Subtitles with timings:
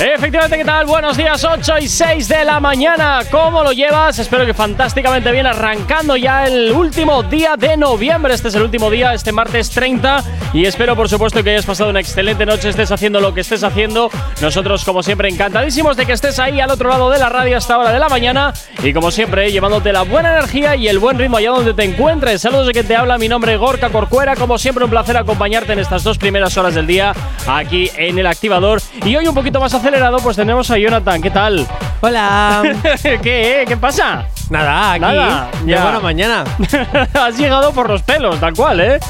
[0.00, 0.86] Efectivamente, ¿qué tal?
[0.86, 3.20] Buenos días, 8 y 6 de la mañana.
[3.30, 4.18] ¿Cómo lo llevas?
[4.18, 8.32] Espero que fantásticamente bien, arrancando ya el último día de noviembre.
[8.32, 10.24] Este es el último día, este martes 30.
[10.54, 13.62] Y espero, por supuesto, que hayas pasado una excelente noche, estés haciendo lo que estés
[13.62, 14.10] haciendo.
[14.40, 17.76] Nosotros, como siempre, encantadísimos de que estés ahí al otro lado de la radio hasta
[17.76, 18.54] hora de la mañana.
[18.82, 22.40] Y como siempre, llevándote la buena energía y el buen ritmo allá donde te encuentres.
[22.40, 24.34] Saludos de que te habla, mi nombre es Gorka Corcuera.
[24.34, 27.12] Como siempre, un placer acompañarte en estas dos primeras horas del día
[27.46, 28.80] aquí en el activador.
[29.04, 31.20] Y hoy un poquito más acelerado, pues tenemos a Jonathan.
[31.22, 31.66] ¿Qué tal?
[32.00, 32.62] Hola.
[33.02, 33.64] ¿Qué?
[33.66, 34.26] ¿Qué pasa?
[34.50, 35.00] Nada, aquí.
[35.00, 35.76] Nada, Ya.
[35.76, 35.82] ya.
[35.82, 36.44] buena mañana.
[37.14, 39.00] Has llegado por los pelos, tal cual, ¿eh?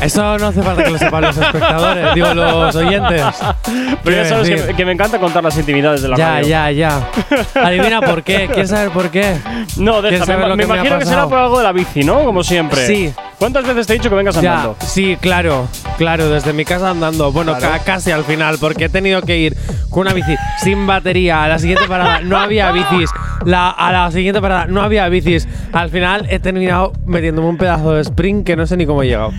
[0.00, 3.22] Eso no hace falta que lo sepan los espectadores, digo, los oyentes.
[4.02, 6.46] Pero ya sabes que, que me encanta contar las intimidades de la Ya, radio.
[6.48, 7.08] ya, ya.
[7.62, 8.46] Adivina por qué.
[8.46, 9.36] ¿Quieres saber por qué?
[9.76, 10.26] No, ¿Quieres déjame.
[10.32, 12.22] saber lo Me me imagino que será por algo de la bici, ¿no?
[12.24, 12.86] Como siempre.
[12.86, 13.12] Sí.
[13.38, 14.76] ¿Cuántas veces te he dicho que vengas Ya, andando?
[14.80, 15.66] sí, claro,
[15.98, 17.32] claro, desde mi casa andando.
[17.32, 19.56] Bueno, ca- casi al final, porque he tenido que ir
[19.90, 21.44] con una bici sin batería.
[21.44, 23.10] A la siguiente parada no había bicis.
[23.44, 25.46] La, a la siguiente parada no había bicis.
[25.72, 29.06] Al final he terminado metiéndome un pedazo de sprint que no sé ni cómo he
[29.06, 29.32] llegado.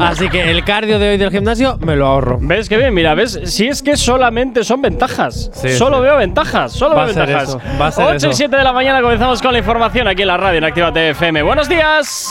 [0.00, 2.38] Así que el cardio de hoy del gimnasio me lo ahorro.
[2.40, 2.92] ¿Ves que bien?
[2.94, 3.40] Mira, ¿ves?
[3.44, 5.50] Si es que solamente son ventajas.
[5.54, 6.02] Sí, solo sí.
[6.02, 7.48] veo ventajas, solo Va veo a ser ventajas.
[7.48, 8.36] eso, va a ser 8 y eso.
[8.36, 11.42] 7 de la mañana comenzamos con la información aquí en la radio en Activa FM.
[11.42, 12.28] ¡Buenos días!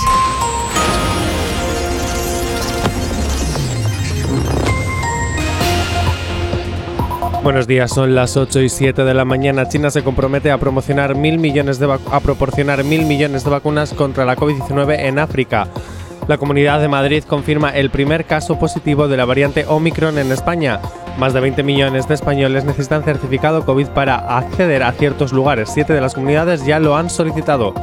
[7.44, 9.68] Buenos días, son las 8 y 7 de la mañana.
[9.68, 14.26] China se compromete a promocionar mil millones de a proporcionar mil millones de vacunas contra
[14.26, 15.68] la COVID-19 en África.
[16.28, 20.80] La Comunidad de Madrid confirma el primer caso positivo de la variante Omicron en España.
[21.18, 25.70] Más de 20 millones de españoles necesitan certificado COVID para acceder a ciertos lugares.
[25.74, 27.74] Siete de las comunidades ya lo han solicitado.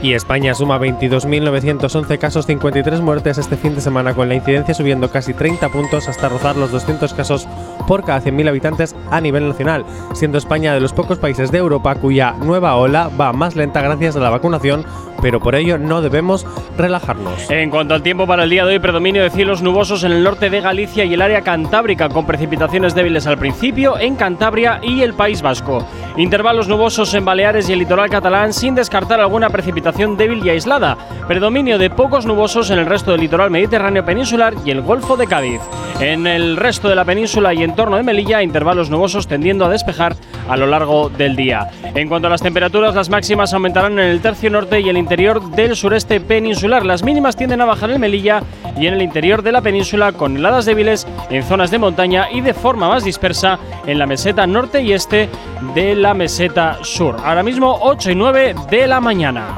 [0.00, 5.10] Y España suma 22.911 casos, 53 muertes este fin de semana, con la incidencia subiendo
[5.10, 7.48] casi 30 puntos hasta rozar los 200 casos
[7.88, 11.96] por cada 100.000 habitantes a nivel nacional, siendo España de los pocos países de Europa
[11.96, 14.84] cuya nueva ola va más lenta gracias a la vacunación,
[15.20, 16.46] pero por ello no debemos
[16.76, 17.50] relajarnos.
[17.50, 20.22] En cuanto al tiempo para el día de hoy, predominio de cielos nubosos en el
[20.22, 25.02] norte de Galicia y el área cantábrica, con precipitaciones débiles al principio en Cantabria y
[25.02, 25.86] el País Vasco.
[26.16, 30.96] Intervalos nubosos en Baleares y el litoral catalán, sin descartar alguna precipitación débil y aislada.
[31.28, 35.26] Predominio de pocos nubosos en el resto del litoral mediterráneo peninsular y el Golfo de
[35.26, 35.60] Cádiz.
[36.00, 40.16] En el resto de la península y entorno de Melilla, intervalos nubosos tendiendo a despejar
[40.48, 41.70] a lo largo del día.
[41.94, 45.50] En cuanto a las temperaturas, las máximas aumentarán en el tercio norte y el interior
[45.52, 46.84] del sureste peninsular.
[46.84, 48.42] Las mínimas tienden a bajar en Melilla
[48.76, 52.42] y en el interior de la península con heladas débiles en zonas de montaña y
[52.42, 55.30] de forma más dispersa en la meseta norte y este
[55.74, 57.16] de la meseta sur.
[57.24, 59.56] Ahora mismo 8 y 9 de la mañana.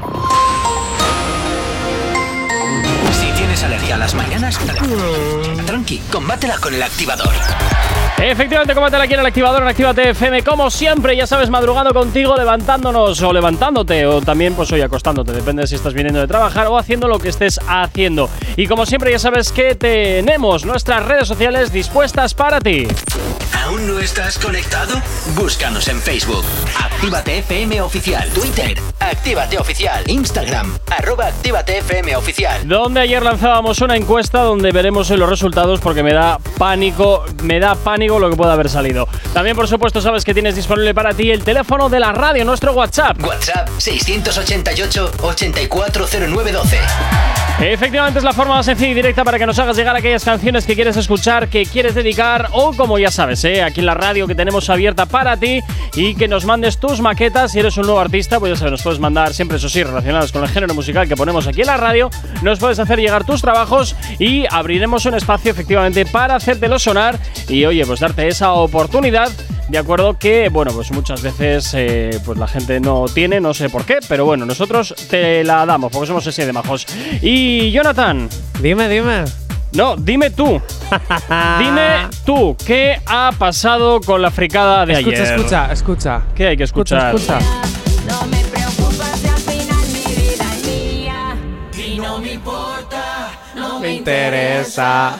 [3.10, 4.56] Si tienes alergia a las mañanas,
[5.66, 7.34] tranqui, combátela con el activador.
[8.22, 12.36] Efectivamente, combátela aquí en el activador en Actívate FM, como siempre, ya sabes, madrugando contigo,
[12.36, 16.66] levantándonos o levantándote, o también, pues hoy acostándote, depende de si estás viniendo de trabajar
[16.66, 18.28] o haciendo lo que estés haciendo.
[18.56, 22.86] Y como siempre, ya sabes que tenemos nuestras redes sociales dispuestas para ti.
[23.64, 25.00] ¿Aún no estás conectado?
[25.36, 26.44] Búscanos en Facebook.
[26.78, 28.28] Actívate FM Oficial.
[28.30, 28.78] Twitter.
[28.98, 30.02] Actívate Oficial.
[30.08, 30.78] Instagram.
[30.90, 32.66] Arroba Actívate FM Oficial.
[32.66, 37.74] Donde ayer lanzábamos una encuesta donde veremos los resultados porque me da pánico, me da
[37.74, 39.06] pánico lo que pueda haber salido.
[39.32, 42.72] También, por supuesto, sabes que tienes disponible para ti el teléfono de la radio, nuestro
[42.72, 43.22] WhatsApp.
[43.22, 46.78] WhatsApp 688-840912.
[47.60, 50.64] Efectivamente es la forma más sencilla y directa para que nos hagas llegar aquellas canciones
[50.64, 53.62] que quieres escuchar, que quieres dedicar o como ya sabes, ¿eh?
[53.62, 55.60] aquí en la radio que tenemos abierta para ti
[55.94, 57.52] y que nos mandes tus maquetas.
[57.52, 60.32] Si eres un nuevo artista, pues ya sabes, nos puedes mandar siempre, eso sí, relacionadas
[60.32, 62.08] con el género musical que ponemos aquí en la radio.
[62.40, 67.66] Nos puedes hacer llegar tus trabajos y abriremos un espacio efectivamente para hacértelo sonar y
[67.66, 69.30] oye, pues darte esa oportunidad
[69.68, 73.68] de acuerdo que, bueno, pues muchas veces eh, pues la gente no tiene, no sé
[73.70, 76.86] por qué, pero bueno, nosotros te la damos porque somos así de majos.
[77.22, 78.28] Y Jonathan,
[78.60, 79.24] Dime, dime.
[79.72, 80.60] no, dime tú,
[81.60, 85.34] dime tú, ¿qué ha pasado con la fricada de escucha, ayer?
[85.36, 86.22] escucha, escucha.
[86.34, 87.14] ¿Qué hay que escuchar?
[87.14, 87.60] Escucha, escucha.
[88.08, 91.36] No me preocupa si al final mi vida es mía.
[91.86, 95.14] Y no me importa, no me interesa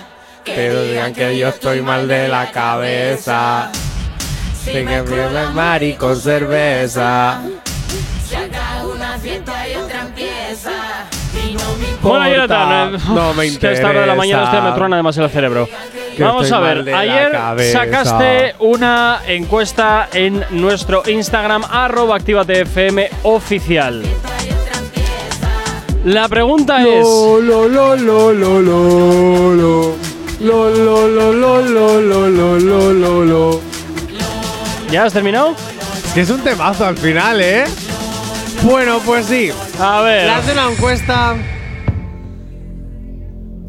[0.55, 3.71] Pero digan que yo estoy mal de la cabeza
[4.65, 5.03] que me
[5.53, 7.41] mari con cerveza
[8.29, 10.71] Si acá una fiesta y otra empieza.
[11.33, 14.15] Y no me Bueno, Importa, Jonathan, no me es que a esta hora de la
[14.15, 14.59] mañana interesa.
[14.59, 15.69] hostia, me truena demasiado el cerebro.
[16.17, 24.03] Que Vamos a ver, ayer sacaste una encuesta en nuestro Instagram, arroba activatefm oficial.
[26.05, 27.05] La pregunta es.
[27.05, 30.10] Lo, lo, lo, lo,
[30.41, 31.33] lo, lo, lo.
[31.33, 33.61] Lo, lo, lo, lo, lo, lo, lo.
[34.91, 35.55] ¿Ya has terminado?
[36.05, 37.65] Es que es un temazo al final, ¿eh?
[38.65, 39.51] Bueno, pues sí.
[39.79, 40.25] A ver.
[40.27, 41.37] Le hace una encuesta.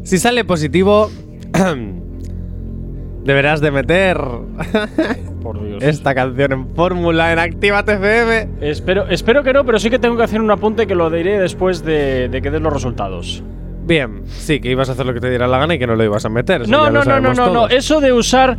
[0.04, 1.10] Si sale positivo,
[3.24, 4.18] deberás de meter
[5.42, 5.82] Por Dios.
[5.82, 8.48] esta canción en fórmula en Actívate FM.
[8.60, 11.38] Espero, espero que no, pero sí que tengo que hacer un apunte que lo diré
[11.38, 13.42] después de, de que den los resultados.
[13.84, 15.96] Bien, sí, que ibas a hacer lo que te diera la gana y que no
[15.96, 16.68] lo ibas a meter.
[16.68, 17.68] No, no, no, no, no, no.
[17.68, 18.56] Eso de usar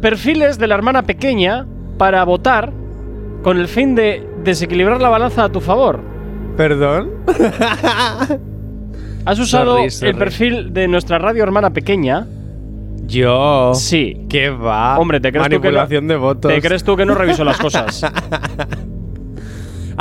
[0.00, 1.66] perfiles de la hermana pequeña
[1.98, 2.72] para votar
[3.42, 6.00] con el fin de desequilibrar la balanza a tu favor.
[6.56, 7.10] ¿Perdón?
[9.24, 10.10] ¿Has usado Sorry, sorry.
[10.10, 12.26] el perfil de nuestra radio hermana pequeña?
[13.06, 13.72] Yo.
[13.74, 14.26] Sí.
[14.28, 14.98] ¿Qué va?
[14.98, 16.52] Hombre, ¿te crees tú que no- Manipulación de votos.
[16.52, 18.00] ¿Te crees tú que no reviso las cosas?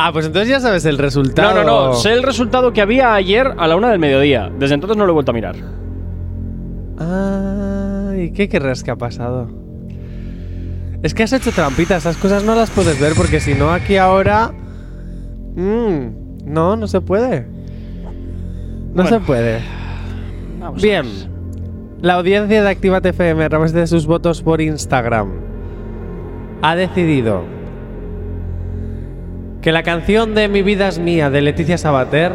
[0.01, 1.53] Ah, pues entonces ya sabes el No, resultado.
[1.63, 1.93] no, no.
[1.93, 4.49] Sé el resultado que había ayer a la una del mediodía.
[4.57, 5.55] Desde entonces no lo he vuelto a mirar.
[6.97, 9.49] Ay, ¿qué crees que ha pasado?
[11.01, 13.97] Es que has hecho trampita, esas cosas no las puedes ver porque si no aquí
[13.97, 14.51] ahora...
[15.55, 17.41] Mm, no, no se puede.
[18.93, 19.09] No Bueno.
[19.09, 19.59] se puede.
[20.59, 21.05] Vamos Bien.
[22.01, 25.29] La audiencia de Actívate FM a través de sus votos por Instagram
[26.61, 27.43] ha decidido
[29.61, 32.31] que la canción de Mi vida es mía de Leticia Sabater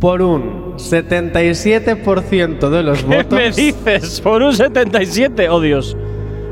[0.00, 4.20] por un 77% de los ¿Qué votos me dices?
[4.20, 5.48] Por un 77.
[5.48, 5.96] Oh, Dios.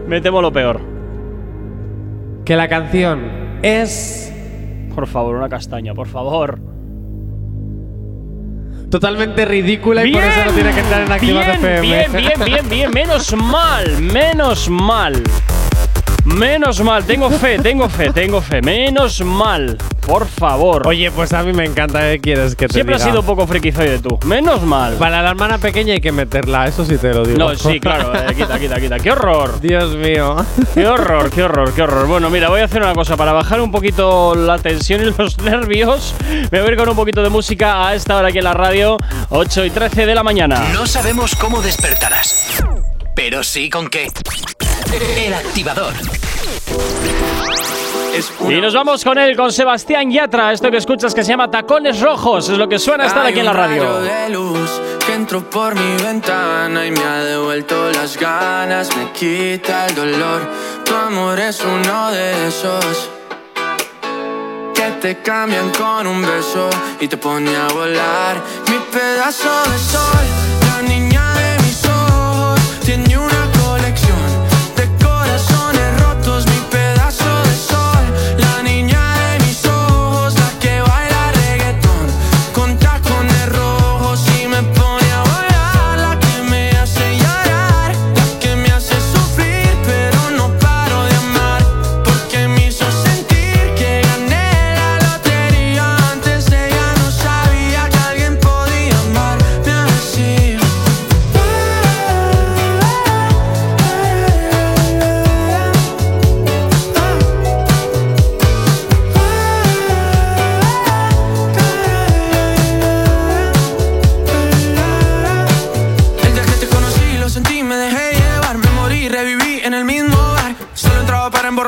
[0.06, 0.80] Me temo lo peor.
[2.44, 4.32] que la canción es
[4.94, 6.60] Por favor, una castaña, por favor.
[8.90, 11.80] totalmente ridícula y por eso no tiene que entrar en Actívate bien, FM.
[11.80, 12.90] Bien, bien, bien, bien.
[12.92, 15.22] Menos mal, menos mal.
[16.36, 17.04] Menos mal.
[17.04, 18.62] Tengo fe, tengo fe, tengo fe.
[18.62, 19.76] Menos mal.
[20.06, 20.86] Por favor.
[20.86, 23.12] Oye, pues a mí me encanta, ¿qué quieres que te Siempre has diga?
[23.12, 24.18] sido un poco frikizoide tú.
[24.24, 24.94] Menos mal.
[24.94, 27.38] Para la hermana pequeña hay que meterla, eso sí te lo digo.
[27.38, 28.12] No, sí, claro.
[28.14, 28.98] eh, quita, quita, quita.
[28.98, 29.60] ¡Qué horror!
[29.60, 30.36] Dios mío.
[30.74, 32.06] ¡Qué horror, qué horror, qué horror!
[32.06, 33.16] Bueno, mira, voy a hacer una cosa.
[33.16, 36.14] Para bajar un poquito la tensión y los nervios,
[36.50, 38.54] me voy a ir con un poquito de música a esta hora aquí en la
[38.54, 38.96] radio,
[39.30, 40.64] 8 y 13 de la mañana.
[40.72, 42.62] No sabemos cómo despertarás,
[43.14, 44.08] pero sí con qué.
[44.92, 45.94] El activador.
[48.48, 50.52] Y nos vamos con él, con Sebastián Yatra.
[50.52, 52.48] Esto que escuchas que se llama Tacones Rojos.
[52.48, 54.00] Es lo que suena estar aquí en la Hay un rayo radio.
[54.00, 59.86] de luz que entró por mi ventana y me ha devuelto las ganas, me quita
[59.86, 60.40] el dolor.
[60.84, 63.10] Tu amor es uno de esos
[64.74, 66.68] que te cambian con un beso
[67.00, 68.42] y te pone a volar.
[68.68, 70.26] Mi pedazo de sol,
[70.66, 73.39] la niña de mis ojos, tiene una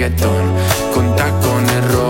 [0.00, 0.54] reggaetón
[0.94, 2.09] con tacones rojos.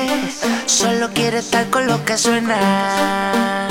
[0.71, 3.67] solo quiere estar con lo que suena.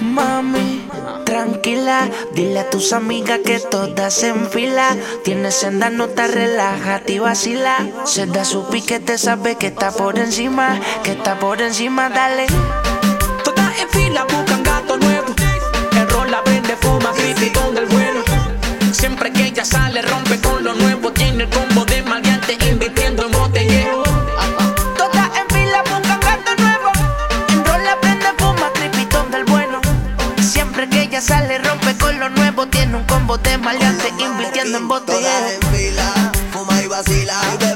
[0.00, 0.88] Mami,
[1.24, 4.96] tranquila, dile a tus amigas que todas se enfila.
[5.22, 7.76] Tienes senda, no te relájate y vacila.
[8.04, 12.46] Se da su piquete, sabe que está por encima, que está por encima, dale.
[13.44, 14.65] Todas en fila buscan
[31.20, 32.66] sale, rompe con lo nuevo.
[32.68, 37.75] Tiene un combo de maleante, invirtiendo en vacila.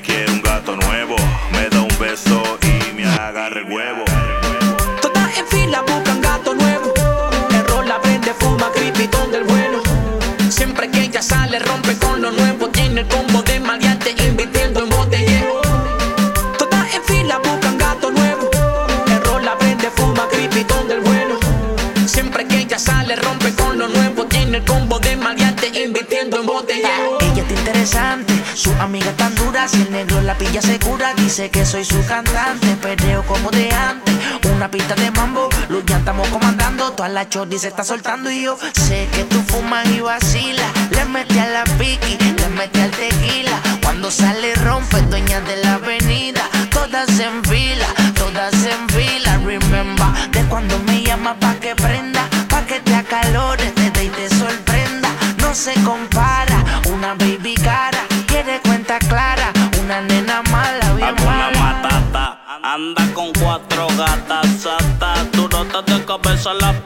[28.55, 29.67] su amiga tan dura.
[29.67, 32.75] Si el negro la pilla segura, dice que soy su cantante.
[32.81, 34.15] Perreo como de antes,
[34.53, 35.49] una pista de mambo.
[35.69, 35.99] Luz ya
[36.31, 38.29] comandando, toda la chordi se está soltando.
[38.29, 40.71] Y yo sé que tú fumas y vacilas.
[40.91, 43.59] Le metí a la piqui, le metí al tequila.
[43.83, 46.43] Cuando sale, rompe, dueña de la avenida.
[46.69, 49.37] Todas en fila, todas en fila.
[49.45, 54.09] Remember, de cuando me llama pa' que prenda, pa' que te acalores, te dé y
[54.09, 55.09] te sorprenda.
[55.37, 56.50] No se compara,
[66.43, 66.80] de cabeza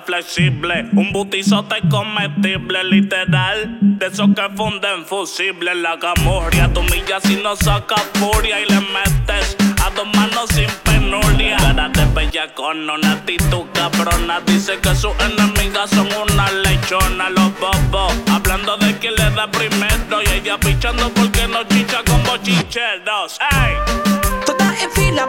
[0.00, 0.88] flexible.
[0.92, 3.78] Un butizote comestible, literal.
[3.80, 5.76] De esos que funden fusibles.
[5.76, 10.70] La camorria, tu milla si no saca furia y le metes a dos manos sin
[10.84, 11.56] penuria.
[11.58, 14.40] Cara de bella con una actitud cabrona.
[14.46, 17.30] Dice que sus enemigas son una lechona.
[17.30, 20.22] Los bobos hablando de quién le da primero.
[20.24, 23.38] Y ella pichando porque no chicha con bochincheros.
[23.50, 23.74] ¡Ey!
[24.46, 25.28] Todas en fila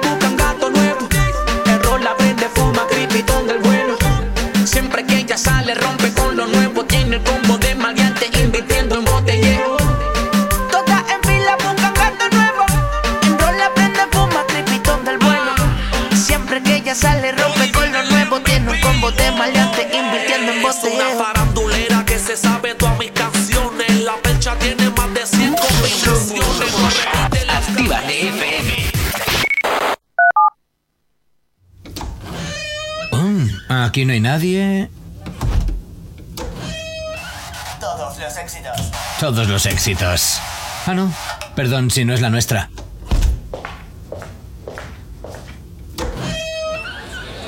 [33.82, 34.90] Aquí no hay nadie.
[37.80, 38.92] Todos los éxitos.
[39.20, 40.40] Todos los éxitos.
[40.86, 41.12] Ah, no.
[41.56, 42.70] Perdón si no es la nuestra.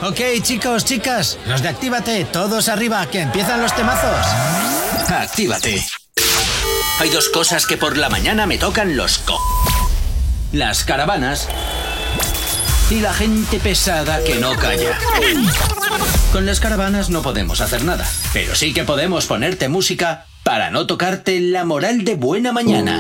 [0.02, 4.26] Ok, chicos, chicas, los de Actívate, todos arriba, que empiezan los temazos.
[5.10, 5.84] Actívate.
[7.00, 9.40] Hay dos cosas que por la mañana me tocan los co.
[10.52, 11.48] Las caravanas
[12.90, 14.98] y la gente pesada que no calla.
[16.32, 20.86] Con las caravanas no podemos hacer nada, pero sí que podemos ponerte música para no
[20.86, 23.00] tocarte la moral de buena mañana.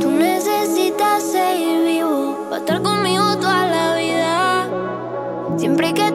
[0.00, 4.68] Tú necesitas seguir vivo para estar conmigo toda la vida.
[5.58, 6.11] Siempre que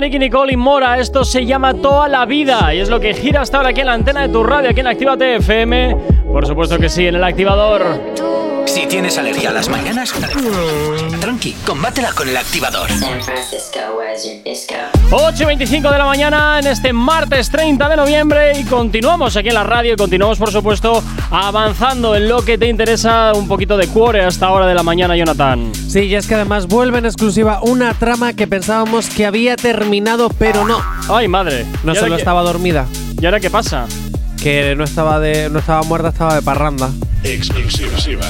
[0.00, 0.98] de Nicky Nicole y Mora.
[0.98, 3.86] Esto se llama Toda la Vida y es lo que gira hasta ahora aquí en
[3.86, 5.96] la antena de tu radio, aquí en Actívate FM.
[6.30, 7.84] Por supuesto que sí, en el activador.
[8.66, 10.12] Si tienes alergia a las mañanas,
[11.20, 12.88] tranqui, combátela con el activador.
[15.10, 19.48] 8 y 25 de la mañana en este martes 30 de noviembre y continuamos aquí
[19.48, 23.76] en la radio y continuamos por supuesto avanzando en lo que te interesa un poquito
[23.76, 25.72] de cuore hasta ahora de la mañana, Jonathan.
[25.98, 30.28] Sí, y es que además vuelve en exclusiva una trama que pensábamos que había terminado,
[30.28, 30.80] pero no.
[31.08, 31.64] Ay, madre.
[31.82, 32.86] No ¿Y ahora solo qué- estaba dormida,
[33.20, 33.86] ¿Y ahora qué pasa?
[34.40, 36.90] que no estaba de, no estaba muerta, estaba de parranda.
[37.24, 38.22] Exclusiva.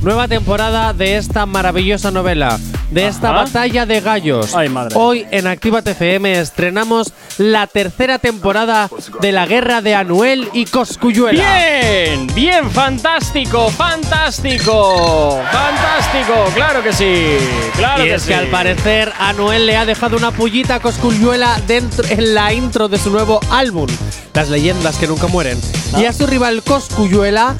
[0.00, 2.58] Nueva temporada de esta maravillosa novela.
[2.90, 3.44] de esta Ajá.
[3.44, 4.54] batalla de gallos.
[4.54, 4.94] Ay, madre.
[4.98, 8.88] Hoy en Activa TFM estrenamos la tercera temporada
[9.20, 11.42] de la guerra de Anuel y Coscuyuela.
[11.42, 17.38] Bien, bien, fantástico, fantástico, fantástico, claro que sí,
[17.76, 18.28] claro y que es sí.
[18.28, 22.88] que al parecer Anuel le ha dejado una pullita a Coscuyuela dentro en la intro
[22.88, 23.88] de su nuevo álbum,
[24.34, 25.60] Las leyendas que nunca mueren.
[25.92, 26.00] Ah.
[26.00, 27.54] Y a su rival Coscuyuela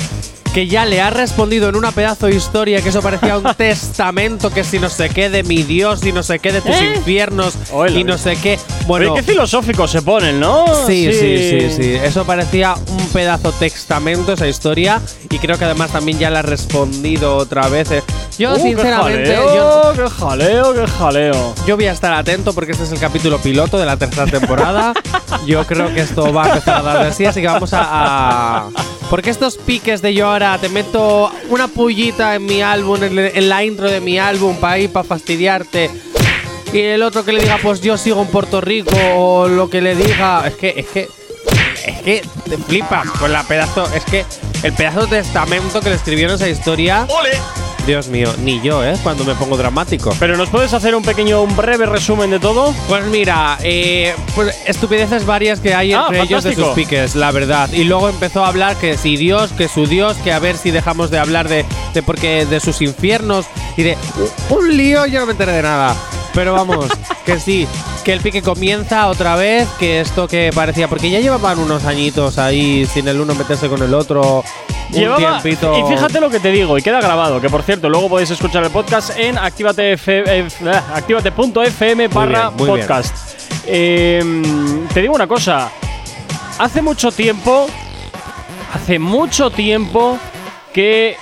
[0.52, 4.50] que ya le ha respondido en una pedazo de historia que eso parecía un testamento
[4.50, 6.94] que si no sé qué de mi Dios y no sé qué de tus ¿Eh?
[6.96, 7.54] infiernos
[7.94, 8.58] y no sé qué.
[8.58, 10.66] Oye, Bueno, qué filosóficos se ponen, ¿no?
[10.86, 11.38] Sí, sí,
[11.70, 11.94] sí, sí.
[11.94, 16.42] Eso parecía un pedazo testamento esa historia y creo que además también ya la ha
[16.42, 17.90] respondido otra vez.
[17.90, 18.02] eh.
[18.38, 21.54] Yo Uh, sinceramente, qué yo, jaleo, qué jaleo, qué jaleo.
[21.66, 24.94] yo voy a estar atento porque este es el capítulo piloto de la tercera temporada.
[25.46, 27.82] yo creo que esto va a empezar a dar de sí, así que vamos a,
[28.66, 28.68] a-
[29.10, 33.48] porque estos piques de yo ahora te meto una pullita en mi álbum, en, en
[33.48, 35.90] la intro de mi álbum para ir para fastidiarte.
[36.72, 39.82] Y el otro que le diga, pues yo sigo en Puerto Rico, o lo que
[39.82, 40.46] le diga.
[40.46, 41.08] Es que, es que.
[41.84, 43.86] Es que te flipas con la pedazo.
[43.94, 44.24] Es que
[44.62, 47.06] el pedazo de testamento que le escribieron esa historia.
[47.86, 48.94] Dios mío, ni yo, ¿eh?
[49.02, 50.14] Cuando me pongo dramático.
[50.18, 52.74] Pero ¿nos puedes hacer un pequeño, un breve resumen de todo?
[52.88, 57.30] Pues mira, eh, pues estupideces varias que hay Ah, entre ellos de sus piques, la
[57.32, 57.70] verdad.
[57.72, 60.70] Y luego empezó a hablar que si Dios, que su Dios, que a ver si
[60.70, 61.64] dejamos de hablar de,
[61.94, 63.98] de porque de sus infiernos y de
[64.48, 65.96] un lío, yo no me enteré de nada.
[66.34, 66.86] Pero vamos,
[67.26, 67.66] que sí,
[68.04, 72.38] que el pique comienza otra vez, que esto que parecía, porque ya llevaban unos añitos
[72.38, 74.44] ahí sin el uno meterse con el otro.
[74.90, 75.78] Un Llevaba- tiempito.
[75.78, 78.64] Y fíjate lo que te digo, y queda grabado, que por cierto, luego podéis escuchar
[78.64, 82.80] el podcast en activate.fm barra muy bien.
[82.80, 83.14] podcast.
[83.66, 84.42] Eh,
[84.92, 85.70] te digo una cosa,
[86.58, 87.66] hace mucho tiempo,
[88.74, 90.18] hace mucho tiempo
[90.72, 91.16] que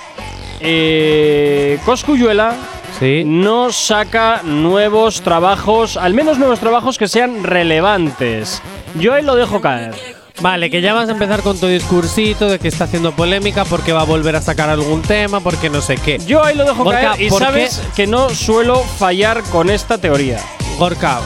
[0.59, 2.55] eh, Coscuyuela
[2.99, 3.23] Sí.
[3.25, 8.61] no saca nuevos trabajos, al menos nuevos trabajos que sean relevantes.
[8.95, 9.95] Yo ahí lo dejo caer.
[10.39, 13.91] Vale, que ya vas a empezar con tu discursito de que está haciendo polémica porque
[13.91, 16.19] va a volver a sacar algún tema, porque no sé qué.
[16.25, 17.45] Yo ahí lo dejo Gorka, caer y ¿por qué?
[17.45, 20.39] sabes que no suelo fallar con esta teoría.
[20.79, 21.19] Gorka,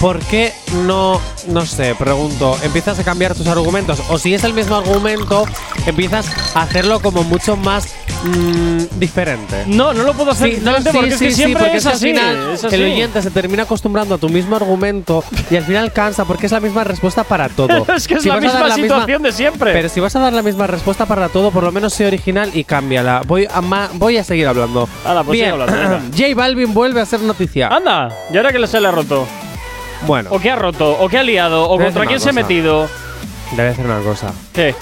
[0.00, 0.52] ¿por qué
[0.86, 4.02] no, no sé, pregunto, empiezas a cambiar tus argumentos?
[4.08, 5.44] O si es el mismo argumento,
[5.86, 9.64] empiezas a hacerlo como mucho más mm, diferente.
[9.66, 11.76] No, no lo puedo hacer Sí, no, diferente sí, porque es que sí, siempre porque
[11.78, 12.08] es así.
[12.10, 12.74] al final es así.
[12.74, 16.52] el oyente se termina acostumbrando a tu mismo argumento y al final cansa porque es
[16.52, 17.86] la misma respuesta para todo.
[17.96, 19.72] es que es Si la misma situación de siempre.
[19.72, 22.50] Pero si vas a dar la misma respuesta para todo, por lo menos sé original
[22.54, 23.22] y cámbiala.
[23.26, 24.88] Voy a, ma- voy a seguir hablando.
[25.04, 26.00] Hala, pues Bien, hablando.
[26.16, 27.68] J Balvin vuelve a ser noticia.
[27.68, 29.26] Anda, ¿y ahora que se le ha roto?
[30.06, 30.96] Bueno, ¿O qué ha roto?
[31.00, 31.68] ¿O qué ha liado?
[31.70, 32.88] ¿O contra quién se ha metido?
[33.56, 34.32] debe hacer una cosa.
[34.52, 34.74] ¿Qué?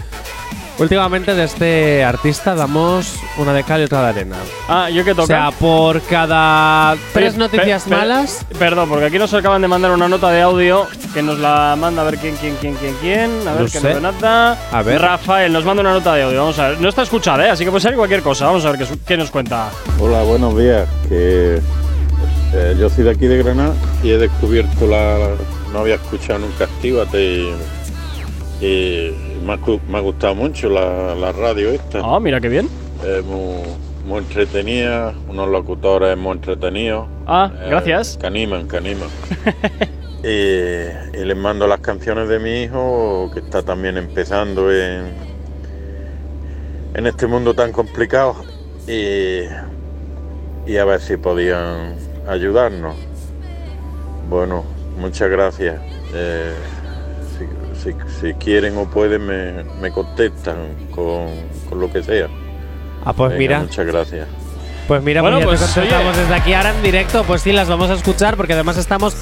[0.77, 4.37] Últimamente de este artista damos una de cal y otra de arena.
[4.69, 5.27] Ah, ¿yo qué O toca?
[5.29, 8.45] sea, por cada tres Pe- noticias pe- pe- malas.
[8.59, 12.03] Perdón, porque aquí nos acaban de mandar una nota de audio que nos la manda
[12.03, 13.31] a ver quién, quién, quién, quién, quién.
[13.47, 13.93] A ver No qué sé.
[13.95, 14.59] nos nota.
[14.73, 15.01] A ver.
[15.01, 16.41] Rafael nos manda una nota de audio.
[16.41, 16.81] Vamos a ver.
[16.81, 17.51] No está escuchada, ¿eh?
[17.51, 18.47] Así que puede ser cualquier cosa.
[18.47, 19.69] Vamos a ver qué, qué nos cuenta.
[20.01, 20.89] Hola, buenos días.
[21.09, 21.61] Que
[22.53, 25.37] eh, yo soy de aquí de Granada y he descubierto la.
[25.73, 27.55] No había escuchado nunca Actívate y,
[28.65, 32.01] y me, ha, cu- me ha gustado mucho la, la radio esta.
[32.03, 32.69] Ah, mira qué bien.
[33.05, 33.63] Es muy,
[34.07, 37.07] muy entretenida, unos locutores muy entretenidos.
[37.27, 38.17] Ah, eh, gracias.
[38.19, 39.09] Que animan, que animan.
[40.23, 45.13] y, y les mando las canciones de mi hijo, que está también empezando en,
[46.95, 48.37] en este mundo tan complicado.
[48.87, 49.41] Y,
[50.67, 51.97] y a ver si podían
[52.27, 52.95] ayudarnos.
[54.31, 54.65] Bueno,
[54.99, 55.81] muchas gracias.
[57.85, 60.57] Si, si- quieren o pueden, me, me contestan
[60.91, 61.29] con,
[61.69, 62.29] con lo que sea.
[63.05, 63.61] Ah, pues Venga, mira.
[63.61, 64.27] Muchas gracias.
[64.89, 66.21] Pues mira, Bueno, pues ya te pues, contestamos oye.
[66.23, 67.25] desde aquí ahora en directo.
[67.25, 69.15] Pues sí, las vamos a escuchar porque además estamos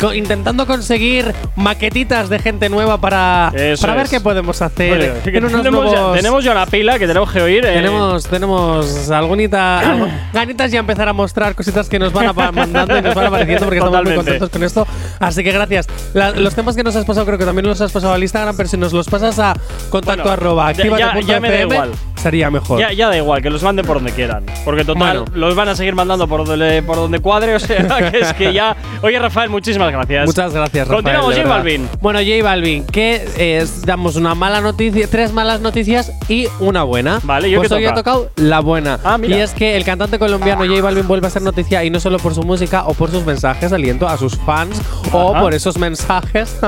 [0.00, 4.10] co- intentando conseguir maquetitas de gente nueva para, Eso para ver es.
[4.10, 4.96] qué podemos hacer.
[4.96, 7.64] Bueno, que en unos tenemos, ya, tenemos ya una pila que tenemos que oír.
[7.64, 7.74] eh.
[7.74, 12.98] Tenemos, tenemos algunita, algo- ganitas ya empezar a mostrar cositas que nos van a mandando
[12.98, 14.86] y nos van apareciendo porque estamos muy contentos con esto.
[15.20, 15.86] Así que gracias.
[16.12, 18.56] La- los temas que nos has pasado creo que también los has pasado al Instagram,
[18.56, 19.54] pero si nos los pasas a
[19.90, 21.92] contacto Bueno, arroba ya- ya- ya me da igual.
[22.24, 22.80] Sería mejor.
[22.80, 24.44] Ya, ya da igual, que los manden por donde quieran.
[24.64, 25.36] Porque total, Bueno.
[25.36, 27.54] los van a seguir mandando por donde, por donde cuadre.
[27.54, 28.74] O sea, que es que ya.
[29.02, 30.24] Oye, Rafael, muchísimas gracias.
[30.26, 31.04] Muchas gracias, Rafael.
[31.04, 31.46] Continuamos, J.
[31.46, 31.86] Balvin.
[32.00, 37.20] Bueno, J Balvin, que eh, damos una mala noticia, tres malas noticias y una buena.
[37.22, 37.92] Vale, ¿yo pues qué hoy toca?
[37.92, 38.98] ha tocado la buena.
[39.04, 39.36] Ah, mira.
[39.36, 42.18] Y es que el cantante colombiano J Balvin vuelve a ser noticia y no solo
[42.18, 44.80] por su música o por sus mensajes de aliento a sus fans
[45.12, 46.58] o por esos mensajes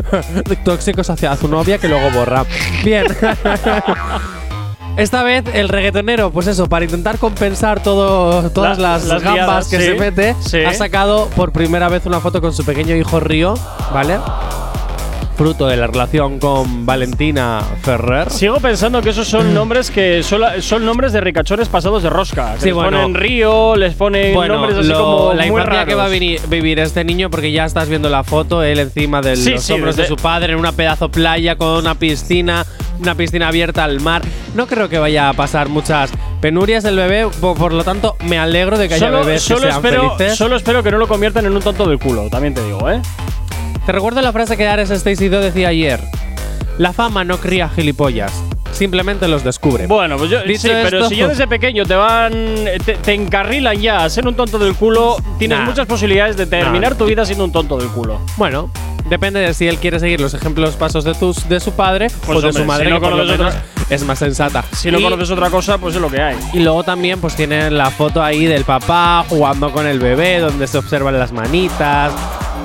[0.64, 2.46] tóxicos hacia su novia que luego borra.
[2.82, 3.04] Bien.
[4.96, 9.34] Esta vez el reggaetonero, pues eso, para intentar compensar todo, todas La- las, las gambas
[9.46, 10.58] liadas, que sí, se mete, sí.
[10.64, 13.54] ha sacado por primera vez una foto con su pequeño hijo Río,
[13.92, 14.18] ¿vale?
[15.36, 18.30] Fruto de la relación con Valentina Ferrer.
[18.30, 22.52] Sigo pensando que esos son nombres que son, son nombres de ricachones pasados de rosca.
[22.54, 22.90] Que Sí, les bueno.
[23.00, 26.08] ponen Río, les ponen Bueno, nombres así lo- como la muy infancia que va a
[26.08, 29.72] vivir este niño, porque ya estás viendo la foto, él encima de Sí, los sí,
[29.72, 32.64] hombros de su padre en una pedazo playa con una piscina,
[33.00, 34.22] una piscina abierta al mar.
[34.54, 38.38] No creo que vaya a pasar muchas penurias el bebé, po- por, lo tanto me
[38.38, 40.38] alegro de que haya Solo, bebés solo que sean espero, felices.
[40.38, 43.00] solo espero que no lo conviertan en un tonto del culo, también te digo, ¿eh?
[43.86, 46.00] Te recuerdo la frase que Ares Stacy Do decía ayer.
[46.78, 48.32] La fama no cría gilipollas,
[48.72, 49.86] simplemente los descubre.
[49.86, 52.32] Bueno, pues yo Dicho sí, pero esto- si ya desde pequeño te van.
[52.84, 55.64] te, te encarrilan ya a ser un tonto del culo, tienes Nah.
[55.66, 56.98] muchas posibilidades de terminar Nah.
[56.98, 58.20] tu vida siendo un tonto del culo.
[58.36, 58.70] Bueno,
[59.04, 62.38] depende de si él quiere seguir los ejemplos pasos de, tus, de su padre Pues,
[62.38, 64.64] o de hombre, su madre, si no que por lo menos otra- es más sensata.
[64.72, 66.36] Si no Y- conoces otra cosa, pues es lo que hay.
[66.54, 70.66] Y luego también pues tienen la foto ahí del papá jugando con el bebé, donde
[70.66, 72.12] se observan las manitas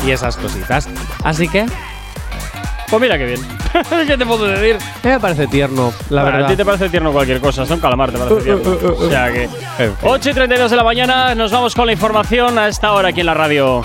[0.05, 0.87] y esas cositas.
[1.23, 1.65] Así que
[2.89, 3.39] Pues mira qué bien.
[4.07, 4.77] ¿Qué te puedo decir?
[5.03, 6.49] me parece tierno, la Bueno, verdad.
[6.49, 8.77] A ti te parece tierno cualquier cosa, hasta un calamar te parece tierno.
[8.97, 9.43] O sea que.
[9.43, 9.89] En fin.
[10.01, 13.19] 8 y 32 de la mañana, nos vamos con la información a esta hora aquí
[13.19, 13.83] en la radio.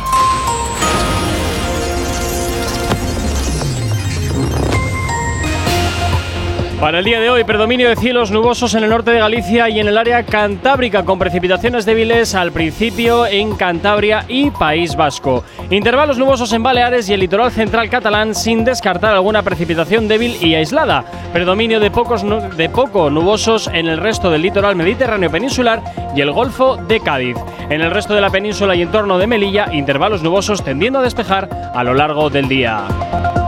[6.84, 9.80] Para el día de hoy, predominio de cielos nubosos en el norte de Galicia y
[9.80, 15.44] en el área cantábrica, con precipitaciones débiles al principio en Cantabria y País Vasco.
[15.70, 20.56] Intervalos nubosos en Baleares y el litoral central catalán, sin descartar alguna precipitación débil y
[20.56, 21.06] aislada.
[21.32, 22.22] Predominio de, pocos
[22.54, 25.82] de poco nubosos en el resto del litoral mediterráneo peninsular
[26.14, 27.38] y el Golfo de Cádiz.
[27.70, 31.48] En el resto de la península y entorno de Melilla, intervalos nubosos tendiendo a despejar
[31.74, 33.43] a lo largo del día.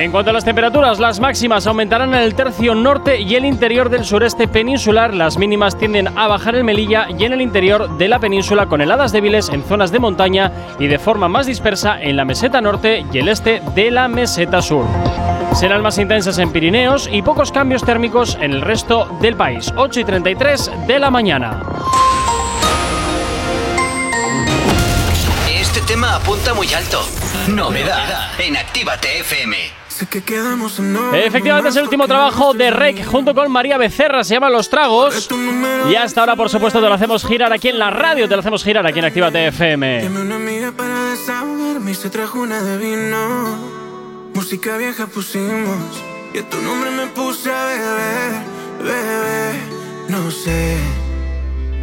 [0.00, 3.90] En cuanto a las temperaturas, las máximas aumentarán en el tercio norte y el interior
[3.90, 5.12] del sureste peninsular.
[5.12, 8.80] Las mínimas tienden a bajar en Melilla y en el interior de la península con
[8.80, 13.04] heladas débiles en zonas de montaña y de forma más dispersa en la meseta norte
[13.12, 14.86] y el este de la meseta sur.
[15.52, 19.70] Serán más intensas en Pirineos y pocos cambios térmicos en el resto del país.
[19.76, 21.62] 8 y 33 de la mañana.
[25.46, 27.02] Este tema apunta muy alto.
[27.48, 29.79] Novedad en Actívate FM.
[31.12, 35.28] Efectivamente es el último trabajo de Rec junto con María Becerra, se llama Los Tragos.
[35.90, 38.40] Y hasta ahora, por supuesto, te lo hacemos girar aquí en la radio, te lo
[38.40, 40.08] hacemos girar aquí en Actívate FM.
[40.08, 43.80] Una amiga para desahogarme y se trajo una de vino.
[44.34, 45.76] Música vieja pusimos
[46.32, 48.32] y a tu nombre me puse a beber,
[48.78, 49.80] bebé.
[50.08, 50.76] No sé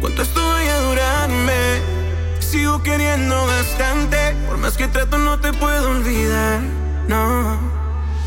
[0.00, 1.98] cuánto esto vaya a durarme.
[2.40, 4.16] Sigo queriendo bastante,
[4.48, 6.60] por más que trato no te puedo olvidar.
[7.06, 7.77] No,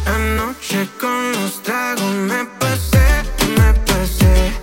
[0.06, 3.24] anoche con los tragos me pasé,
[3.58, 4.61] me pasé.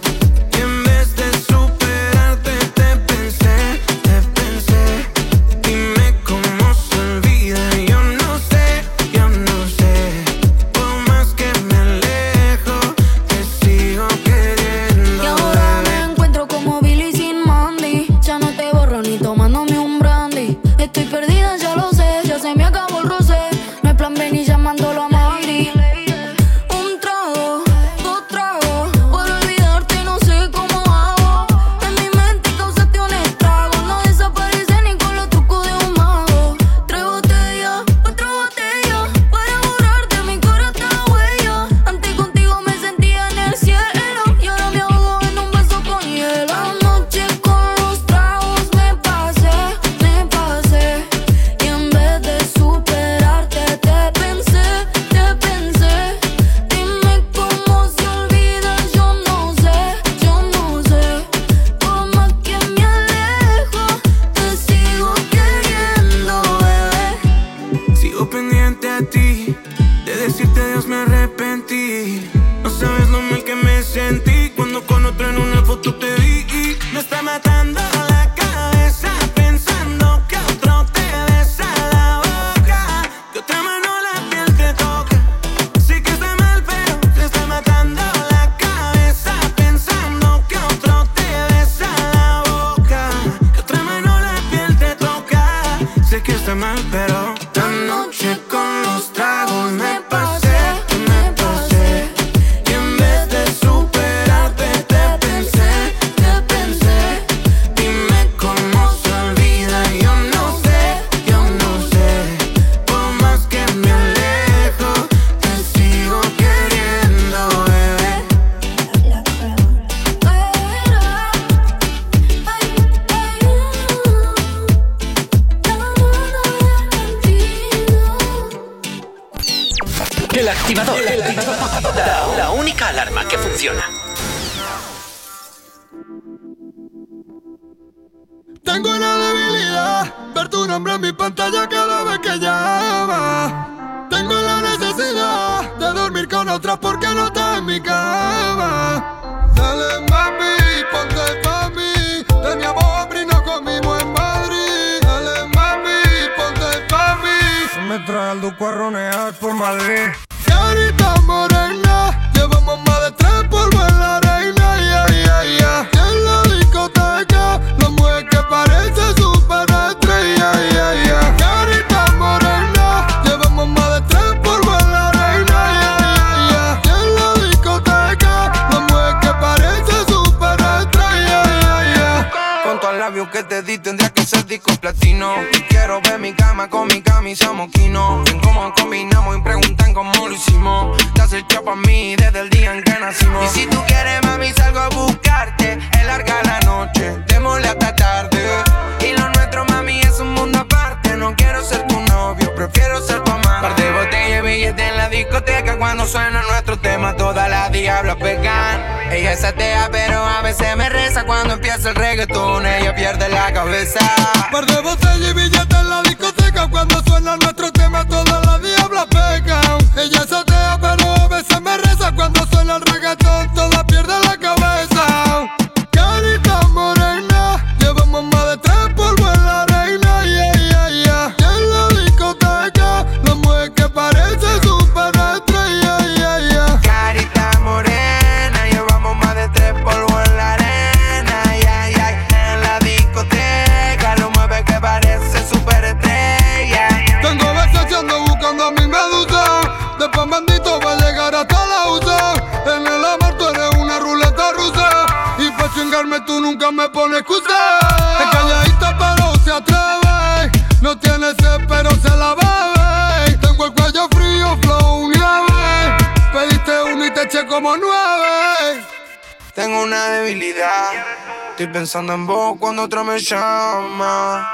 [271.68, 274.50] Estoy pensando en vos cuando otro me llama.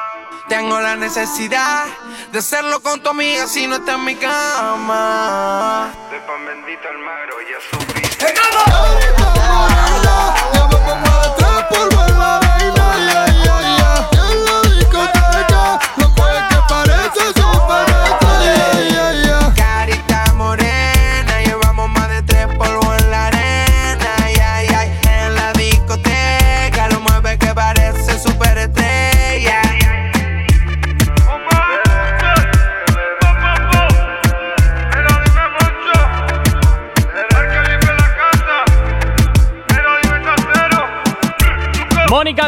[0.48, 1.84] Tengo la necesidad
[2.32, 5.94] de hacerlo con tu amiga si no está en mi cama.
[6.10, 8.34] De pan bendito al magro, ya supiste.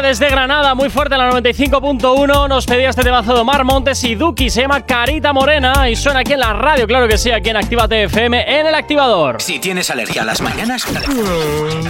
[0.07, 2.47] Desde Granada, muy fuerte en la 95.1.
[2.47, 4.49] Nos pedía este temazo de Omar Montes y Duki.
[4.49, 7.57] Se llama Carita Morena y suena aquí en la radio, claro que sí, aquí en
[7.57, 9.41] Actívate FM, en el activador.
[9.41, 10.85] Si tienes alergia a las mañanas,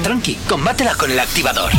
[0.01, 1.71] tranqui, combátela con el activador.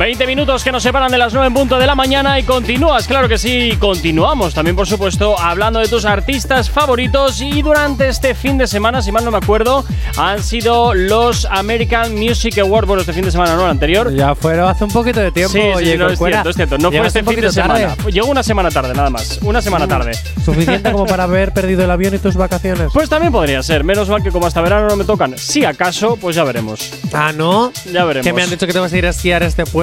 [0.00, 3.06] 20 minutos que nos separan de las 9 en punto de la mañana y continúas,
[3.06, 8.34] claro que sí, continuamos también por supuesto hablando de tus artistas favoritos y durante este
[8.34, 9.84] fin de semana, si mal no me acuerdo,
[10.16, 14.10] han sido los American Music Awards, bueno, este fin de semana no, el anterior.
[14.14, 15.52] Ya fueron hace un poquito de tiempo.
[15.52, 16.78] Sí, sí, oye, no, es cierto, es cierto.
[16.78, 17.86] No fue este fin de tarde.
[17.86, 17.90] Mm.
[17.90, 18.10] semana.
[18.10, 19.38] Llegó una semana tarde, nada más.
[19.42, 20.12] Una semana tarde.
[20.42, 22.90] Suficiente como para haber perdido el avión y tus vacaciones.
[22.94, 23.84] Pues también podría ser.
[23.84, 25.36] Menos mal que como hasta verano no me tocan.
[25.36, 26.90] Si acaso, pues ya veremos.
[27.12, 27.70] Ah, ¿no?
[27.92, 28.26] Ya veremos.
[28.26, 29.66] Que me han dicho que te vas a ir a esquiar este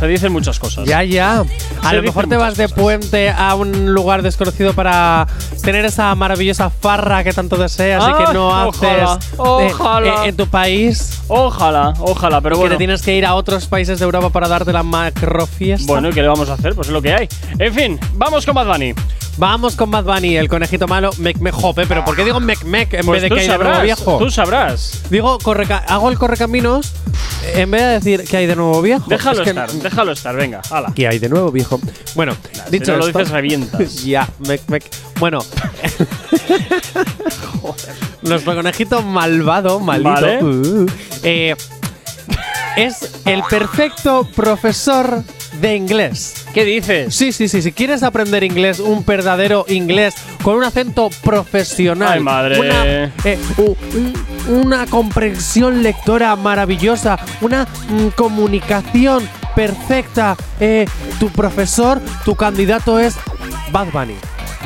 [0.00, 0.86] Se dicen muchas cosas.
[0.86, 1.44] Ya, ya.
[1.82, 2.78] A Se lo mejor te vas de cosas.
[2.78, 5.26] puente a un lugar desconocido para
[5.62, 10.26] tener esa maravillosa farra que tanto deseas y que Ah, no ojalá, haces ojalá.
[10.26, 11.20] en tu país.
[11.28, 12.74] Ojalá, ojalá, pero y que bueno.
[12.74, 15.86] te tienes que ir a otros países de Europa para darte la macrofiesta.
[15.86, 16.74] Bueno, ¿y qué le vamos a hacer?
[16.74, 17.28] Pues es lo que hay.
[17.58, 18.94] En fin, vamos con Bad Bunny.
[19.36, 22.62] Vamos con Bad Bunny, el conejito malo, mec mec jope, pero ¿por qué digo mec
[22.64, 24.18] mec en Pues vez de que hay de nuevo sabrás, viejo?
[24.18, 25.02] tú sabrás.
[25.08, 26.92] Digo, correca- hago el correcaminos
[27.54, 29.04] en vez de decir que hay de nuevo viejo.
[29.08, 30.92] Déjalo Es que estar, déjalo estar, venga, hala.
[30.94, 31.80] ¿Qué hay de nuevo, viejo?
[32.14, 33.94] Bueno, si dicho no lo esto- dices, revientas.
[34.04, 34.84] ya, mec, mec.
[35.18, 35.40] Bueno.
[38.22, 40.44] Nuestro conejito malvado, maldito, Vale.
[40.44, 40.86] uh,
[41.22, 41.56] eh,
[42.76, 45.22] es el perfecto profesor
[45.60, 46.46] de inglés.
[46.54, 47.14] ¿Qué dices?
[47.14, 47.62] Sí, sí, sí.
[47.62, 52.12] Si quieres aprender inglés, un verdadero inglés con un acento profesional.
[52.14, 52.60] Ay, madre.
[52.60, 52.84] Una,
[53.24, 53.38] eh,
[54.48, 57.18] una comprensión lectora maravillosa.
[57.40, 60.36] Una mm, comunicación perfecta.
[60.58, 60.86] Eh,
[61.18, 63.16] tu profesor, tu candidato es
[63.72, 64.16] Bad Bunny.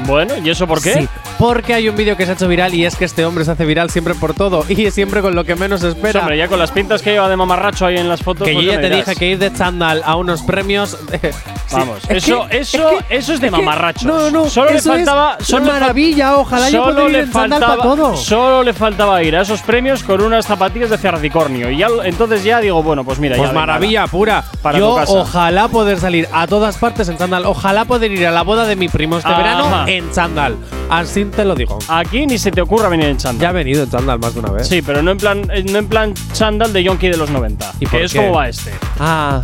[0.06, 0.94] Bueno, ¿y eso por qué?
[0.94, 1.08] Sí,
[1.46, 3.50] porque hay un vídeo que se ha hecho viral y es que este hombre se
[3.50, 6.20] hace viral siempre por todo y siempre con lo que menos Pues, espera.
[6.20, 8.46] hombre, ya con las pintas que lleva de mamarracho ahí en las fotos.
[8.48, 9.06] que pues yo ya te dirás.
[9.06, 10.96] dije que ir de chándal a unos premios.
[11.20, 14.04] sí, Vamos, es eso, que- eso, es que- eso es de es que- mamarrachos.
[14.04, 15.36] No, no, solo le eso es faltaba.
[15.36, 18.16] una Solo maravilla, ojalá yo solo ir le en faltaba, todo.
[18.16, 21.70] Solo le faltaba ir a esos premios con unas zapatillas de cerdicornio.
[21.70, 23.52] Y ya, entonces ya digo, bueno, pues mira, Pues ya.
[23.52, 24.44] venga, maravilla pura.
[24.62, 27.44] Para Yo ojalá poder salir a todas partes en chándal.
[27.44, 29.36] Ojalá poder ir a la boda de mi primo este Ajá.
[29.42, 30.56] verano en chándal.
[30.88, 31.78] Así te lo digo.
[31.88, 33.40] Aquí ni se te ocurra venir en chándal.
[33.42, 34.68] Ya he venido en chándal más de una vez.
[34.68, 37.72] Sí, pero no en plan, eh, no en plan chándal de Yonki de los 90.
[37.80, 38.18] ¿Y que es qué?
[38.18, 38.70] como va este.
[38.98, 39.42] Ah.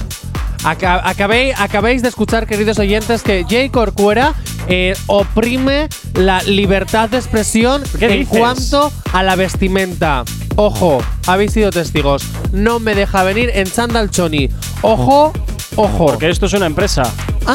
[0.62, 4.34] Aca- acabéis, acabéis de escuchar, queridos oyentes, que Jay Corcuera
[4.68, 8.38] eh, oprime la libertad de expresión ¿Qué en dices?
[8.38, 10.22] cuanto a la vestimenta.
[10.56, 12.24] Ojo, habéis sido testigos.
[12.52, 14.50] No me deja venir en chándal choni.
[14.82, 15.32] Ojo,
[15.76, 16.06] ojo.
[16.06, 17.04] Porque esto es una empresa.
[17.46, 17.54] Ah,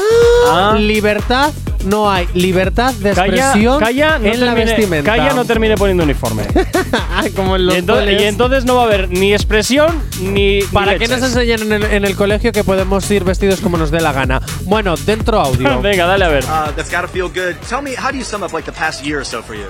[0.73, 0.75] Ah.
[0.79, 1.51] libertad
[1.85, 2.27] no hay.
[2.33, 5.11] Libertad de Calla, expresión calla, no en la termine, vestimenta.
[5.15, 6.43] calla, no termine poniendo uniforme.
[7.35, 8.21] Como en los y, ento- coles.
[8.21, 10.61] y entonces no va a haber ni expresión ni.
[10.73, 13.77] Para ni que nos enseñen en el, en el colegio que podemos ir vestidos como
[13.77, 14.41] nos dé la gana.
[14.63, 15.81] Bueno, dentro audio.
[15.81, 16.43] Venga, dale a ver.
[16.45, 17.55] Uh, that's gotta feel good.
[17.69, 19.65] Tell me, how do you sum up like the past year or so for you?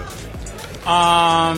[0.89, 1.57] Um,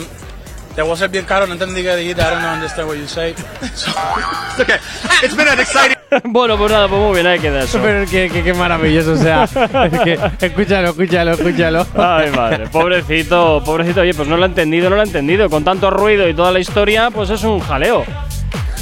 [0.76, 3.34] voy a ser bien caro, no entendí que dijiste, I don't understand what you say.
[3.74, 3.90] So-
[4.52, 4.76] It's okay.
[5.22, 5.97] It's been an exciting.
[6.24, 7.78] bueno, pues nada, pues muy bien, ahí queda eso.
[7.82, 9.44] Pero qué, qué- qué maravilloso, o sea.
[9.44, 11.86] es que, escúchalo, escúchalo, escúchalo.
[11.96, 14.00] Ay, madre, pobrecito, pobrecito.
[14.00, 15.48] Oye, pues no lo ha entendido, no lo ha entendido.
[15.50, 18.04] Con tanto ruido y toda la historia, pues es un jaleo.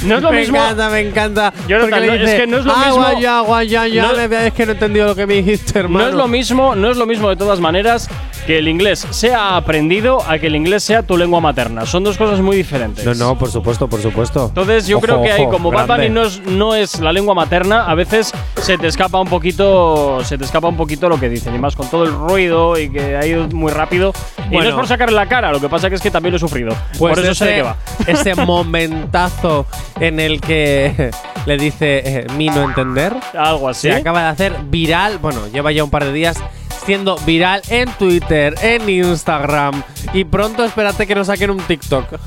[0.03, 0.57] No es lo me mismo.
[0.57, 1.53] encanta, me encanta.
[1.67, 4.47] Jonathan, no, es dice, que no es lo "Ah, mismo- guaya, guaya, ya, No- me-
[4.47, 6.05] es que no he entendido lo que me dijiste, hermano.
[6.05, 8.07] No es lo mismo, no es lo mismo de todas maneras
[8.47, 11.85] que el inglés sea aprendido a que el inglés sea tu lengua materna.
[11.85, 13.05] Son dos cosas muy diferentes.
[13.05, 14.45] No, no, por supuesto, por supuesto.
[14.47, 16.07] Entonces yo Ojo, creo que hay, ojo, como Bad grande.
[16.07, 20.23] Bunny no es, no es la lengua materna, a veces se te escapa un poquito,
[20.23, 22.89] se te escapa un poquito lo que dicen y más con todo el ruido y
[22.89, 24.13] que ha ido muy rápido.
[24.37, 24.69] y no Bueno.
[24.69, 26.73] es por sacarle la cara, lo que pasa que es que también lo he sufrido.
[26.97, 27.75] Pues por eso ese, sé de qué va.
[28.07, 29.65] ese momentazo
[29.99, 31.11] en el que
[31.45, 33.13] le dice eh, mi no entender.
[33.37, 33.89] Algo así.
[33.89, 35.17] Se acaba de hacer viral.
[35.17, 36.41] Bueno, lleva ya un par de días
[36.87, 39.83] siendo viral en Twitter, en Instagram.
[40.13, 42.17] Y pronto espérate que nos saquen un TikTok.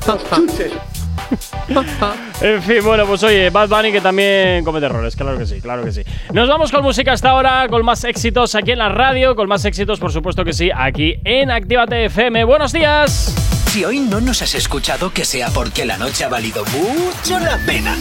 [2.41, 5.85] En fin, bueno, pues oye, Bad Bunny que también comete errores, claro que sí, claro
[5.85, 6.03] que sí.
[6.33, 9.65] Nos vamos con música hasta ahora, con más éxitos aquí en la radio, con más
[9.65, 12.43] éxitos, por supuesto que sí, aquí en Actívate FM.
[12.45, 13.33] ¡Buenos días!
[13.69, 17.57] Si hoy no nos has escuchado, que sea porque la noche ha valido mucho la
[17.65, 17.97] pena.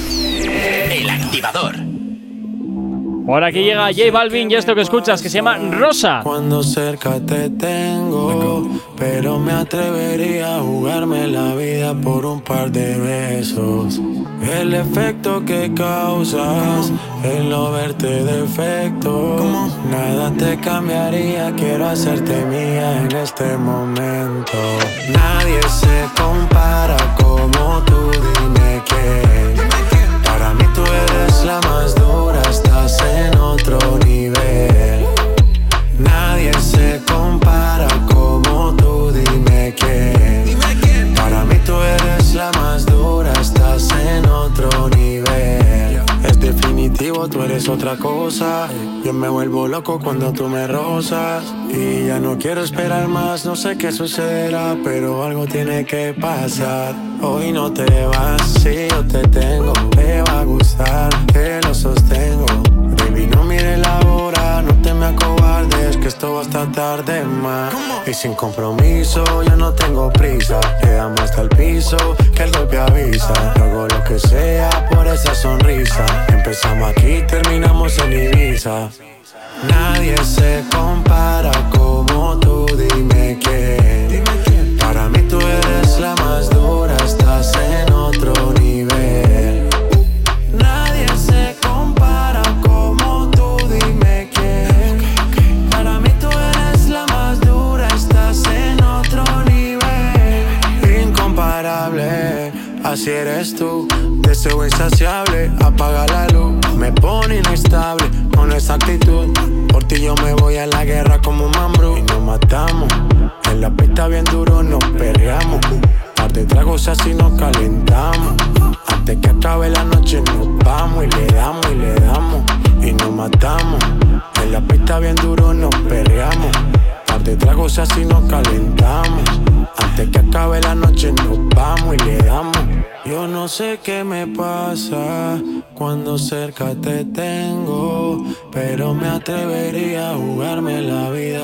[0.89, 1.98] El activador.
[3.29, 6.21] Por aquí llega J Balvin y esto que escuchas que se llama Rosa.
[6.23, 8.67] Cuando cerca te tengo,
[8.97, 14.01] pero me atrevería a jugarme la vida por un par de besos.
[14.41, 16.91] El efecto que causas,
[17.23, 19.37] el no verte defecto,
[19.91, 21.53] nada te cambiaría.
[21.55, 24.57] Quiero hacerte mía en este momento.
[25.13, 29.69] Nadie se compara como tú, dime quién.
[30.23, 32.28] Para mí tú eres la más dura,
[32.89, 35.05] estás en otro nivel.
[35.99, 41.13] Nadie se compara como tú, dime quién.
[41.15, 46.01] Para mí tú eres la más dura, estás en otro nivel.
[46.23, 48.67] Es definitivo, tú eres otra cosa.
[49.03, 51.43] Yo me vuelvo loco cuando tú me rozas.
[51.69, 56.95] Y ya no quiero esperar más, no sé qué sucederá, pero algo tiene que pasar.
[57.21, 62.18] Hoy no te vas, si yo te tengo, te va a gustar, que lo sostengo.
[66.09, 67.73] Esto va hasta tarde más.
[68.07, 70.59] Y sin compromiso, yo no tengo prisa.
[70.83, 71.97] Le damos hasta el piso,
[72.35, 73.33] que el golpe avisa.
[73.55, 76.05] Hago lo que sea por esa sonrisa.
[76.29, 78.89] Empezamos aquí, terminamos en Ibiza.
[79.69, 81.78] Nadie se compara como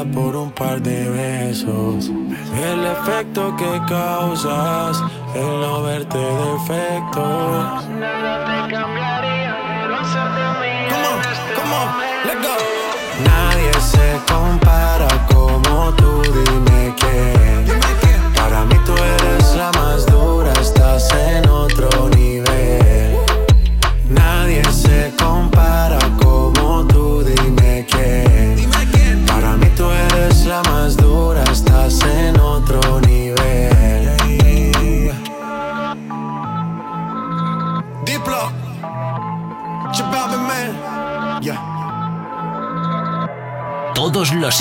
[0.03, 2.09] por un par de besos.
[2.09, 5.01] El efecto que causas,
[5.33, 7.94] el no verte defectos.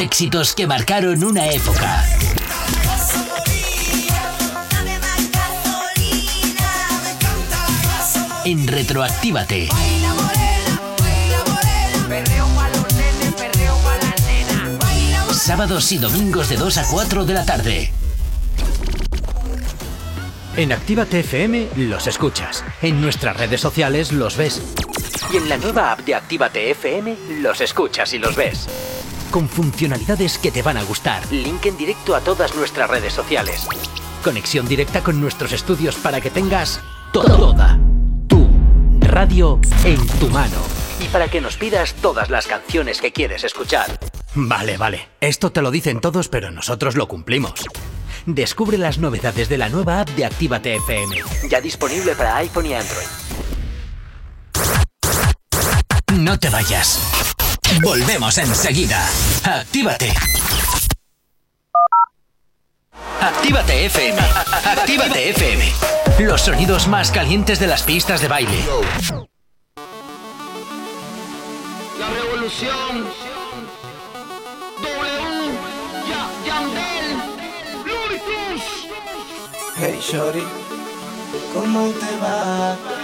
[0.00, 2.04] Éxitos que marcaron una época.
[8.44, 9.68] En Retroactívate.
[15.32, 17.92] Sábados y domingos de 2 a 4 de la tarde.
[20.56, 22.64] En Actívate FM los escuchas.
[22.80, 24.62] En nuestras redes sociales los ves.
[25.32, 28.68] Y en la nueva app de Actívate FM los escuchas y los ves.
[29.34, 31.26] Con funcionalidades que te van a gustar.
[31.32, 33.66] Link en directo a todas nuestras redes sociales.
[34.22, 36.80] Conexión directa con nuestros estudios para que tengas
[37.12, 37.80] toda
[38.28, 38.48] tu
[39.00, 40.58] radio en tu mano.
[41.00, 43.98] Y para que nos pidas todas las canciones que quieres escuchar.
[44.36, 45.08] Vale, vale.
[45.20, 47.64] Esto te lo dicen todos, pero nosotros lo cumplimos.
[48.26, 51.16] Descubre las novedades de la nueva app de Actívate FM.
[51.50, 53.08] Ya disponible para iPhone y Android.
[56.20, 57.23] No te vayas.
[57.82, 59.08] Volvemos enseguida.
[59.44, 60.12] Actívate.
[63.20, 64.20] Actívate FM.
[64.64, 65.72] Actívate FM.
[66.20, 68.64] Los sonidos más calientes de las pistas de baile.
[71.98, 73.08] La revolución.
[74.82, 75.58] W.
[76.08, 77.34] Ya, Yandel.
[79.76, 80.44] Hey Shorty,
[81.52, 83.03] ¿cómo te va?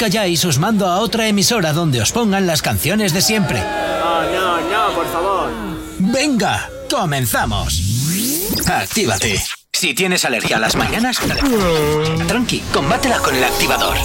[0.00, 3.60] Calláis, os mando a otra emisora donde os pongan las canciones de siempre.
[3.60, 5.50] No, no, no, por favor.
[5.98, 7.82] Venga, comenzamos.
[8.66, 9.42] Actívate.
[9.70, 11.18] Si tienes alergia a las mañanas,
[12.26, 13.98] tranqui, combátela con el activador.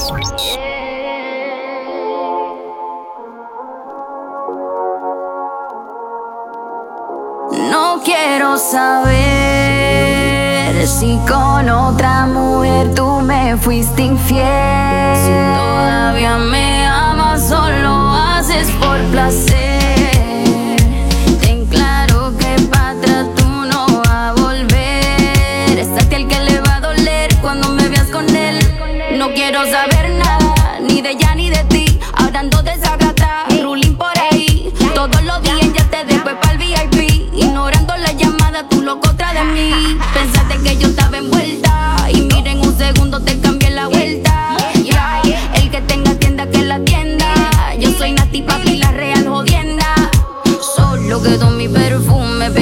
[7.71, 9.15] No quiero saber
[10.87, 13.14] si con otra mujer tú
[13.57, 15.15] fuiste infiel.
[15.15, 19.54] Si todavía me amas, solo haces por placer.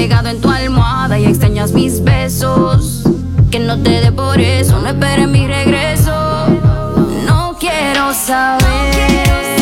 [0.04, 3.04] Pegado en tu almohada y extrañas mis besos.
[3.50, 6.12] Que no te dé por eso, no esperes mi regreso.
[7.26, 9.53] No quiero saber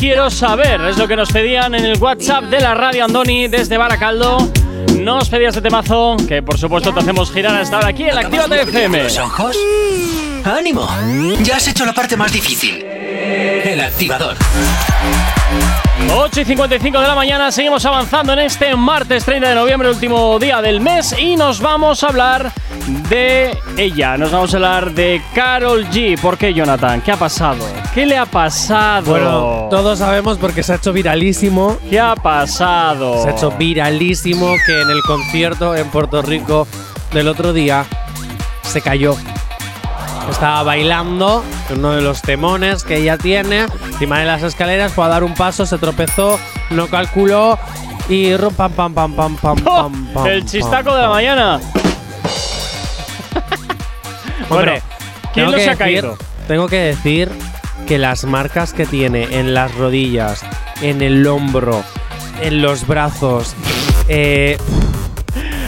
[0.00, 0.80] quiero saber.
[0.80, 4.50] Es lo que nos pedían en el WhatsApp de la radio Andoni desde Baracaldo.
[4.98, 8.22] Nos pedías de temazo, que por supuesto te hacemos girar hasta ahora aquí en la
[8.22, 9.02] Actívate FM.
[9.04, 9.56] ¿Los ojos?
[10.44, 10.88] ¡Ánimo!
[11.42, 12.82] Ya has hecho la parte más difícil.
[12.82, 14.36] El activador.
[16.16, 20.38] 8 y 55 de la mañana, seguimos avanzando en este martes 30 de noviembre, último
[20.38, 22.52] día del mes, y nos vamos a hablar
[23.10, 24.16] de ella.
[24.16, 26.18] Nos vamos a hablar de Carol G.
[26.18, 27.02] ¿Por qué, Jonathan?
[27.02, 27.66] ¿Qué ha pasado?
[27.94, 29.10] ¿Qué le ha pasado?
[29.10, 31.76] Bueno, todos sabemos porque se ha hecho viralísimo.
[31.88, 33.22] ¿Qué ha pasado?
[33.24, 36.68] Se ha hecho viralísimo que en el concierto en Puerto Rico
[37.12, 37.84] del otro día
[38.62, 39.16] se cayó.
[40.30, 45.08] Estaba bailando uno de los temones que ella tiene, encima de las escaleras, fue a
[45.08, 46.38] dar un paso, se tropezó,
[46.70, 47.58] no calculó
[48.08, 50.26] y rum, pam pam pam pam pam pam pam.
[50.26, 51.60] El chistaco de la mañana.
[54.48, 54.80] Hombre,
[55.34, 56.16] ¿quién tengo no se ha caído?
[56.46, 57.30] tengo que decir
[57.90, 60.42] que las marcas que tiene en las rodillas,
[60.80, 61.82] en el hombro,
[62.40, 63.56] en los brazos,
[64.06, 64.56] eh,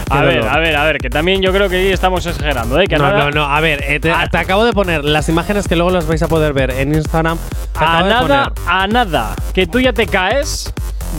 [0.09, 2.87] A ver, a ver, a ver, que también yo creo que ahí estamos exagerando, ¿eh?
[2.87, 5.67] Que no, nada- no, no, a ver, eh, te, te acabo de poner las imágenes
[5.67, 7.39] que luego las vais a poder ver en Instagram.
[7.75, 10.73] A nada, a nada, que tú ya te caes,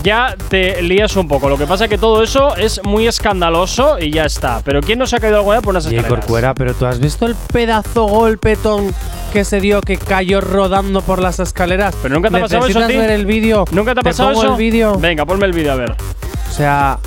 [0.04, 1.50] ya te lías un poco.
[1.50, 4.62] Lo que pasa es que todo eso es muy escandaloso y ya está.
[4.64, 6.10] Pero ¿quién no se ha caído alguna por unas escaleras?
[6.10, 8.94] Corcuera, pero tú has visto el pedazo golpetón
[9.34, 11.96] que se dio que cayó rodando por las escaleras.
[12.02, 13.66] ¿Pero nunca te ha pasado eso a ver el vídeo?
[13.72, 14.52] ¿Nunca te ha pasado pongo eso?
[14.54, 14.98] el vídeo?
[15.00, 15.92] Venga, ponme el vídeo a ver.
[15.92, 17.00] O sea,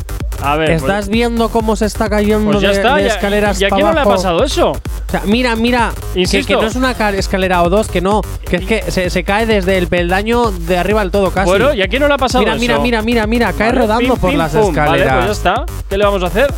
[0.42, 0.72] A ver.
[0.72, 2.96] ¿estás viendo cómo se está cayendo pues ya de, está.
[2.96, 4.72] de escaleras ¿Y a pa' quién no le ha pasado eso?
[4.72, 6.56] O sea, mira, mira, que, Insisto.
[6.56, 9.22] que no es una ca- escalera o dos, que no, que es que se, se
[9.22, 11.48] cae desde el peldaño de arriba del todo casi.
[11.48, 12.60] Bueno, ¿y a quién no le ha pasado mira, eso?
[12.60, 14.68] Mira, mira, mira, mira, cae Vale, rodando pim, por pim, las pum.
[14.70, 15.06] escaleras.
[15.14, 15.64] Vale, pues ya está.
[15.88, 16.52] ¿Qué le vamos a hacer?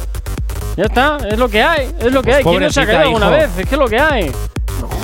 [0.79, 2.45] Ya está, es lo que hay, es lo que Pues hay.
[2.45, 3.35] ¿Quién no se ha caído alguna hijo.
[3.37, 3.51] vez?
[3.59, 4.33] Es que es lo que hay.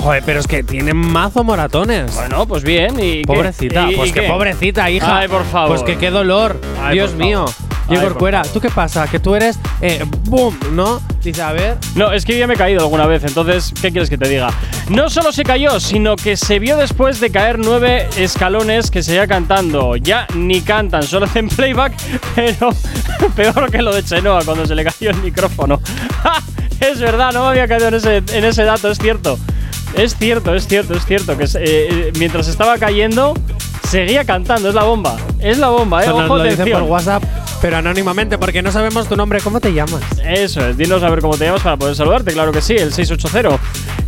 [0.01, 2.13] Joder, pero es que tienen mazo moratones.
[2.15, 2.99] Bueno, pues bien.
[2.99, 3.23] ¿y?
[3.23, 4.27] Pobrecita, ¿Y- pues y que qué?
[4.27, 5.19] pobrecita, hija.
[5.19, 5.69] Ay, por favor.
[5.69, 6.59] Pues que qué dolor.
[6.81, 7.45] Ay, Dios mío.
[7.87, 9.07] Diego Corcuera, ¿tú qué pasa?
[9.07, 10.99] Que tú eres eh, boom, ¿no?
[11.21, 11.77] Dice, a ver.
[11.93, 14.49] No, es que ya me he caído alguna vez, entonces, ¿qué quieres que te diga?
[14.89, 19.27] No solo se cayó, sino que se vio después de caer nueve escalones que seguía
[19.27, 19.97] cantando.
[19.97, 21.93] Ya ni cantan, solo hacen playback,
[22.35, 22.69] pero
[23.35, 25.79] peor que lo de Chenoa cuando se le cayó el micrófono.
[26.79, 29.39] Es verdad, no me había caído en ese, en ese dato, es cierto.
[29.93, 33.33] Es cierto, es cierto, es cierto, que eh, eh, mientras estaba cayendo,
[33.87, 35.15] seguía cantando, es la bomba.
[35.39, 36.05] Es la bomba, eh.
[36.05, 36.81] Eso nos Ojo, lo dicen atención.
[36.81, 37.23] por WhatsApp,
[37.61, 39.39] pero anónimamente, porque no sabemos tu nombre.
[39.41, 40.01] ¿Cómo te llamas?
[40.25, 42.91] Eso es, dinos a ver cómo te llamas para poder saludarte, claro que sí, el
[42.93, 43.59] 680.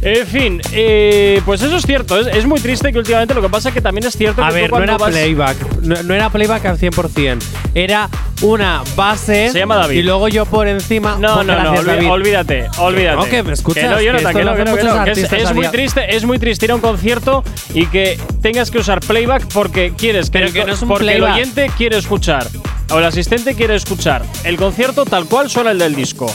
[0.02, 3.50] En fin, eh, pues eso es cierto, es, es muy triste que últimamente lo que
[3.50, 5.58] pasa es que también es cierto A que tú ver, no era playback.
[5.82, 7.40] No, no era playback al 100%.
[7.74, 8.10] Era
[8.42, 9.50] una base.
[9.52, 9.98] Se llama David.
[9.98, 11.18] Y luego yo por encima.
[11.20, 12.10] No, no, no, David.
[12.10, 13.18] olvídate, olvídate.
[13.18, 15.12] no, que me escuchas, Que no, que que lo no, que que no, muchos que
[15.12, 18.72] es, es a muy triste, es muy triste ir a un concierto y que tengas
[18.72, 21.30] que usar playback porque quieres que, Pero el- que no es un porque playback.
[21.30, 22.48] el oyente quiere escuchar
[22.90, 26.34] o el asistente quiere escuchar el concierto tal cual suena el del disco.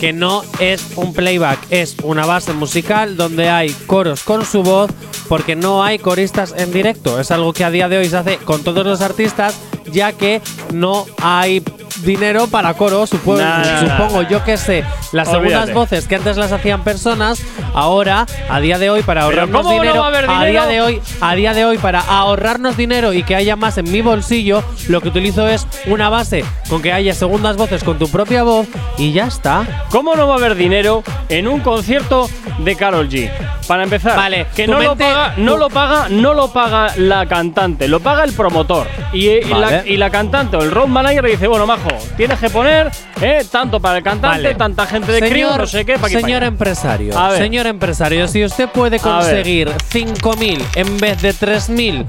[0.00, 4.90] que no es un playback, es una base musical donde hay coros con su voz,
[5.28, 7.20] porque no hay coristas en directo.
[7.20, 9.54] Es algo que a día de hoy se hace con todos los artistas,
[9.92, 10.40] ya que
[10.72, 11.60] no hay
[12.02, 14.28] dinero para coro, Nah, supongo nah.
[14.28, 14.84] yo que sé.
[15.12, 17.42] Las segundas voces que antes las hacían personas,
[17.74, 21.34] ahora, a día de hoy, para ahorrarnos ¿cómo no dinero, a día de hoy, a
[21.34, 25.08] día de hoy, para ahorrarnos dinero y que haya más en mi bolsillo, lo que
[25.08, 28.66] utilizo es una base con que haya segundas voces con tu propia voz
[28.98, 29.86] y ya está.
[29.90, 32.28] ¿Cómo no va a haber dinero en un concierto
[32.58, 33.30] de Carol G?
[33.66, 37.88] Para empezar, Vale, que no lo paga, no lo paga, no lo paga la cantante,
[37.88, 38.88] lo paga el promotor.
[39.12, 42.38] Y, y la, y la cantante o el road manager le dice, bueno, majo, tienes
[42.38, 42.90] que poner
[43.20, 44.54] eh, tanto para el cantante, Vale.
[44.54, 47.38] tanta gente de crew, no sé qué, para señor empresario, A ver.
[47.38, 52.06] señor empresario, si usted puede conseguir 5.000 en vez de 3.000,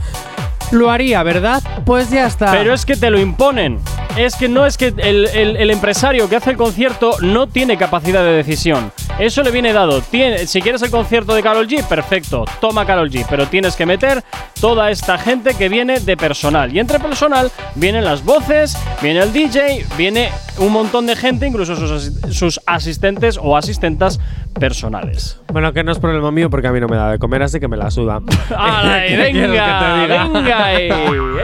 [0.72, 1.62] lo haría, ¿verdad?
[1.86, 2.52] Pues ya está.
[2.52, 3.80] Pero es que te lo imponen.
[4.18, 7.78] Es que no es que el, el- el empresario que hace el concierto no tiene
[7.78, 8.92] capacidad de decisión.
[9.20, 10.02] Eso le viene dado.
[10.02, 13.26] Tiene, si quieres el concierto de Carol G, perfecto, toma Carol G.
[13.30, 14.24] Pero tienes que meter
[14.62, 16.72] toda esta gente que viene de personal.
[16.76, 21.76] Y entre personal vienen las voces, viene el DJ, viene un montón de gente, incluso
[21.76, 24.20] sus, asi- sus asistentes o asistentas
[24.60, 25.40] personales.
[25.52, 27.60] Bueno, que no es problema mío porque a mí no me da de comer, así
[27.60, 28.22] que me la suda.
[28.58, 30.28] ¡Ay, ¿Qué quieres que te venga!
[30.32, 30.66] ¡Venga!
[30.66, 30.90] ahí,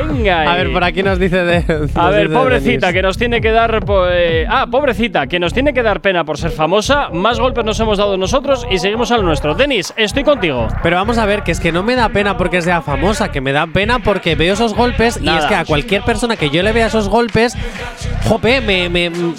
[0.08, 0.42] ¡Venga!
[0.52, 1.90] A ver, por aquí nos dice de.
[1.96, 3.84] A ver, dice pobrecita, que nos tiene que dar.
[4.12, 7.10] eh, ah, pobrecita, que nos tiene que dar pena por ser famosa.
[7.12, 9.56] Más golpes nos hemos dado nosotros y seguimos al nuestro.
[9.56, 10.68] Denis, estoy contigo.
[10.84, 13.42] Pero vamos a ver, que es que no me da pena porque sea famosa, que
[13.42, 16.64] me da pena porque veo esos golpes y es que a cualquier persona que yo
[16.64, 17.56] le vea esos golpes,
[18.28, 18.90] jope, me.
[18.90, 19.34] me mm,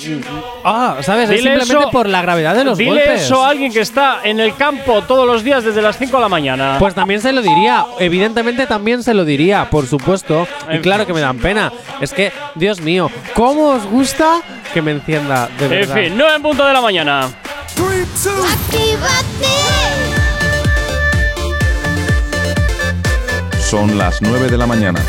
[0.64, 1.30] ah, ¿sabes?
[1.30, 3.22] es simplemente eso- por la gravedad de los Dile golpes.
[3.22, 6.22] eso a alguien que está en el campo todos los días desde las 5 de
[6.22, 6.76] la mañana.
[6.78, 10.46] Pues también se lo diría, evidentemente también se lo diría, por supuesto.
[10.72, 11.72] Y claro que me dan pena.
[12.00, 14.40] Es que, Dios mío, ¿cómo os gusta
[14.72, 15.94] que me encienda de en verdad?
[15.94, 17.28] fin, 9 en punto de la mañana.
[23.60, 25.00] Son las 9 de la mañana.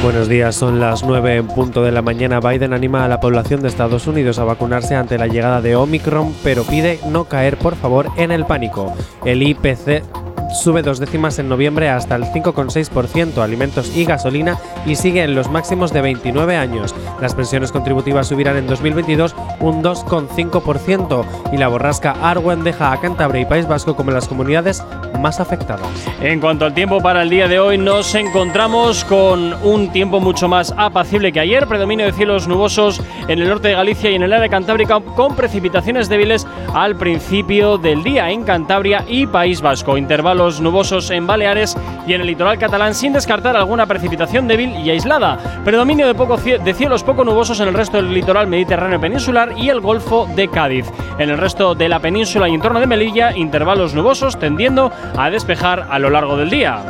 [0.00, 2.38] Buenos días, son las 9 en punto de la mañana.
[2.38, 6.32] Biden anima a la población de Estados Unidos a vacunarse ante la llegada de Omicron,
[6.44, 8.94] pero pide no caer, por favor, en el pánico.
[9.24, 10.04] El IPC
[10.52, 15.50] sube dos décimas en noviembre hasta el 5,6%, alimentos y gasolina y sigue en los
[15.50, 16.94] máximos de 29 años.
[17.20, 23.42] Las pensiones contributivas subirán en 2022 un 2,5% y la borrasca Arwen deja a Cantabria
[23.42, 24.82] y País Vasco como las comunidades
[25.18, 25.88] más afectadas.
[26.20, 30.48] En cuanto al tiempo para el día de hoy, nos encontramos con un tiempo mucho
[30.48, 31.66] más apacible que ayer.
[31.66, 35.34] Predominio de cielos nubosos en el norte de Galicia y en el área cantábrica, con
[35.34, 39.96] precipitaciones débiles al principio del día en Cantabria y País Vasco.
[40.38, 41.76] Intervalos nubosos en Baleares
[42.06, 45.36] y en el litoral catalán, sin descartar alguna precipitación débil y aislada.
[45.64, 49.80] Predominio de, de cielos poco nubosos en el resto del litoral mediterráneo peninsular y el
[49.80, 50.86] Golfo de Cádiz.
[51.18, 55.28] En el resto de la península y en torno de Melilla, intervalos nubosos tendiendo a
[55.28, 56.84] despejar a lo largo del día.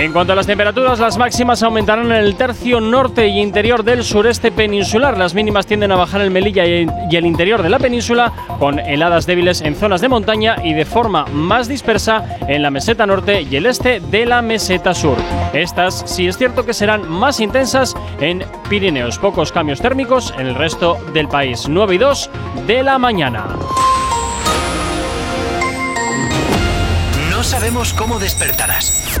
[0.00, 4.02] En cuanto a las temperaturas, las máximas aumentarán en el tercio norte y interior del
[4.02, 5.18] sureste peninsular.
[5.18, 9.26] Las mínimas tienden a bajar en Melilla y el interior de la península, con heladas
[9.26, 13.54] débiles en zonas de montaña y de forma más dispersa en la meseta norte y
[13.56, 15.18] el este de la meseta sur.
[15.52, 19.18] Estas sí es cierto que serán más intensas en Pirineos.
[19.18, 21.66] Pocos cambios térmicos en el resto del país.
[21.68, 22.30] 9 y 2
[22.66, 23.48] de la mañana.
[27.30, 29.20] No sabemos cómo despertarás,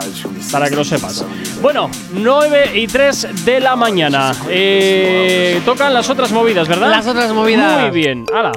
[0.53, 1.25] para que lo sepas
[1.61, 6.91] bueno 9 y 3 de la mañana Eh, tocan las otras movidas ¿verdad?
[6.91, 7.81] Las otras movidas.
[7.83, 8.53] muy bien hala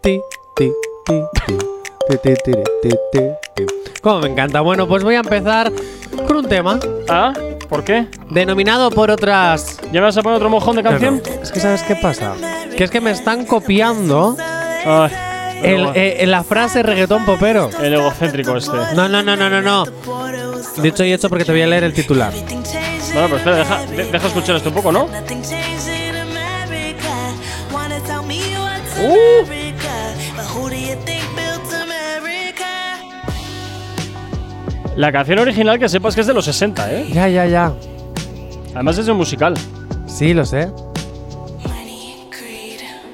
[0.00, 0.20] Ti,
[0.56, 0.70] ti,
[1.06, 1.14] ti,
[1.46, 1.54] ti,
[4.00, 4.60] Como me encanta.
[4.60, 5.72] Bueno, pues voy a empezar
[6.26, 6.78] con un tema.
[7.08, 7.32] ¿Ah?
[7.68, 8.06] ¿Por qué?
[8.30, 9.78] Denominado por otras.
[9.92, 11.20] ¿Ya me vas a poner otro mojón de canción?
[11.24, 11.42] No, no.
[11.42, 12.34] Es que sabes qué pasa.
[12.76, 14.36] Que es que me están copiando
[14.86, 15.10] Ay,
[15.62, 17.68] el, eh, la frase reggaetón popero.
[17.82, 19.84] el egocéntrico este No, no, no, no, no, no.
[20.80, 22.32] Dicho y hecho porque te voy a leer el titular.
[22.32, 25.08] Bueno, pero espera, deja, de- deja escuchar esto un poco, ¿no?
[29.00, 29.57] Uh.
[34.98, 37.08] La canción original que sepas que es de los 60, ¿eh?
[37.12, 37.72] Ya, ya, ya.
[38.74, 39.54] Además es de un musical.
[40.08, 40.72] Sí, lo sé.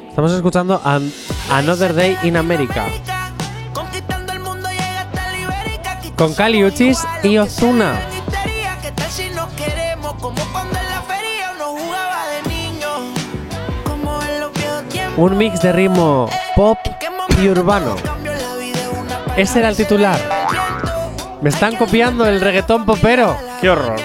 [0.08, 1.12] Estamos escuchando An-
[1.50, 2.86] Another Day in America.
[6.16, 7.98] Con Kali Uchis y Ozuna.
[15.16, 16.78] Un mix de ritmo pop
[17.40, 17.94] y urbano.
[19.36, 20.43] Ese era el titular.
[21.44, 23.36] Me están copiando el reggaetón popero.
[23.60, 23.96] Qué horror.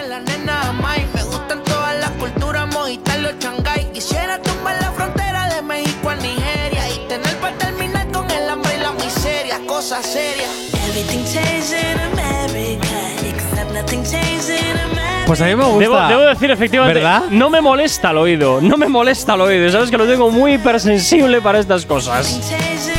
[15.25, 16.07] Pues a mí me gusta.
[16.09, 17.23] Debo, decir efectivamente, ¿verdad?
[17.29, 19.71] no me molesta el oído, no me molesta el oído.
[19.71, 22.41] Sabes que lo tengo muy hipersensible para estas cosas.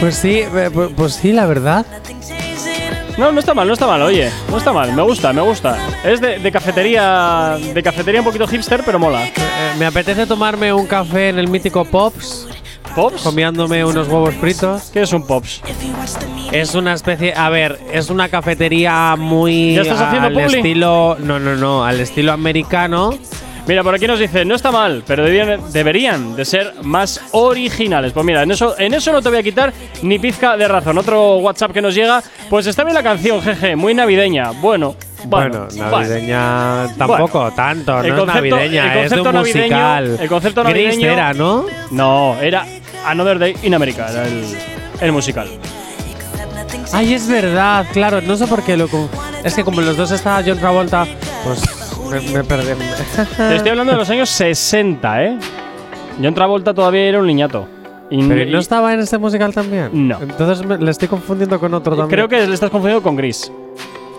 [0.01, 1.85] Pues sí, eh, pues, pues sí, la verdad.
[3.19, 4.31] No, no está mal, no está mal, oye.
[4.51, 5.77] No está mal, me gusta, me gusta.
[6.05, 7.57] Es de, de cafetería.
[7.75, 9.25] De cafetería un poquito hipster, pero mola.
[9.27, 9.31] Eh,
[9.79, 12.49] me apetece tomarme un café en el mítico Pops.
[12.95, 13.23] ¿Pops?
[13.23, 14.91] Comiéndome unos huevos fritos.
[14.93, 15.61] ¿Qué es un Pops?
[16.51, 20.57] Es una especie, a ver, es una cafetería muy ¿Ya estás haciendo al publi?
[20.57, 23.11] estilo, no, no, no, al estilo americano.
[23.71, 28.13] Mira, por aquí nos dice, no está mal, pero deberían, deberían de ser más originales.
[28.13, 30.99] Pues mira, en eso, en eso no te voy a quitar ni pizca de razón.
[30.99, 34.51] Otro WhatsApp que nos llega, pues está bien la canción, jeje, muy navideña.
[34.61, 40.19] Bueno, Bueno, navideña tampoco tanto, El no es concepto- navideña, el es de un musical.
[40.21, 41.67] el concepto Gris navideño- era, ¿no?
[41.93, 42.67] No, era
[43.07, 44.45] Another Day in America, era el,
[45.01, 45.49] el musical.
[46.93, 48.89] Ay, es verdad, claro, no sé por qué lo
[49.45, 51.07] Es que como los dos estaba John Travolta,
[51.45, 51.63] pues
[52.11, 52.67] me, me perdí.
[53.37, 55.39] Te estoy hablando de los años 60, ¿eh?
[56.23, 57.67] John Travolta todavía era un niñato.
[58.11, 59.91] Y- Pero y- no estaba en este musical también.
[60.09, 60.19] No.
[60.21, 62.09] Entonces me- le estoy confundiendo con otro también.
[62.09, 63.51] Creo que le estás confundiendo con Gris.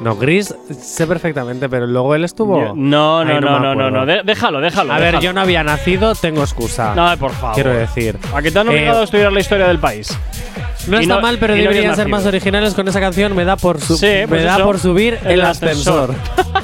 [0.02, 2.60] No, Gris sé perfectamente, pero luego él estuvo.
[2.60, 3.92] Yo- no, no, Ay, no, me no, no, acuerdo.
[3.92, 4.06] no.
[4.08, 4.94] de- déjalo, déjalo.
[4.94, 5.22] A ver, déjalo.
[5.24, 6.96] yo no había nacido, tengo excusa.
[6.96, 7.54] No, por favor.
[7.54, 8.18] Quiero decir.
[8.34, 10.18] ¿A que te han Eh, obligado a estudiar la historia del país?
[10.88, 12.30] No Y está no- mal, pero y no deberían ser más nacido.
[12.30, 13.36] originales con esa canción.
[13.36, 16.16] Me da por, su- Sí, me pues da eso, por subir el, ascensor.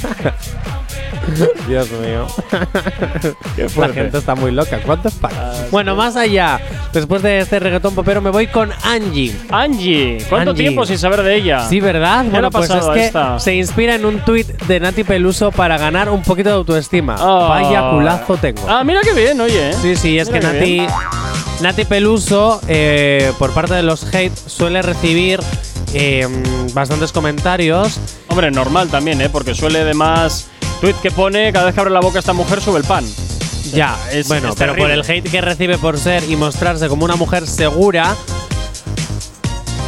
[1.68, 2.26] Dios mío.
[3.76, 4.80] La gente está muy loca.
[4.84, 5.30] ¿Cuántos pa-
[5.70, 6.60] Bueno, más allá.
[6.92, 9.36] Después de este reggaetón popero me voy con Angie.
[9.50, 10.64] Angie, ¿cuánto Angie.
[10.64, 11.68] tiempo sin saber de ella?
[11.68, 12.20] Sí, ¿verdad?
[12.20, 13.38] ¿Qué le Bueno, ha pues es que esta?
[13.38, 17.16] se inspira en un tuit de Nati Peluso para ganar un poquito de autoestima.
[17.18, 17.46] Ah.
[17.50, 18.62] Vaya culazo tengo.
[18.68, 19.72] Ah, mira qué bien, oye.
[19.74, 20.86] Sí, sí, es Mira que Nati, bien.
[21.60, 25.38] Nati Peluso, eh, por parte de los hate, suele recibir
[25.94, 26.26] eh,
[26.72, 28.00] bastantes comentarios.
[28.30, 29.28] Hombre, normal también, ¿eh?
[29.28, 30.46] Porque suele además.
[30.80, 33.04] Tweet que pone cada vez que abre la boca esta mujer sube el pan.
[33.74, 37.04] Ya, Es- bueno, es pero por el hate que recibe por ser y mostrarse como
[37.04, 38.16] una mujer segura.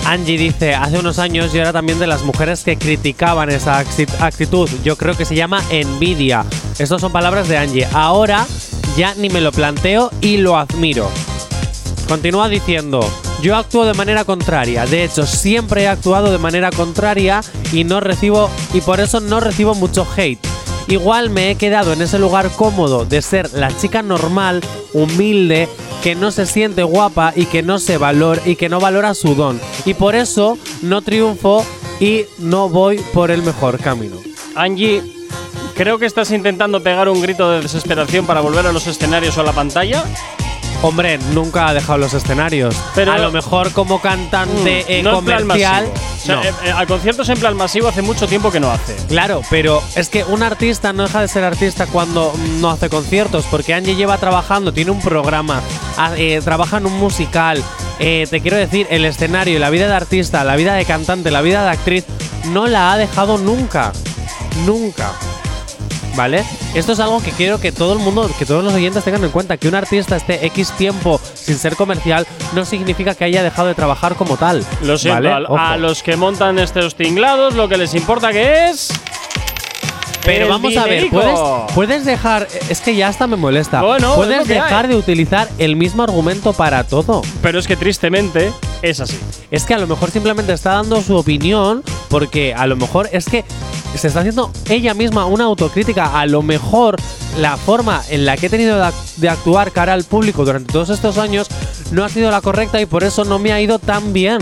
[0.04, 4.08] Angie dice, hace unos años yo era también de las mujeres que criticaban esa acti-
[4.20, 4.68] actitud.
[4.84, 6.44] Yo creo que se llama envidia.
[6.78, 7.86] Estas son palabras de Angie.
[7.92, 8.46] Ahora
[8.96, 11.08] ya ni me lo planteo y lo admiro.
[12.08, 13.00] Continúa diciendo,
[13.40, 14.86] yo actúo de manera contraria.
[14.86, 19.40] De hecho, siempre he actuado de manera contraria y no recibo y por eso no
[19.40, 20.46] recibo mucho hate.
[20.88, 24.62] Igual me he quedado en ese lugar cómodo de ser la chica normal,
[24.92, 25.68] humilde,
[26.02, 29.34] que no se siente guapa y que no se valora y que no valora su
[29.34, 29.60] don.
[29.84, 31.64] Y por eso no triunfo
[32.00, 34.16] y no voy por el mejor camino.
[34.56, 35.02] Angie,
[35.74, 39.40] creo que estás intentando pegar un grito de desesperación para volver a los escenarios o
[39.40, 40.04] a la pantalla.
[40.82, 42.74] Hombre, nunca ha dejado los escenarios.
[42.94, 45.86] Pero- a lo mejor como cantante eh, Mm, no plan comercial.
[45.94, 46.42] O sea, no.
[46.42, 48.96] eh, eh, a conciertos en plan masivo hace mucho tiempo que no hace.
[49.08, 53.44] Claro, pero es que un artista no deja de ser artista cuando no hace conciertos,
[53.50, 55.60] porque Angie lleva trabajando, tiene un programa,
[56.16, 57.62] eh, trabaja en un musical.
[58.04, 61.40] eh, te quiero decir, el escenario, la vida de artista, la vida de cantante, la
[61.42, 62.04] vida de actriz,
[62.46, 63.92] no la ha dejado nunca.
[64.66, 65.12] Nunca.
[66.14, 66.44] ¿Vale?
[66.74, 69.30] Esto es algo que quiero que todo el mundo, que todos los oyentes tengan en
[69.30, 69.56] cuenta.
[69.56, 73.74] Que un artista esté X tiempo sin ser comercial no significa que haya dejado de
[73.74, 74.64] trabajar como tal.
[74.82, 75.56] Lo siento, Ojo.
[75.56, 78.90] a, los que montan estos tinglados lo que les importa que es.
[80.24, 81.10] Pero vamos a ver.
[81.10, 81.38] ¿puedes,
[81.74, 82.46] puedes dejar.
[82.68, 83.80] Es que ya hasta me molesta.
[83.80, 84.92] Puedes dejar hay.
[84.92, 87.22] de utilizar el mismo argumento para todo.
[87.42, 88.52] Pero es que tristemente
[88.82, 89.18] es así.
[89.50, 93.26] Es que a lo mejor simplemente está dando su opinión porque a lo mejor es
[93.26, 93.44] que
[93.96, 96.18] se está haciendo ella misma una autocrítica.
[96.18, 96.96] A lo mejor
[97.38, 98.78] la forma en la que he tenido
[99.16, 101.48] de actuar cara al público durante todos estos años
[101.90, 104.38] no ha sido la correcta y por eso no me ha ido tan bien.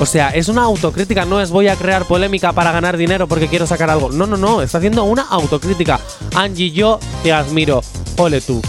[0.00, 3.48] O sea, es una autocrítica, no es voy a crear polémica para ganar dinero porque
[3.48, 4.10] quiero sacar algo.
[4.10, 5.98] No, no, no, está haciendo una autocrítica.
[6.36, 7.82] Angie, yo te admiro.
[8.16, 8.62] Ole tú.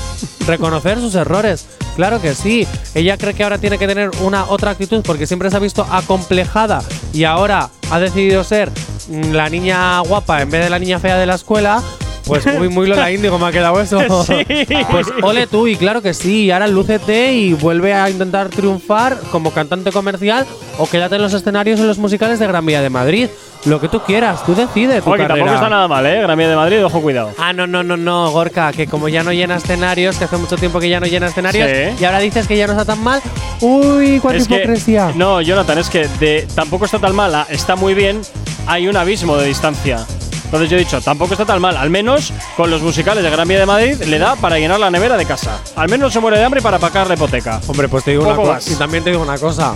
[0.47, 1.65] Reconocer sus errores.
[1.95, 2.67] Claro que sí.
[2.95, 5.85] Ella cree que ahora tiene que tener una otra actitud porque siempre se ha visto
[5.89, 6.81] acomplejada
[7.13, 8.71] y ahora ha decidido ser
[9.09, 11.83] mm, la niña guapa en vez de la niña fea de la escuela.
[12.29, 13.99] Pues muy, muy Lola Índigo me ha quedado eso.
[14.25, 14.45] Sí.
[14.91, 16.49] Pues ole tú, y claro que sí.
[16.51, 20.45] Ahora lúcete y vuelve a intentar triunfar como cantante comercial
[20.77, 23.27] o quédate en los escenarios en los musicales de Gran Vía de Madrid.
[23.65, 26.21] Lo que tú quieras, tú decides tu Oye, que tampoco está nada mal, ¿eh?
[26.21, 27.31] Gran Vía de Madrid, ojo, cuidado.
[27.37, 30.55] Ah, no, no, no, no, Gorka, que como ya no llena escenarios, que hace mucho
[30.55, 31.95] tiempo que ya no llena escenarios, Sí.
[32.01, 33.21] y ahora dices que ya no está tan mal.
[33.59, 35.11] Uy, cuánta Es que- hipocresía.
[35.15, 38.21] no, Jonathan, es que de, tampoco está tan mala, está muy bien,
[38.65, 40.05] hay un abismo de distancia.
[40.49, 43.47] Entonces yo he dicho, tampoco está tan mal, al menos con los musicales de Gran
[43.47, 45.59] Vía de Madrid le da para llenar la nevera de casa.
[45.75, 47.61] Al menos no se muere de hambre para pagar la hipoteca.
[47.67, 48.71] Hombre, pues te digo una cosa.
[48.71, 49.75] Y también te digo una cosa.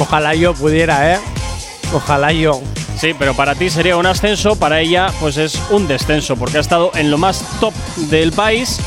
[0.00, 1.20] Ojalá yo pudiera, ¿eh?
[1.92, 2.60] Ojalá yo.
[2.98, 6.60] Sí, pero para ti sería un ascenso, para ella pues es un descenso, porque ha
[6.60, 8.80] estado en lo más top del país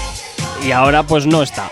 [0.66, 1.72] y ahora pues no está.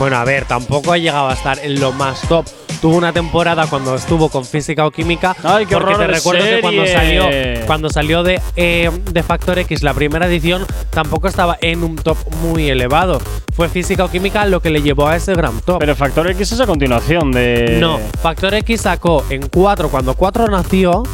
[0.00, 2.44] Bueno, a ver, tampoco ha llegado a estar en lo más top.
[2.84, 5.34] Tuvo una temporada cuando estuvo con física o química.
[5.42, 7.24] Ay, qué porque te recuerdo que cuando salió,
[7.66, 12.18] cuando salió de, eh, de Factor X, la primera edición, tampoco estaba en un top
[12.42, 13.22] muy elevado.
[13.54, 15.78] Fue física o química lo que le llevó a ese gran top.
[15.78, 17.78] Pero Factor X es a continuación de.
[17.80, 21.04] No, Factor X sacó en 4, cuando 4 nació,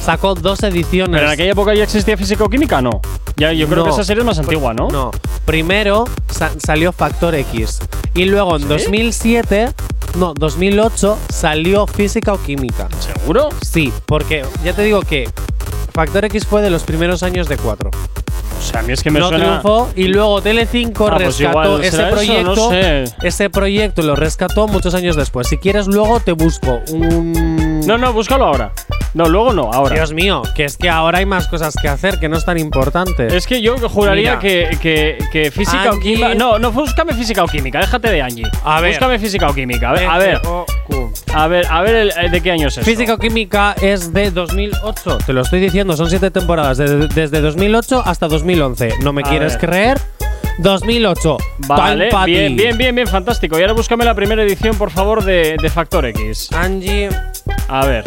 [0.00, 1.16] sacó dos ediciones.
[1.16, 3.00] Pero en aquella época ya existía física o química, no.
[3.36, 3.84] Ya, yo creo No.
[3.86, 4.86] que esa serie es más antigua, ¿no?
[4.88, 5.10] No.
[5.44, 7.80] Primero sa- salió Factor X.
[8.14, 9.70] Y luego en 2007,
[10.16, 12.88] no, 2008 salió Física o Química.
[12.98, 13.48] ¿Seguro?
[13.62, 15.28] Sí, porque ya te digo que
[15.92, 17.90] Factor X fue de los primeros años de 4.
[17.90, 19.44] O sea, a mí es que me no suena.
[19.44, 22.54] triunfó y luego Telecinco Ah, pues rescató igual ese eso, proyecto.
[22.54, 23.04] no sé.
[23.22, 25.48] Ese proyecto lo rescató muchos años después.
[25.48, 27.80] Si quieres, luego te busco un.
[27.86, 28.72] No, no, búscalo ahora.
[29.14, 29.96] No, luego no, ahora.
[29.96, 32.58] Dios mío, que es que ahora hay más cosas que hacer que no es tan
[32.58, 33.34] importante.
[33.36, 36.34] Es que yo juraría que, que, que física o química.
[36.34, 38.46] No, no, búscame física o química, déjate de Angie.
[38.64, 38.92] A ver.
[38.92, 39.90] Búscame física o química.
[39.90, 41.12] A ver, a ver, F-O-Q.
[41.34, 42.88] a ver, a ver el- el de qué año es esto.
[42.88, 45.18] Física o química es de 2008.
[45.26, 46.78] Te lo estoy diciendo, son siete temporadas.
[46.78, 48.94] de- desde 2008 hasta 2011.
[49.02, 49.60] ¿No me A quieres ver.
[49.70, 50.00] creer?
[50.58, 51.36] 2008.
[51.66, 52.30] Vale, Time Party.
[52.32, 53.58] bien, bien, bien, bien, fantástico.
[53.58, 56.50] Y ahora búscame la primera edición, por favor, de, de Factor X.
[56.52, 57.08] Angie
[57.68, 58.04] A ver,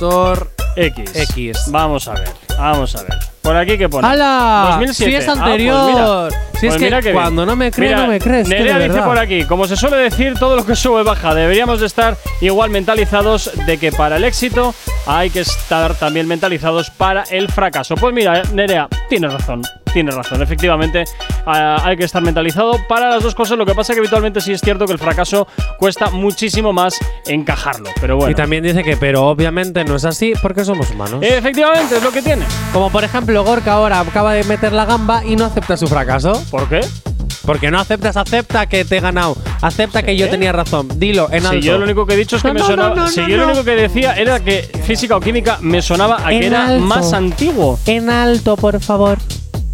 [0.00, 1.10] Factor X.
[1.30, 1.56] X.
[1.70, 2.28] Vamos a ver,
[2.58, 3.18] vamos a ver.
[3.40, 4.06] Por aquí que pone.
[4.06, 4.66] ¡Hala!
[4.72, 5.10] 2007.
[5.10, 5.90] Si es Ah, pues anterior.
[5.90, 6.40] mira.
[6.60, 7.14] Si es Pues que qué bien.
[7.14, 8.46] cuando no me crees, no me crees.
[8.46, 11.34] que Nerea dice por aquí, como se suele decir, todo lo que sube baja.
[11.34, 14.74] Deberíamos de estar igual mentalizados de que para el éxito
[15.06, 17.94] hay que estar también mentalizados para el fracaso.
[17.94, 19.62] Pues mira, Nerea, tienes razón.
[19.96, 21.04] Tienes razón, efectivamente
[21.46, 23.56] hay que estar mentalizado para las dos cosas.
[23.56, 27.88] Lo que pasa que habitualmente sí es cierto que el fracaso cuesta muchísimo más encajarlo.
[27.98, 28.30] Pero bueno.
[28.30, 31.20] Y también dice que, pero obviamente no es así porque somos humanos.
[31.22, 32.44] Efectivamente, es lo que tiene.
[32.74, 36.44] Como por ejemplo, Gorka ahora acaba de meter la gamba y no acepta su fracaso.
[36.50, 36.80] ¿Por qué?
[37.46, 39.34] Porque no aceptas, acepta que te he ganado.
[39.62, 40.88] Acepta que yo tenía razón.
[40.98, 41.52] Dilo en alto.
[41.58, 42.94] Si yo lo único que he dicho es que No, me no, sonaba.
[42.94, 46.18] no, no, si yo lo único que decía era que física o química me sonaba
[46.22, 46.84] a En que era alto.
[46.84, 47.78] más antiguo.
[47.86, 49.16] En alto, por favor.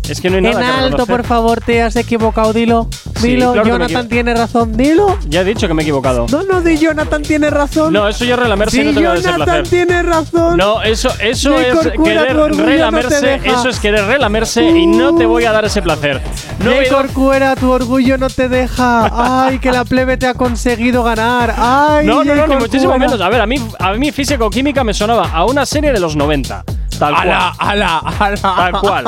[0.08, 1.16] Es que no hay En nada que alto, reconocer.
[1.16, 2.52] por favor, te has equivocado.
[2.52, 2.88] Dilo.
[3.20, 3.52] Sí, Dilo.
[3.52, 4.76] claro que me Jonathan equivo- tiene razón.
[4.76, 5.18] Dilo.
[5.28, 6.26] Ya he dicho que me he equivocado.
[6.30, 7.92] No, no, di Jonathan tiene razón.
[7.92, 9.68] No, eso ya es relamerse Sí, no te voy a Jonathan placer.
[9.68, 10.56] tiene razón.
[10.56, 13.26] No, eso, eso es Corcuera, querer tu orgullo no te relamerse.
[13.26, 13.50] deja.
[13.60, 16.20] eso es querer relamerse y no te voy a dar ese placer.
[16.64, 19.46] No Corcuera, tu orgullo no te deja.
[19.46, 21.54] Ay, que la plebe te ha conseguido ganar.
[21.56, 23.20] Ay, No, no, no, ni muchísimo menos.
[23.20, 26.00] A ver, a mí, a mí física o química me sonaba a una serie de
[26.00, 26.64] los 90.
[27.06, 27.28] Tal cual.
[27.30, 28.36] Ala, ala, ala.
[28.36, 29.04] Tal cual.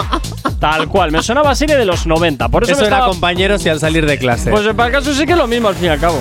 [0.58, 1.12] Tal cual.
[1.12, 2.48] Me sonaba a serie de los 90.
[2.48, 4.50] Por eso, Eso me era estaba compañeros y al salir de clase.
[4.50, 6.18] Pues para el caso sí que es lo mismo al fin y al cabo.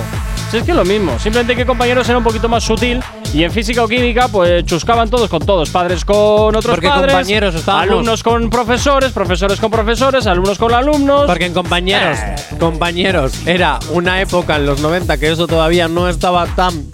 [0.50, 1.18] Sí, es que es lo mismo.
[1.18, 3.00] Simplemente que compañeros era un poquito más sutil
[3.32, 5.70] y en física o química pues chuscaban todos con todos.
[5.70, 7.12] Padres con otros Porque padres.
[7.12, 11.26] compañeros estábamos- Alumnos con profesores, profesores con profesores, alumnos con alumnos.
[11.26, 12.36] Porque en compañeros, Eh.
[12.60, 16.84] compañeros, era una época en los 90 que eso todavía no estaba tan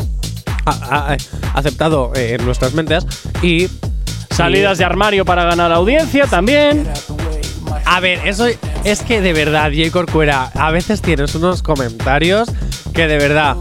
[0.65, 1.17] a- a-
[1.55, 3.05] aceptado eh, en nuestras mentes
[3.43, 3.69] y
[4.41, 6.91] Salidas de armario para ganar audiencia también.
[7.85, 8.47] A ver, eso
[8.85, 12.49] es que de verdad, Jay Corcuera, a veces tienes unos comentarios
[12.95, 13.57] que de verdad.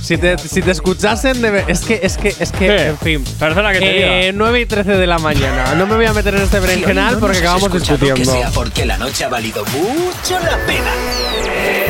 [0.00, 2.86] Si te, si te escuchasen, de es que, es que, es que, ¿Qué?
[2.86, 3.24] en fin.
[3.40, 5.74] Perdona que te Eh, 9 y 13 de la mañana.
[5.74, 8.14] No me voy a meter en este berenjenal no porque acabamos discutiendo.
[8.14, 11.83] Que sea porque la noche ha valido mucho la pena.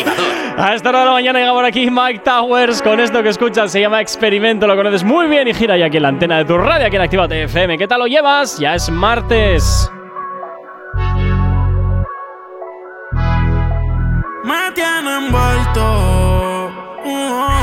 [0.00, 0.24] Activador.
[0.58, 3.70] A esta hora de la mañana llega por aquí Mike Towers con esto que escuchas,
[3.70, 6.44] se llama Experimento, lo conoces muy bien y gira ya aquí en la antena de
[6.46, 7.76] tu radio, aquí en Activa FM.
[7.76, 8.58] ¿Qué tal lo llevas?
[8.58, 9.90] Ya es martes.
[14.44, 16.70] Me tiene envuelto.
[17.04, 17.55] Uh,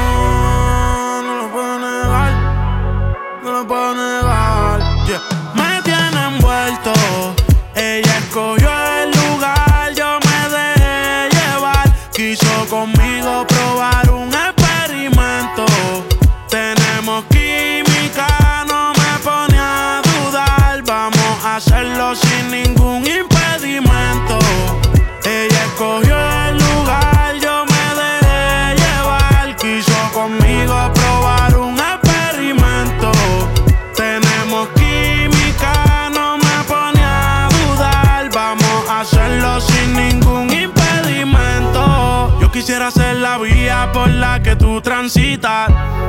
[12.65, 13.45] conmigo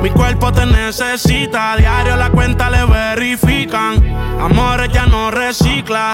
[0.01, 4.01] Mi cuerpo te necesita, diario la cuenta le verifican.
[4.39, 6.13] Amores ya no recicla,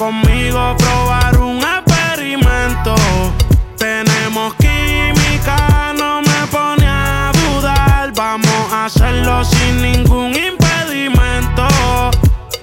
[0.00, 2.94] conmigo probar un experimento.
[3.76, 8.10] Tenemos química, no me pone a dudar.
[8.14, 11.68] Vamos a hacerlo sin ningún impedimento.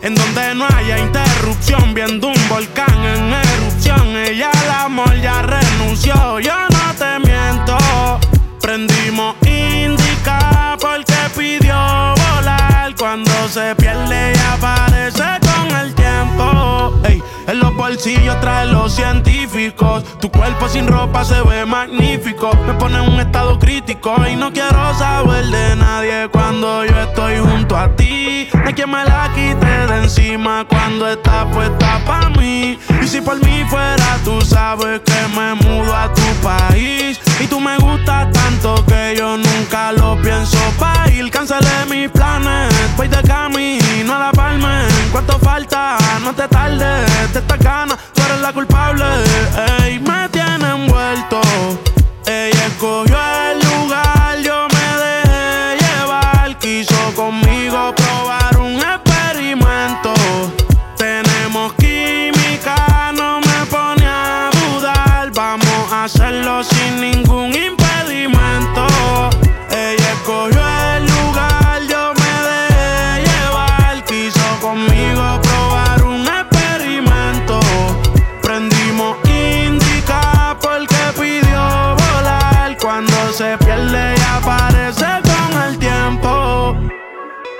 [0.01, 4.18] En donde no haya interrupción, viendo un volcán en erupción.
[4.18, 7.77] Ella al amor ya renunció, yo no te miento.
[8.59, 12.95] Prendimos indica porque pidió volar.
[12.97, 15.47] Cuando se pierde y aparece
[17.48, 20.03] en los bolsillos trae los científicos.
[20.19, 22.52] Tu cuerpo sin ropa se ve magnífico.
[22.68, 27.38] Me pone en un estado crítico y no quiero saber de nadie cuando yo estoy
[27.40, 28.49] junto a ti.
[28.65, 32.78] Hay quien me la quite de encima cuando está puesta pa' mí.
[33.02, 37.19] Y si por mí fuera, tú sabes que me mudo a tu país.
[37.40, 41.32] Y tú me gustas tanto que yo nunca lo pienso pa' ir.
[41.32, 44.32] Cancelé mis planes, voy de camino a la
[45.11, 45.97] ¿Cuánto falta?
[46.23, 49.05] No te tardes, de esta gana, tú eres la culpable.
[49.84, 51.41] Ey, me tiene envuelto.
[52.25, 53.06] Ella escogió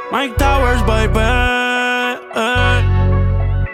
[0.10, 1.20] Mike Towers, baby.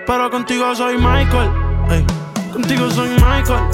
[0.07, 1.49] Pero contigo soy Michael.
[1.91, 2.05] ey.
[2.51, 3.69] Contigo soy Michael.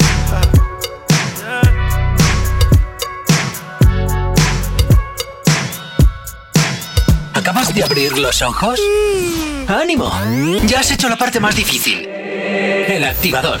[7.34, 8.78] ¿Acabas de abrir los ojos?
[9.66, 10.12] ¡Ánimo!
[10.66, 12.06] Ya has hecho la parte más difícil.
[12.06, 13.60] El activador.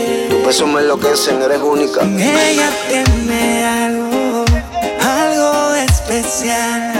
[0.51, 2.01] Tu peso me enloquecen, eres única.
[2.03, 4.43] Ella tiene algo,
[4.99, 6.91] algo especial.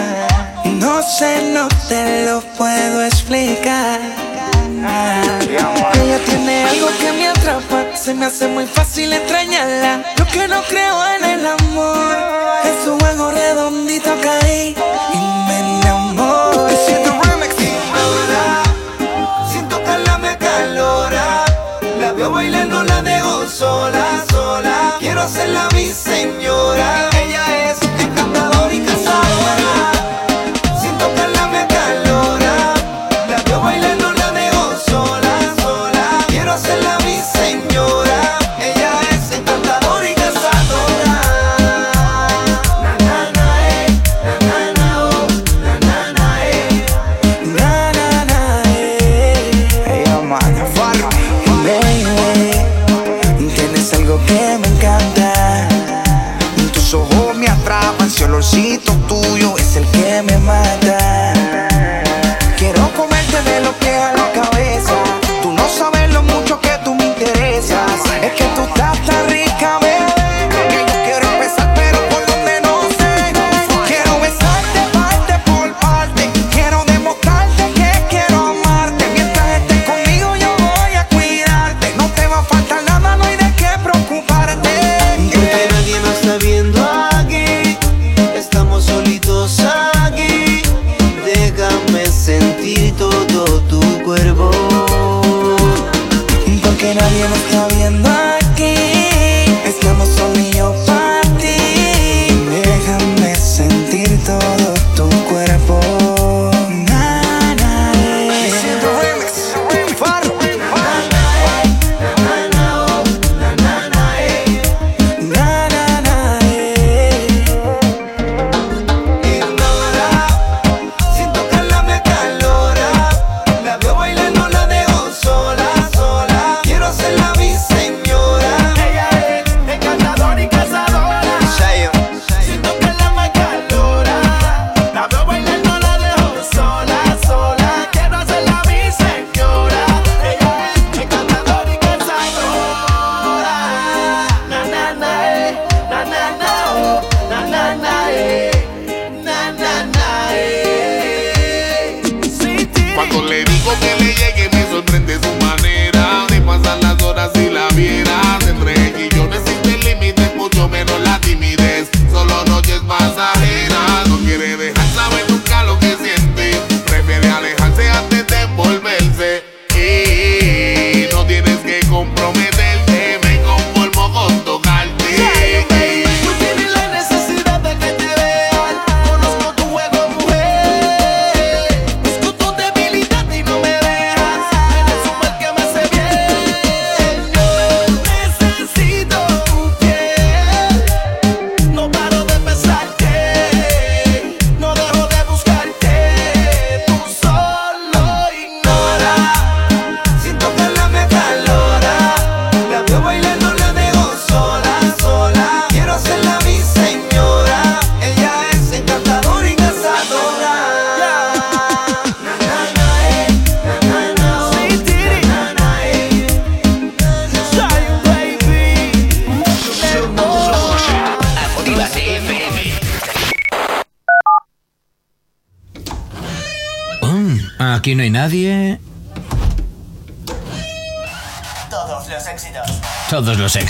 [0.80, 4.00] No sé, no te lo puedo explicar.
[6.02, 10.02] Ella tiene algo que me atrapa, se me hace muy fácil extrañarla.
[10.16, 12.16] Yo que no creo en el amor,
[12.64, 14.74] en su juego redondito caí
[15.14, 15.21] y
[22.32, 24.96] Veo bailando, la dejo sola, sola.
[25.00, 27.10] Quiero hacerla mi señora.
[27.22, 27.80] Ella es
[58.52, 58.91] Sinto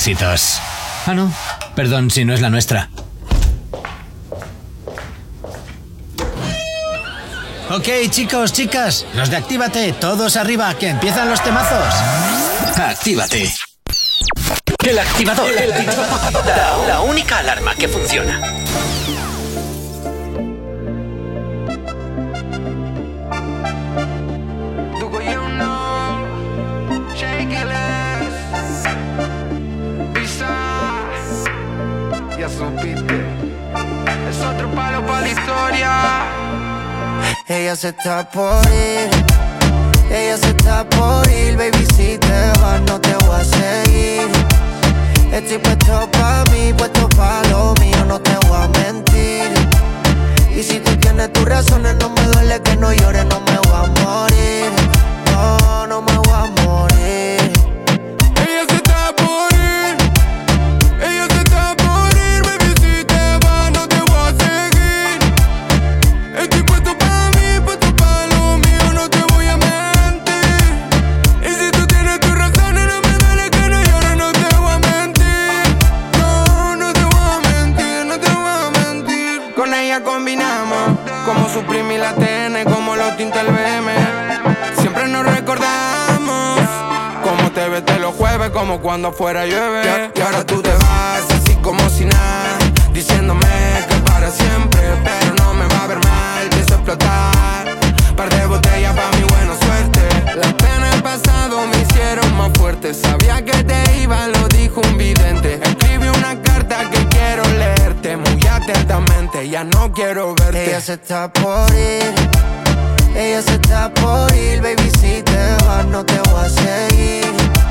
[0.02, 0.60] éxitos.
[1.06, 1.32] Ah, no.
[1.76, 2.90] Perdón si no es la nuestra.
[7.70, 11.94] Ok, chicos, chicas, los de Actívate, todos arriba, que empiezan los temazos.
[12.78, 13.54] Actívate.
[14.84, 15.48] El activador.
[16.46, 18.42] La, la única alarma que funciona.
[37.72, 39.10] Ella se está por ir,
[40.12, 44.28] ella se está por ir, baby si te vas no te voy a seguir.
[45.32, 49.54] Estoy puesto pa' mí, puesto pa' lo mío, no te voy a mentir.
[50.54, 53.74] Y si tú tienes tus razones, no me duele que no llores, no me voy
[53.74, 54.81] a morir.
[88.72, 90.12] Como cuando afuera llueve.
[90.16, 92.58] Y ahora tú te vas así como si nada,
[92.94, 93.46] diciéndome
[93.90, 97.66] que para siempre, pero no me va a ver mal, pienso explotar.
[98.16, 100.38] Par de botellas pa' mi buena suerte.
[100.38, 102.94] Las penas del pasado me hicieron más fuerte.
[102.94, 105.60] Sabía que te iba, lo dijo un vidente.
[105.62, 109.50] Escribí una carta que quiero leerte muy atentamente.
[109.50, 110.70] Ya no quiero verte.
[110.70, 112.14] Ella se está por ir,
[113.18, 117.71] ella se está por ir, baby si te vas no te voy a seguir.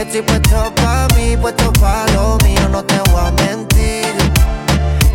[0.00, 4.14] Estoy puesto pa' mí, puesto pa' lo mío, no te voy a mentir.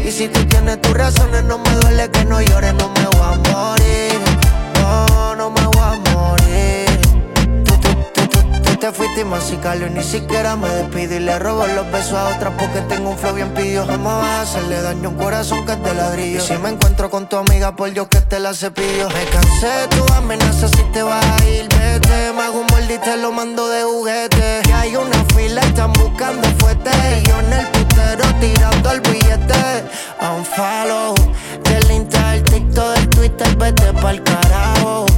[0.06, 3.34] Y si tú tienes tus razones, no me duele que no llores, no me voy
[3.34, 4.20] a morir.
[4.80, 6.85] No, no me voy a morir.
[8.86, 12.36] Te fuiste y masicalo y ni siquiera me despido y le robo los besos a
[12.36, 13.84] otra porque tengo un flow bien pidió.
[13.84, 16.38] Jamás vas a hacerle daño a un corazón que es de ladrillo.
[16.38, 19.10] Y si me encuentro con tu amiga, por Dios que te la cepillo.
[19.10, 22.32] Me cansé de tu amenaza si te vas a ir, vete.
[22.34, 24.62] Me hago un molde te lo mando de juguete.
[24.68, 26.92] Y hay una fila, están buscando fuerte.
[26.92, 29.84] Y yo en el putero tirando el billete.
[30.22, 31.16] A un follow
[31.64, 35.15] del Insta, el TikTok, del Twitter, vete pa'l carajo.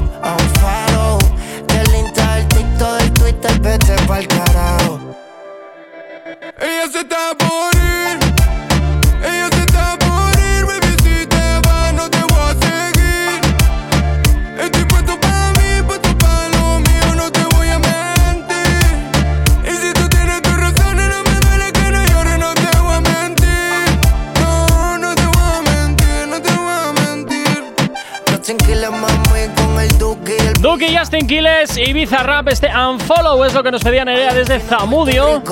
[31.78, 35.44] Justin Quiles, Ibiza Rap, este Unfollow es lo que nos pedía Nerea desde Zamudio.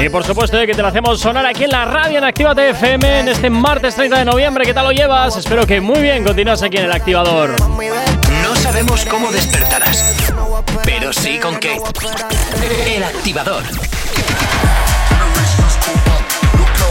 [0.00, 2.70] Y por supuesto de que te lo hacemos sonar aquí en la radio en Actívate
[2.70, 4.64] FM en este martes 30 de noviembre.
[4.64, 5.36] ¿Qué tal lo llevas?
[5.36, 7.56] Espero que muy bien continúas aquí en el activador.
[8.42, 10.32] No sabemos cómo despertarás,
[10.84, 11.76] pero sí con qué.
[12.86, 13.64] El activador.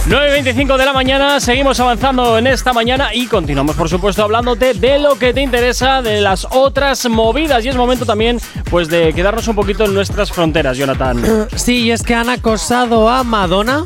[0.09, 4.97] 9.25 de la mañana, seguimos avanzando en esta mañana y continuamos por supuesto hablándote de
[4.97, 8.41] lo que te interesa, de las otras movidas y es momento también
[8.71, 11.47] pues de quedarnos un poquito en nuestras fronteras, Jonathan.
[11.55, 13.85] Sí, y es que han acosado a Madonna.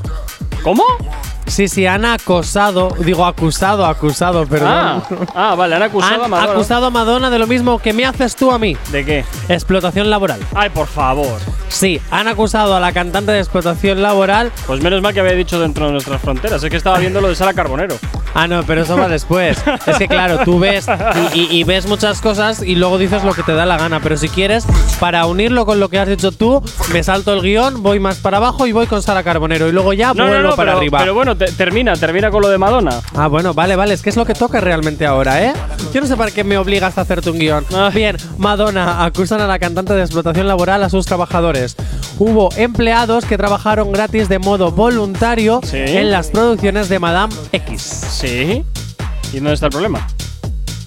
[0.64, 0.86] ¿Cómo?
[1.48, 4.70] Sí, sí, han acosado, digo acusado, acusado, perdón.
[4.72, 5.02] Ah,
[5.36, 6.52] ah, vale, han acusado han a Madonna.
[6.54, 8.76] acusado a Madonna de lo mismo que me haces tú a mí.
[8.92, 9.26] ¿De qué?
[9.50, 10.40] Explotación laboral.
[10.56, 11.40] Ay, por favor.
[11.68, 14.52] Sí, han acusado a la cantante de explotación laboral.
[14.68, 16.64] Pues menos mal que había dicho dentro de nuestras fronteras.
[16.64, 17.96] Es que estaba viendo lo de Sara Carbonero.
[18.36, 19.58] Ah, no, pero eso va después.
[19.86, 20.88] es que claro, tú ves
[21.34, 24.00] y, y- y ves muchas cosas y luego dices lo que te da la gana.
[24.02, 24.66] Pero si quieres,
[25.00, 28.38] para unirlo con lo que has dicho tú, me salto el guion, voy más para
[28.38, 29.68] abajo y voy con Sara Carbonero.
[29.68, 31.00] Y luego ya No, vuelvo no, no, para pero, arriba.
[31.00, 33.02] pero bueno, te- termina, termina con lo de Madonna.
[33.16, 33.94] Ah, bueno, vale, vale.
[33.94, 35.54] Es que es lo que toca realmente ahora, ¿eh?
[35.94, 37.66] Yo no sé para qué me obligas a hacerte un guion.
[37.74, 37.92] Ah.
[37.94, 41.76] Bien, Madonna acusan a la cantante de explotación laboral a sus trabajadores.
[42.20, 47.82] Hubo empleados que trabajaron gratis de modo voluntario en las producciones de Madame X.
[47.82, 48.64] Sí.
[49.32, 50.08] ¿Y dónde está el problema?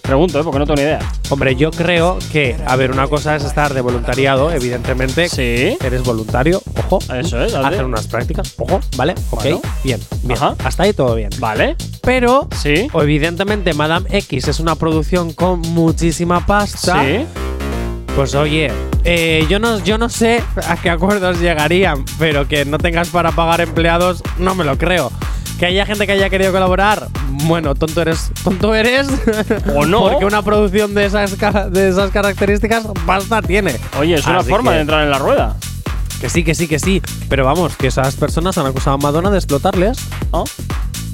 [0.06, 0.44] Pregunto, ¿eh?
[0.44, 1.00] porque no tengo ni idea.
[1.30, 5.28] Hombre, yo creo que, a ver, una cosa es estar de voluntariado, evidentemente.
[5.28, 5.76] Sí.
[5.84, 6.98] Eres voluntario, ojo.
[7.12, 7.68] Eso es, hazle.
[7.68, 9.14] Hacer unas prácticas, ojo, ¿vale?
[9.30, 9.60] Ok, Bueno.
[9.82, 10.38] bien, bien.
[10.38, 10.54] Ajá.
[10.64, 11.30] Hasta ahí todo bien.
[11.40, 11.74] Vale.
[12.02, 12.86] Pero, Sí.
[12.92, 17.02] o evidentemente, Madame X es una producción con muchísima pasta.
[17.04, 17.26] Sí.
[18.14, 18.70] Pues oye,
[19.04, 23.32] eh, yo, no, yo no sé a qué acuerdos llegarían, pero que no tengas para
[23.32, 25.10] pagar empleados, no me lo creo.
[25.58, 27.08] Que haya gente que haya querido colaborar,
[27.44, 29.08] bueno, tonto eres, tonto eres.
[29.74, 30.00] O no.
[30.10, 31.34] Porque una producción de esas,
[31.72, 33.76] de esas características, pasta tiene.
[33.98, 35.56] Oye, es una Así forma que- de entrar en la rueda.
[36.20, 37.00] Que sí, que sí, que sí.
[37.28, 39.98] Pero vamos, que esas personas han acusado a Madonna de explotarles.
[40.32, 40.44] ¿Ah?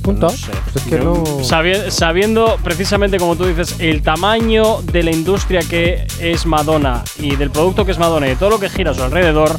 [0.03, 0.27] Punto.
[0.27, 0.51] No sé.
[0.75, 1.45] Es que Yo, no.
[1.45, 7.37] sabi- sabiendo precisamente como tú dices el tamaño de la industria que es Madonna y
[7.37, 9.57] del producto que es Madonna y de todo lo que gira a su alrededor,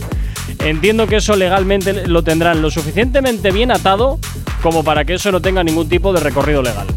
[0.59, 4.19] entiendo que eso legalmente lo tendrán lo suficientemente bien atado
[4.61, 6.87] como para que eso no tenga ningún tipo de recorrido legal.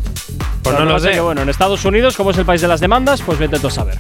[0.62, 1.12] Pues no lo sé.
[1.12, 3.68] que, bueno, en Estados Unidos, como es el país de las demandas, pues vete tú
[3.68, 3.98] a saber.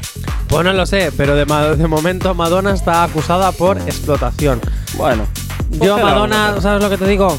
[0.48, 1.46] Pues no lo sé, pero de,
[1.86, 4.60] momento Madonna está acusada por explotación.
[4.96, 5.26] Bueno.
[5.70, 6.60] Yo, Pues, ¿qué le vamos a Madonna?
[6.60, 7.38] ¿sabes lo que te digo?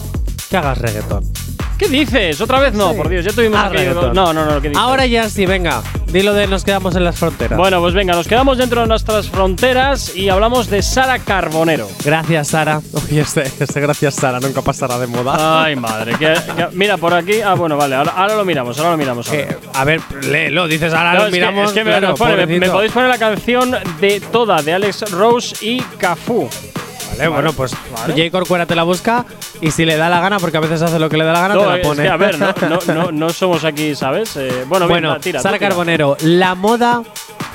[0.49, 1.23] Que hagas reggaetón.
[1.77, 2.41] ¿Qué dices?
[2.41, 2.91] ¿Otra vez no?
[2.91, 2.97] Sí.
[2.97, 4.13] Por Dios, ya tuvimos aquí- reggaetón.
[4.13, 4.81] No, no, no, ¿qué dices?
[4.81, 5.83] Ahora ya sí, venga.
[6.07, 7.57] Dilo de nos quedamos en las fronteras.
[7.57, 11.87] Bueno, pues venga, nos quedamos dentro de nuestras fronteras y hablamos de Sara Carbonero.
[12.03, 12.81] Gracias, Sara.
[12.93, 15.63] Oye, este, este gracias, Sara, nunca pasará de moda.
[15.65, 16.13] Ay, madre.
[16.17, 17.41] que- que- mira, por aquí.
[17.41, 17.95] Ah, bueno, vale.
[17.95, 19.27] Ahora, ahora lo miramos, ahora lo miramos.
[19.27, 19.39] ahora.
[19.41, 21.67] Eh, a ver, léelo, dices ahora No, lo es que- miramos.
[21.67, 25.55] es que me- claro, pone, me, podéis poner la canción de Toda de Alex Rose
[25.63, 26.49] y Cafú.
[27.11, 28.13] Vale, bueno, pues Vale.
[28.13, 28.31] J.
[28.31, 29.25] Corcuera te la busca
[29.61, 31.41] y si le da la gana, porque a veces hace lo que le da la
[31.41, 32.03] gana, No, te la es pone.
[32.03, 34.35] que, a ver, no, no, no, no somos aquí, ¿sabes?
[34.37, 35.41] Eh, bueno, bueno, venga, tira.
[35.41, 35.69] Sara tira.
[35.69, 37.03] Carbonero, la moda.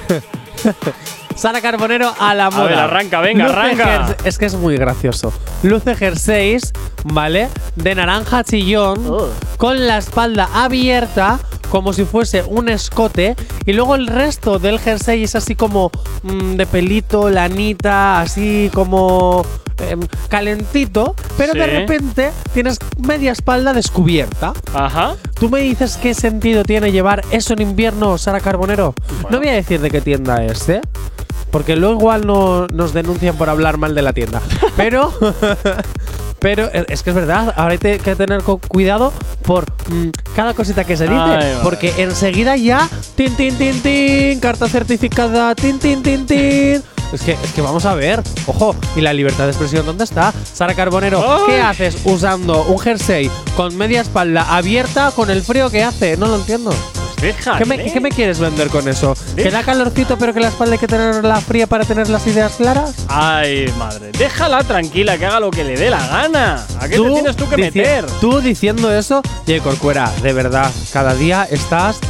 [1.34, 2.64] Sara Carbonero a la moda.
[2.66, 4.16] ver, arranca, venga, Luce arranca.
[4.24, 5.32] Es que es muy gracioso.
[5.62, 6.72] Luce jerseys,
[7.04, 7.48] ¿vale?
[7.74, 9.28] De naranja chillón, Oh.
[9.56, 13.34] con la espalda abierta, como si fuese un escote.
[13.64, 15.90] Y luego el resto del jersey es así como
[16.22, 19.44] mm, de pelito, lanita, así como
[19.78, 21.14] em, calentito.
[21.36, 24.52] Pero de repente tienes media espalda descubierta.
[24.74, 25.16] Ajá.
[25.38, 28.94] ¿Tú me dices qué sentido tiene llevar eso en invierno, Sara Carbonero?
[29.30, 30.80] No voy a decir de qué tienda es, ¿eh?
[31.50, 34.40] Porque luego igual no, nos denuncian por hablar mal de la tienda.
[34.76, 35.12] Pero,
[36.40, 39.12] pero eh, es que es verdad, ahora hay que tener cuidado
[39.42, 41.14] por mm, cada cosita que se dice.
[41.14, 46.82] Ay, porque enseguida ya, tin, tin, tin, tin, carta certificada, tin, tin, tin, tin.
[47.12, 50.32] Es que, es que vamos a ver, ojo, ¿y la libertad de expresión dónde está?
[50.52, 51.42] Sara Carbonero, Ay.
[51.46, 56.16] ¿qué haces usando un jersey con media espalda abierta con el frío que hace?
[56.16, 56.74] No lo entiendo.
[57.20, 57.58] Déjale.
[57.58, 59.14] ¿Qué me, qué me quieres vender con eso?
[59.36, 62.54] ¿Que da calorcito pero que la espalda hay que tenerla fría para tener las ideas
[62.56, 62.94] claras?
[63.08, 64.10] Ay, madre.
[64.18, 66.66] Déjala tranquila, que haga lo que le dé la gana.
[66.80, 68.06] ¿A qué te tienes tú que meter?
[68.20, 69.60] Tú diciendo eso, J.
[69.62, 72.00] Corcuera, de verdad, cada día estás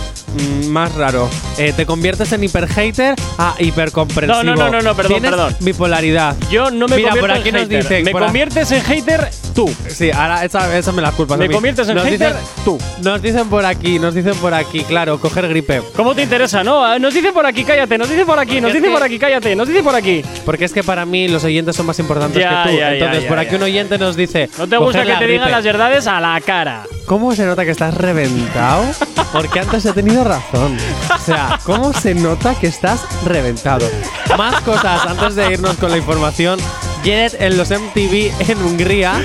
[0.69, 1.29] más raro.
[1.59, 4.43] Eh, te conviertes en hiperhater a hipercomprensivo.
[4.43, 5.57] No, no, no, no, no, perdón, Tienes perdón.
[5.61, 6.37] Bipolaridad.
[6.51, 7.83] Yo no me Mira, convierto por aquí en nos hater.
[7.83, 9.71] dicen, me por a- conviertes en hater tú.
[9.89, 11.37] Sí, ahora esa, esa me la culpas.
[11.37, 11.55] a Me mí.
[11.55, 12.79] conviertes en Nos hater dicen- tú.
[13.03, 15.83] Nos dicen por aquí, nos dicen por aquí, claro, coger gripe.
[15.97, 16.65] ¿Cómo te interesa?
[16.65, 18.93] No, ah, nos dice por aquí, cállate, nos dice por aquí, nos es dice que-
[18.93, 20.23] por aquí, cállate, nos dice por aquí.
[20.45, 22.77] Porque es que para mí los oyentes son más importantes Ya, que tú.
[22.77, 23.57] ya, ya, Entonces, ya, por aquí ya.
[23.59, 24.49] un oyente nos dice.
[24.59, 25.51] No te gusta "Coger que la te digan gripe".
[25.57, 26.85] las verdades a la cara.
[27.07, 28.85] ¿Cómo se nota que estás reventado?
[29.33, 30.77] Porque antes he tenido razón.
[31.15, 33.89] O sea, ¿cómo se nota que estás reventado?
[34.37, 36.59] Más cosas antes de irnos con la información.
[37.05, 39.21] Jared en los MTV en Hungría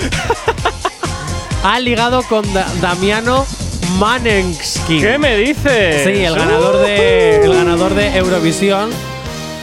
[1.63, 3.45] ha ligado con Da- Damiano
[3.97, 5.01] Manenskin.
[5.01, 6.03] ¿Qué me dices?
[6.03, 8.89] Sí, el ganador de, el ganador de Eurovisión.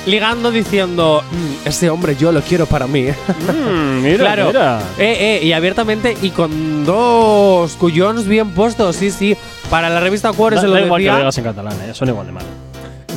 [0.06, 3.06] Ligando diciendo, "Mm, ese hombre yo lo quiero para mí.
[3.54, 4.46] Mm, mira, claro.
[4.48, 4.80] mira.
[4.98, 9.36] Eh, eh, y abiertamente y con dos cuyons bien puestos, sí, sí.
[9.70, 11.18] Para la revista Cuore Da, se lo igual que lo decía.
[11.18, 12.44] digas en catalán, eh, son igual de mal.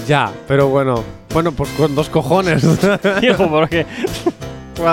[0.07, 1.03] Ya, pero bueno.
[1.33, 2.63] Bueno, pues con dos cojones.
[3.21, 3.85] Hijo, porque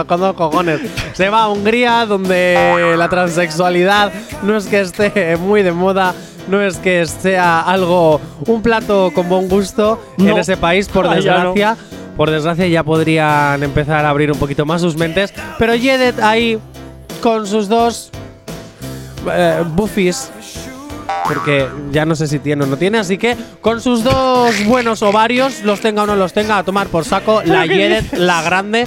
[0.08, 0.80] con dos cojones.
[1.12, 4.12] Se va a Hungría, donde la transexualidad
[4.42, 6.14] no es que esté muy de moda,
[6.48, 10.38] no es que sea algo, un plato con buen gusto en No.
[10.38, 11.52] ese país, por Ah, ya no.
[11.54, 11.76] desgracia.
[12.16, 15.32] Por desgracia ya podrían empezar a abrir un poquito más sus mentes.
[15.58, 16.58] Pero Jedet ahí,
[17.20, 18.10] con sus dos
[19.32, 20.30] eh, buffies,
[21.26, 25.02] porque ya no sé si tiene o no tiene, así que con sus dos buenos
[25.02, 28.42] ovarios, los tenga o no los tenga, a tomar por saco, la ¿Qué Yedet, la
[28.42, 28.86] grande,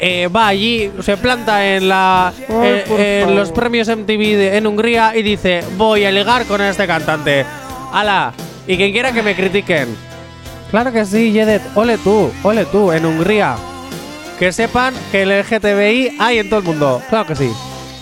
[0.00, 5.14] eh, va allí, se planta en la eh, en los premios MTV de- en Hungría
[5.14, 7.44] y dice, voy a ligar con este cantante.
[7.92, 8.32] ¡Hala!
[8.66, 9.94] Y quien quiera que me critiquen.
[10.70, 13.56] Claro que sí, Yedet, ole tú, ole tú, en Hungría.
[14.38, 17.02] Que sepan que el LGTBI hay en todo el mundo.
[17.10, 17.50] Claro que sí.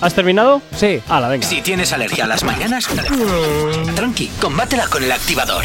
[0.00, 0.62] ¿Has terminado?
[0.76, 1.00] Sí.
[1.08, 1.44] Hala, venga.
[1.44, 2.86] Si tienes alergia a las mañanas,
[3.96, 5.64] tranqui, combátela con el activador.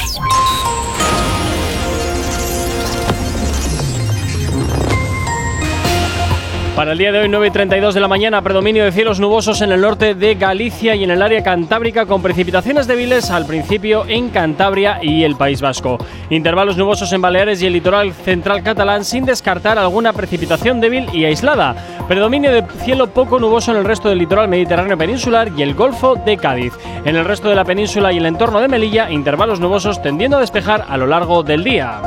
[6.75, 9.61] Para el día de hoy, 9 y 32 de la mañana, predominio de cielos nubosos
[9.61, 14.05] en el norte de Galicia y en el área cantábrica, con precipitaciones débiles al principio
[14.07, 15.99] en Cantabria y el País Vasco.
[16.31, 21.25] Intervalos nubosos en Baleares y el litoral central catalán, sin descartar alguna precipitación débil y
[21.25, 21.75] aislada.
[22.07, 26.15] Predominio de cielo poco nuboso en el resto del litoral mediterráneo peninsular y el Golfo
[26.15, 26.73] de Cádiz.
[27.05, 30.41] En el resto de la península y el entorno de Melilla, intervalos nubosos tendiendo a
[30.41, 32.01] despejar a lo largo del día.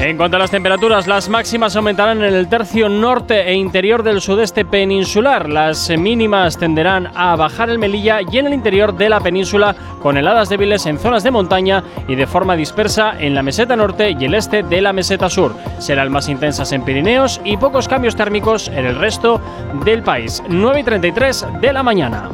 [0.00, 4.22] En cuanto a las temperaturas, las máximas aumentarán en el tercio norte e interior del
[4.22, 5.46] sudeste peninsular.
[5.50, 10.16] Las mínimas tenderán a bajar en Melilla y en el interior de la península, con
[10.16, 14.24] heladas débiles en zonas de montaña y de forma dispersa en la meseta norte y
[14.24, 15.54] el este de la meseta sur.
[15.78, 19.38] Serán más intensas en Pirineos y pocos cambios térmicos en el resto
[19.84, 20.42] del país.
[20.48, 22.30] 9 y 33 de la mañana.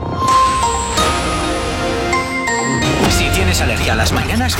[3.56, 4.56] Tienes alergia a las mañanas,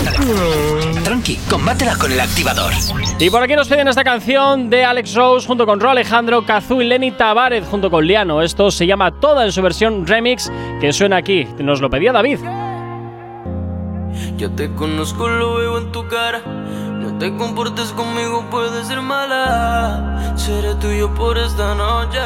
[1.05, 2.73] tranqui, combátela con el activador.
[3.19, 6.81] Y por aquí nos piden esta canción de Alex Rose junto con Ro Alejandro, Kazú
[6.81, 8.43] y Lenny Tavares junto con Liano.
[8.43, 10.51] Esto se llama toda en su versión remix
[10.81, 11.47] que suena aquí.
[11.59, 12.39] Nos lo pedía David.
[14.39, 16.41] Ya te conozco, lo veo en tu cara.
[17.19, 20.35] Te comportes conmigo, puedes ser mala.
[20.37, 22.21] Seré tuyo por esta noche.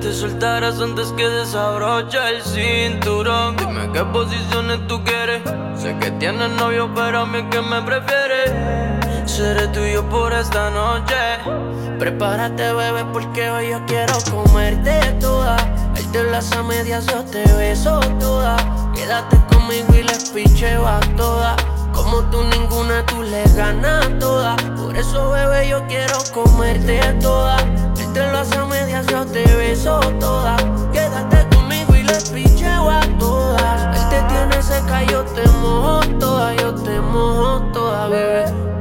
[0.00, 3.56] Te soltarás antes que desabrocha el cinturón.
[3.56, 5.42] Dime qué posiciones tú quieres.
[5.76, 8.52] Sé que tienes novio, pero a mí que me prefieres.
[9.26, 11.14] Seré tuyo por esta noche.
[11.98, 15.58] Prepárate, bebé, porque hoy yo quiero comerte toda.
[15.94, 18.56] Él te las a medias, yo te beso toda.
[18.94, 21.54] Quédate conmigo y les picheo a toda.
[21.96, 24.54] Como tú ninguna, tú le ganas toda.
[24.76, 27.56] Por eso, bebé, yo quiero comerte toda.
[27.98, 30.56] Él te lo hace a medias, yo te beso toda.
[30.92, 33.96] Quédate conmigo y les picheo a todas.
[33.96, 36.54] Él te tiene seca, yo te mojo toda.
[36.54, 38.75] Yo te mojo toda, bebé.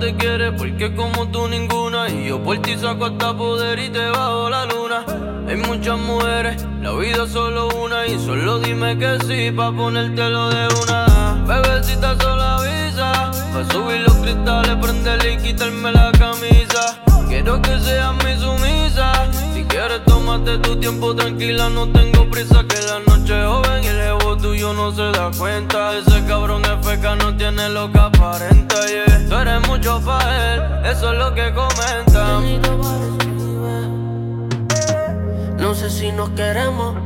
[0.00, 4.06] Te quiere porque como tú ninguna Y yo por ti saco hasta poder y te
[4.10, 5.04] bajo la luna.
[5.48, 10.50] Hay muchas mujeres, la vida es solo una Y solo dime que sí pa' ponértelo
[10.50, 11.44] de una.
[11.46, 18.14] Bebecita solo avisa Pa' subir los cristales, prenderle y quitarme la camisa Quiero que seas
[18.24, 19.12] mi sumisa.
[19.54, 21.68] Si quieres tómate tu tiempo tranquila.
[21.68, 25.96] No tengo prisa que la noche joven Y el ego tuyo no se da cuenta.
[25.96, 28.76] Ese cabrón es feca, no tiene lo que aparenta.
[29.28, 33.27] Tú eres mucho pa' él, eso es lo que comentan
[35.78, 36.96] sé si nos queremos.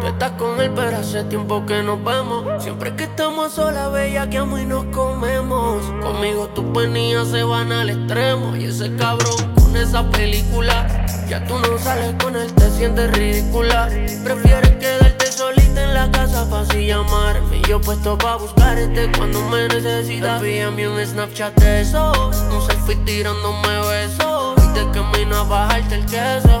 [0.00, 2.62] Tú estás con él, pero hace tiempo que nos vemos.
[2.62, 5.82] Siempre que estamos solas, bella, que amo y nos comemos.
[6.02, 8.54] Conmigo tus penías se van al extremo.
[8.54, 11.06] Y ese cabrón con esa película.
[11.26, 13.88] Ya tú no sales con él, te sientes ridícula.
[14.24, 17.62] Prefieres quedarte solita en la casa para así llamarme.
[17.66, 20.42] Yo puesto pa' buscarte cuando me necesitas.
[20.42, 22.36] Envíame un Snapchat de esos.
[22.52, 24.54] Un selfie tirándome besos.
[24.64, 26.60] Y te camino a bajarte el queso.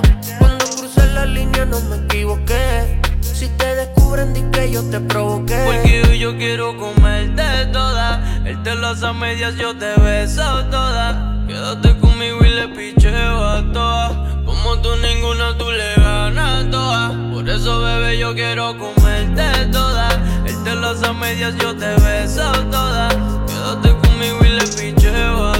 [1.18, 3.00] La línea no me equivoqué.
[3.20, 5.64] Si te descubren, di que yo te provoqué.
[5.66, 7.42] Porque yo quiero comerte
[7.72, 8.22] toda.
[8.44, 11.44] Él te las a medias, yo te beso toda.
[11.48, 14.12] Quédate conmigo y le picheo a todas.
[14.44, 17.10] Como tú ninguna, tú le ganas todas.
[17.32, 20.10] Por eso, bebé, yo quiero comerte toda.
[20.46, 23.08] Él te las a medias, yo te beso toda.
[23.44, 25.54] Quédate conmigo y le picheo a.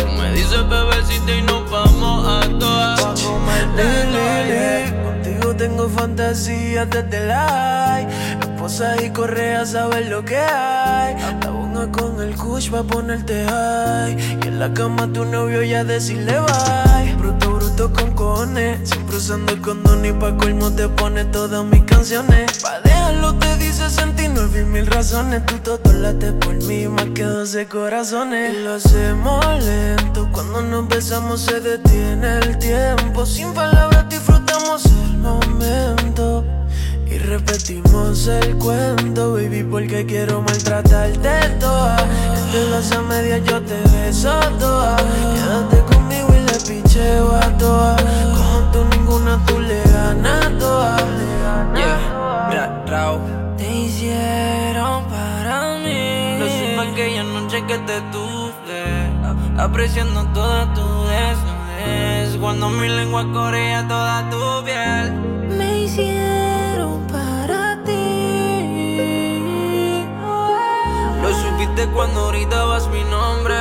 [0.00, 2.76] Tú me dices, bebecita, y nos vamos a todas.
[3.76, 4.85] Lili, Contigo
[5.56, 8.00] tengo fantasías desde la
[8.40, 11.16] Esposas y correas, sabes lo que hay.
[11.42, 14.38] La bonga con el kush va a ponerte high.
[14.44, 17.14] Y en la cama tu novio ya decirle bye.
[17.16, 18.88] Bruto, bruto con cojones.
[18.88, 22.58] Siempre usando el condón y pa' colmo te pone todas mis canciones.
[22.62, 25.44] Pa' dejarlo te dice 69 mil razones.
[25.46, 28.56] Tú todo late por mí, más que 12 corazones.
[28.58, 30.28] Lo hacemos lento.
[30.32, 33.24] Cuando nos besamos se detiene el tiempo.
[33.26, 34.05] Sin palabras
[35.26, 36.44] momento.
[37.08, 41.96] Y repetimos el cuento, baby, porque quiero maltratarte toda.
[42.36, 44.96] Entre las a medias yo te beso toda.
[45.34, 48.02] Quédate conmigo y le picheo a todas.
[48.36, 50.96] Como tú ninguna, tú le ganas toda.
[51.74, 53.20] Yeah, mira, Rao.
[53.56, 56.38] Te hicieron para mí.
[56.40, 58.82] Lo supe aquella noche que te tuve.
[59.24, 61.55] a- Apreciando toda tu desnudez.
[62.40, 65.12] Cuando mi lengua corría toda tu piel.
[65.58, 68.44] Me hicieron para ti.
[71.22, 73.54] Lo supiste cuando gritabas mi nombre.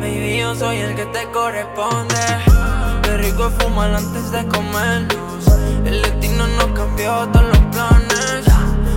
[0.00, 2.14] Baby, yo soy el que te corresponde.
[3.02, 5.46] Qué rico es fumar antes de comernos.
[5.84, 8.44] El destino nos cambió todos los planes.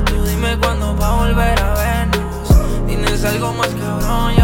[0.05, 2.87] Tú dime cuándo va a volver a vernos.
[2.87, 4.41] Tienes algo más cabrón y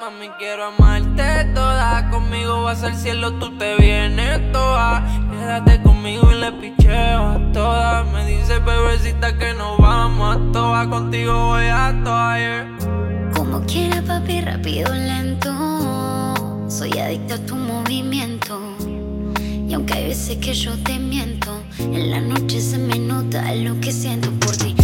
[0.00, 2.08] mami quiero amarte toda.
[2.10, 5.04] Conmigo vas al cielo, tú te vienes toda.
[5.30, 8.06] Quédate conmigo y le picheo a todas.
[8.12, 10.86] Me dice bebecita que nos vamos a todas.
[10.86, 12.38] Contigo voy a todas.
[12.38, 13.32] yeah.
[13.34, 15.50] Como quiera, papi, rápido, lento.
[16.68, 18.60] Soy adicta a tu movimiento.
[19.40, 23.80] Y aunque hay veces que yo te miento, en la noche se me nota lo
[23.80, 24.79] que siento por ti.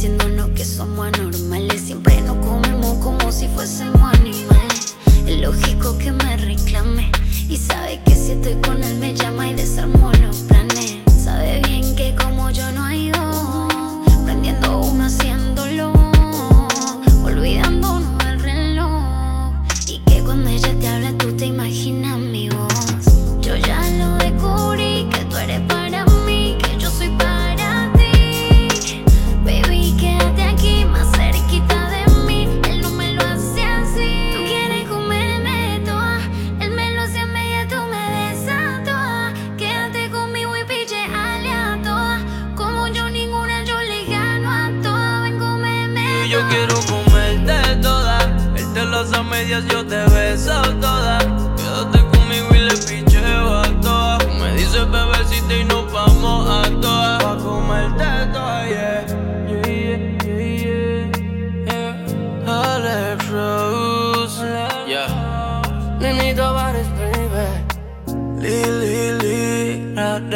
[0.00, 1.80] Diciéndonos que somos anormales.
[1.80, 4.94] Siempre nos comemos como si fuésemos animales.
[5.26, 7.10] Es lógico que me reclame.
[7.48, 10.98] Y sabe que si estoy con él me llama y desarmo los planes.
[11.20, 13.74] Sabe bien que como yo no hay dos.
[14.24, 15.92] Prendiendo uno haciéndolo.
[17.24, 19.52] Olvidándonos del reloj.
[19.88, 22.07] Y que cuando ella te habla tú te imaginas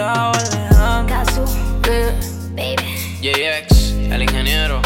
[0.02, 1.44] Alejandro.
[2.54, 3.18] baby.
[3.20, 4.82] JX, el ingeniero.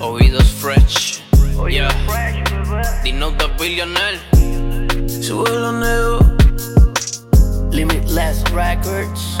[0.00, 1.22] Oídos fresh.
[1.68, 1.88] Yeah.
[3.02, 4.20] Dino the billionaire.
[5.22, 6.18] Súbelo, nego.
[7.70, 9.38] Limitless Records.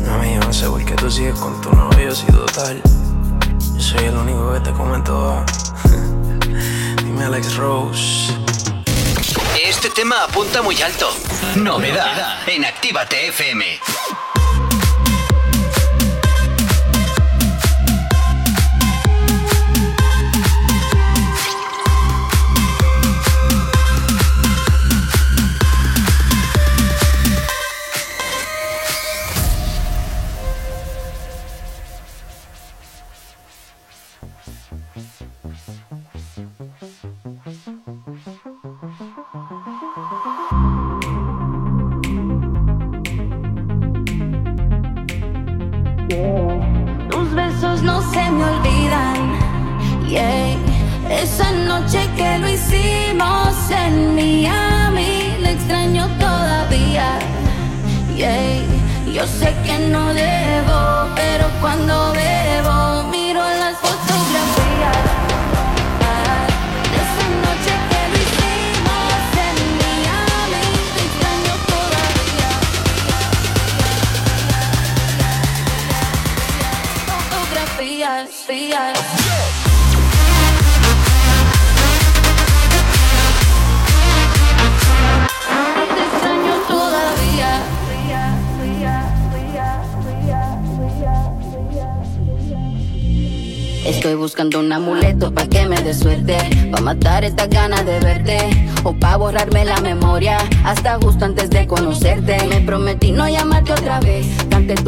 [0.00, 2.80] No me yo sé por qué tú sigues con tu novio si total.
[3.74, 5.44] Yo soy el único que te come toda.
[7.04, 8.32] Dime Alex Rose.
[9.62, 11.08] Este tema apunta muy alto.
[11.56, 13.80] Novedad en Actívate FM.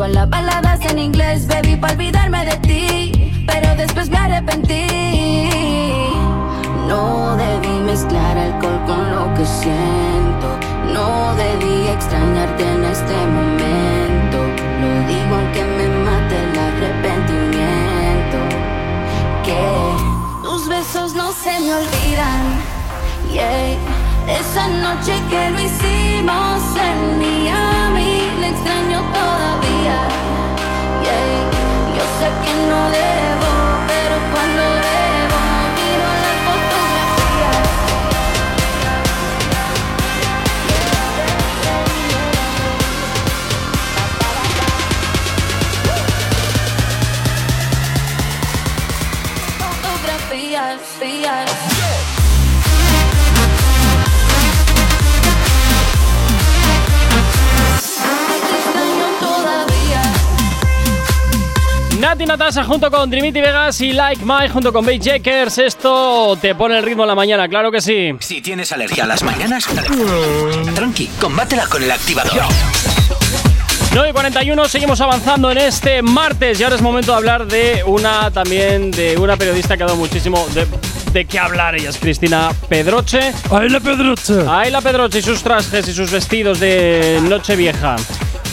[0.09, 3.45] Las baladas en inglés Baby, pa' olvidarme de ti.
[3.47, 4.87] Pero después me arrepentí.
[6.89, 10.49] No debí mezclar alcohol con lo que siento.
[10.95, 14.39] No debí extrañarte en este momento.
[14.81, 18.39] Lo digo aunque me mate el arrepentimiento.
[19.45, 19.63] Que
[20.43, 22.43] tus besos no se me olvidan.
[23.31, 24.09] Yeah.
[24.29, 25.59] Esa noche que lo
[32.69, 33.38] sé que
[62.19, 65.59] Nati Natasha junto con Trinity Vegas y Like Mike junto con Bait Jakers.
[65.59, 68.13] Esto te pone el ritmo en la mañana, claro que sí.
[68.19, 69.69] Si tienes alergia a las mañanas,
[70.75, 72.43] tranqui, combátela con el activador.
[73.95, 77.85] 9 y 41, seguimos avanzando en este martes y ahora es momento de hablar de
[77.87, 80.67] una también de una periodista que ha dado muchísimo de
[81.13, 81.77] de qué hablar.
[81.77, 83.33] Ella es Cristina Pedroche.
[83.51, 84.45] ¡Ay, la Pedroche!
[84.49, 85.21] ¡Ay, la Pedroche!
[85.21, 87.95] Y sus trajes y sus vestidos de Nochevieja.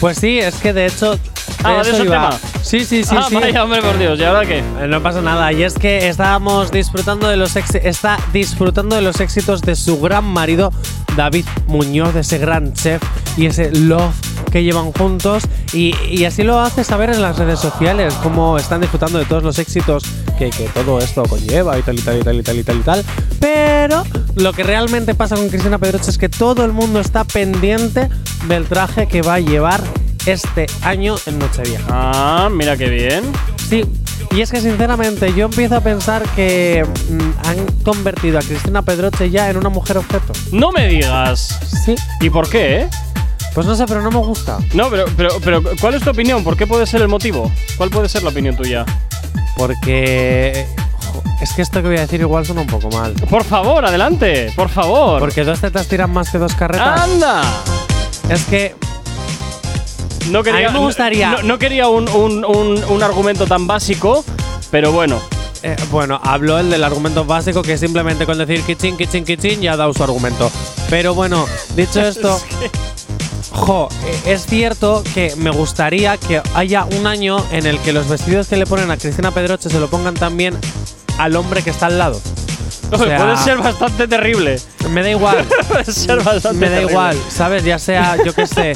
[0.00, 1.18] Pues sí, es que de hecho.
[1.64, 2.30] Ah, ¿de eso eso el iba.
[2.30, 2.55] tema?
[2.66, 3.34] Sí, sí, sí, Ah, sí.
[3.36, 4.18] vaya, hombre, por Dios.
[4.18, 4.58] ¿Y ahora qué?
[4.58, 5.52] Eh, No pasa nada.
[5.52, 10.24] Y es que estábamos disfrutando de los está disfrutando de los éxitos de su gran
[10.24, 10.72] marido
[11.16, 13.00] David Muñoz, de ese gran chef
[13.36, 14.12] y ese love
[14.50, 15.44] que llevan juntos.
[15.72, 19.44] Y, y así lo hace saber en las redes sociales, cómo están disfrutando de todos
[19.44, 20.02] los éxitos
[20.36, 22.76] que, que todo esto conlleva y tal y tal y tal y tal y tal
[22.78, 23.04] y tal.
[23.38, 24.02] Pero
[24.34, 28.08] lo que realmente pasa con Cristina Pedroche es que todo el mundo está pendiente
[28.48, 29.80] del traje que va a llevar
[30.26, 31.86] este año en Nochevieja.
[31.88, 33.24] Ah, mira qué bien.
[33.68, 33.84] Sí,
[34.32, 39.30] y es que sinceramente yo empiezo a pensar que mm, han convertido a Cristina Pedroche
[39.30, 40.32] ya en una mujer objeto.
[40.52, 41.58] No me digas.
[41.84, 41.94] Sí.
[42.20, 42.88] ¿Y por qué, eh?
[43.54, 44.58] Pues no sé, pero no me gusta.
[44.74, 46.44] No, pero, pero, pero, ¿cuál es tu opinión?
[46.44, 47.50] ¿Por qué puede ser el motivo?
[47.78, 48.84] ¿Cuál puede ser la opinión tuya?
[49.56, 50.66] Porque
[51.06, 53.14] jo, es que esto que voy a decir igual suena un poco mal.
[53.30, 55.20] Por favor, adelante, por favor.
[55.20, 57.00] Porque dos tetas tiran más que dos carretas.
[57.00, 57.42] ¡Anda!
[58.28, 58.74] Es que
[60.30, 63.66] No quería, A mí me gustaría- No, no quería un, un- un- un argumento tan
[63.66, 64.24] básico,
[64.70, 65.20] pero bueno.
[65.62, 69.72] Eh, bueno, habló el del argumento básico que simplemente con decir kitchen, kitchen, kitchen ya
[69.72, 70.50] ha dado su argumento.
[70.90, 72.40] Pero bueno, dicho esto,
[73.50, 78.08] jo, eh, es cierto que me gustaría que haya un año en el que los
[78.08, 80.56] vestidos que le ponen a Cristina Pedroche se lo pongan también
[81.18, 82.20] al hombre que está al lado.
[82.92, 84.60] O sea, puede ser bastante terrible.
[84.90, 85.44] Me da igual.
[86.54, 87.64] Me da igual, ¿sabes?
[87.64, 88.74] Ya sea, yo qué sé,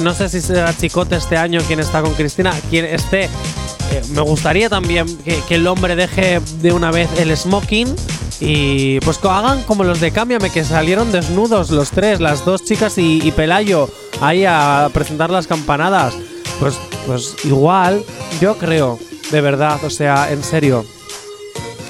[0.00, 3.24] no sé si será Chicote este año quien está con Cristina, quien esté.
[3.24, 7.94] Eh, me gustaría también que, que el hombre deje de una vez el smoking
[8.40, 12.64] y pues que hagan como los de Cámbiame, que salieron desnudos los tres, las dos
[12.64, 13.88] chicas y, y Pelayo,
[14.20, 16.14] ahí a presentar las campanadas.
[16.58, 16.74] Pues,
[17.06, 18.04] pues igual,
[18.40, 18.98] yo creo,
[19.30, 20.84] de verdad, o sea, en serio.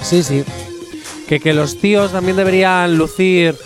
[0.02, 0.44] Sí, sí.
[1.32, 3.56] Que, que los tíos también deberían lucir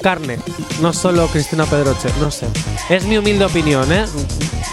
[0.00, 0.38] carne,
[0.80, 2.46] no solo Cristina Pedroche, no sé.
[2.88, 4.04] Es mi humilde opinión, ¿eh?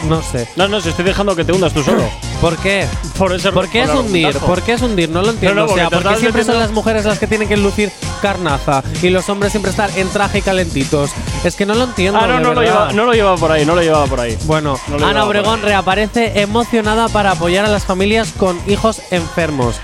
[0.08, 0.48] No sé.
[0.56, 2.04] No, no, si estoy dejando que te hundas tú solo.
[2.42, 2.86] ¿Por qué?
[3.18, 4.38] Por ese ¿Por qué es hundir?
[4.38, 5.10] ¿Por qué es hundir?
[5.10, 5.62] No lo entiendo.
[5.62, 7.92] No, no, o sea, porque siempre son metiendo- las mujeres las que tienen que lucir
[8.22, 11.10] carnaza y los hombres siempre estar en traje y calentitos.
[11.44, 12.20] Es que no lo entiendo.
[12.22, 14.38] Ah, no, no lo, lleva, no lo llevaba por ahí, no lo llevaba por ahí.
[14.44, 19.78] Bueno, Ana Obregón reaparece emocionada para apoyar a las familias con hijos enfermos.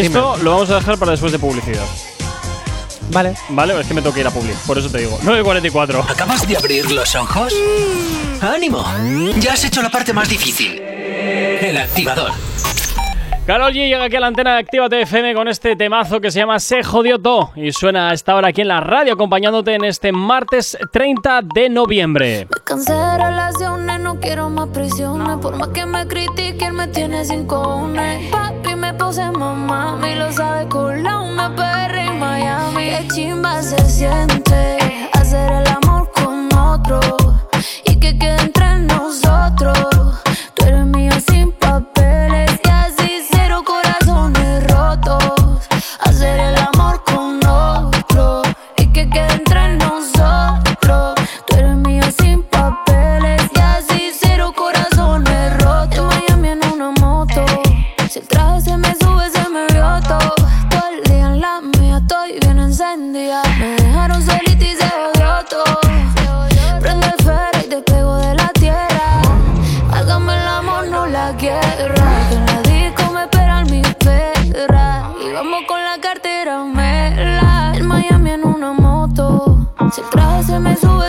[0.00, 1.84] Esto lo vamos a dejar para después de publicidad.
[3.10, 3.34] Vale.
[3.50, 5.18] Vale, es que me toca ir a public, por eso te digo.
[5.22, 6.10] 9.44.
[6.10, 7.54] ¿Acabas de abrir los ojos?
[8.40, 8.84] ¡Ánimo!
[9.38, 10.80] Ya has hecho la parte más difícil.
[10.80, 12.32] El activador.
[13.46, 16.40] Carol G llega aquí a la antena de Actívate FM con este temazo que se
[16.40, 19.84] llama Se Jodió Todo y suena a esta hora aquí en la radio acompañándote en
[19.84, 22.48] este martes 30 de noviembre.
[22.64, 25.38] Cansé de relaciones, no quiero más prisiones.
[25.38, 28.32] Por más que me critiquen, me tiene sin cojones.
[28.32, 32.90] Papi me puse mamá, y lo sabe con la una perra en Miami.
[32.90, 36.98] Qué chimba se siente hacer el amor con otro
[37.84, 39.95] y que quede entre nosotros.
[80.60, 81.05] Me sube,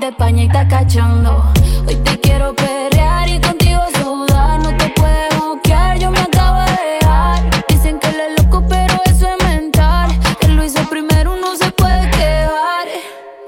[0.00, 1.42] de España y está cachando.
[1.86, 4.60] Hoy te quiero perrear y contigo sudar.
[4.60, 7.42] No te puedes bloquear, yo me acabo de dejar.
[7.68, 10.10] Dicen que él es loco, pero eso es mental.
[10.40, 12.86] Él lo hizo primero, no se puede quejar.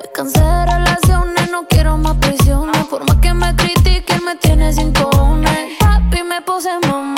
[0.01, 2.85] Me cansé de relaciones, no quiero más prisiones.
[2.87, 5.77] Por más que me critiquen, me tiene sin cojones.
[5.81, 7.18] Papi me puse mamá,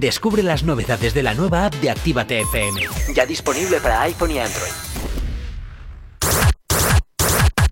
[0.00, 2.80] Descubre las novedades de la nueva app de Actívate FM.
[3.14, 4.72] Ya disponible para iPhone y Android.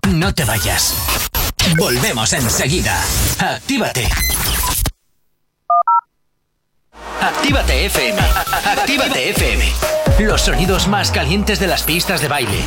[0.09, 0.95] No te vayas.
[1.77, 3.03] Volvemos enseguida.
[3.41, 4.09] Actívate.
[7.21, 8.21] Actívate FM.
[8.67, 9.73] Actívate FM.
[10.21, 12.65] Los sonidos más calientes de las pistas de baile.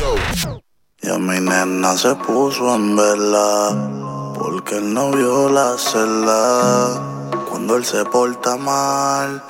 [1.00, 7.15] Y a mi nena se puso en vela porque el novio la cela.
[7.48, 9.42] Cuando él se porta mal,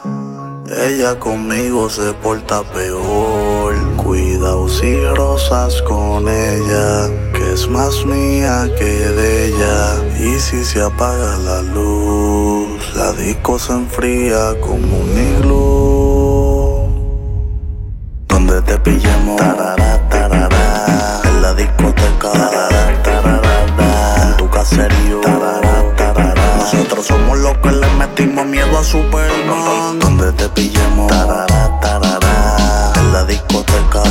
[0.70, 3.74] ella conmigo se porta peor.
[3.96, 9.94] Cuidado si rosas con ella, que es más mía que de ella.
[10.18, 16.76] Y si se apaga la luz, la disco se enfría como un iglú.
[18.28, 25.35] Donde te pillemos, tarara, tarara, en la discoteca, tarara, tarara, en tu caserío.
[26.72, 30.00] Nosotros somos los que le metimos miedo a Superman.
[30.00, 34.02] Donde te pillemos, tarara, tarara, en la discoteca,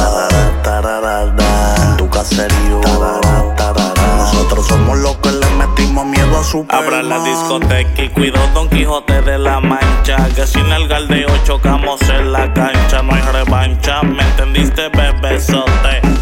[1.90, 4.18] en tu caserío, tarara, tarara.
[4.20, 6.86] Nosotros somos los que le metimos miedo a Superman.
[6.86, 10.16] Abra la discoteca y cuido Don Quijote de la Mancha.
[10.34, 13.02] Que sin el galdeo chocamos en la cancha.
[13.02, 16.15] No hay revancha, ¿me entendiste, bebesote?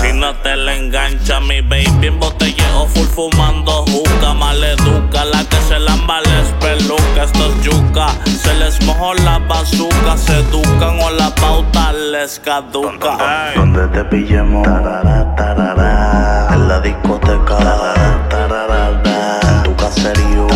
[0.00, 4.34] Si no te la engancha, mi baby en botelleo full fumando juca.
[4.34, 7.24] Maleduca, la que se lamba les peluca.
[7.24, 10.16] Esto es yuca, se les mojó la bazuca.
[10.16, 13.52] Se educan o la pauta les caduca.
[13.56, 20.46] Donde te pillemos, tarara, tarara, en la discoteca, tarara, tarara, en tu caserío.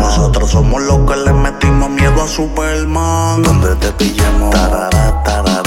[0.00, 3.42] Nosotros somos los que le metimos miedo a Superman.
[3.42, 5.62] Donde te pillemos, tarara, tarara,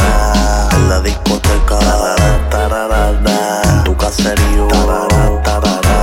[1.00, 1.80] la discoteca,
[3.76, 4.68] en tu caserío.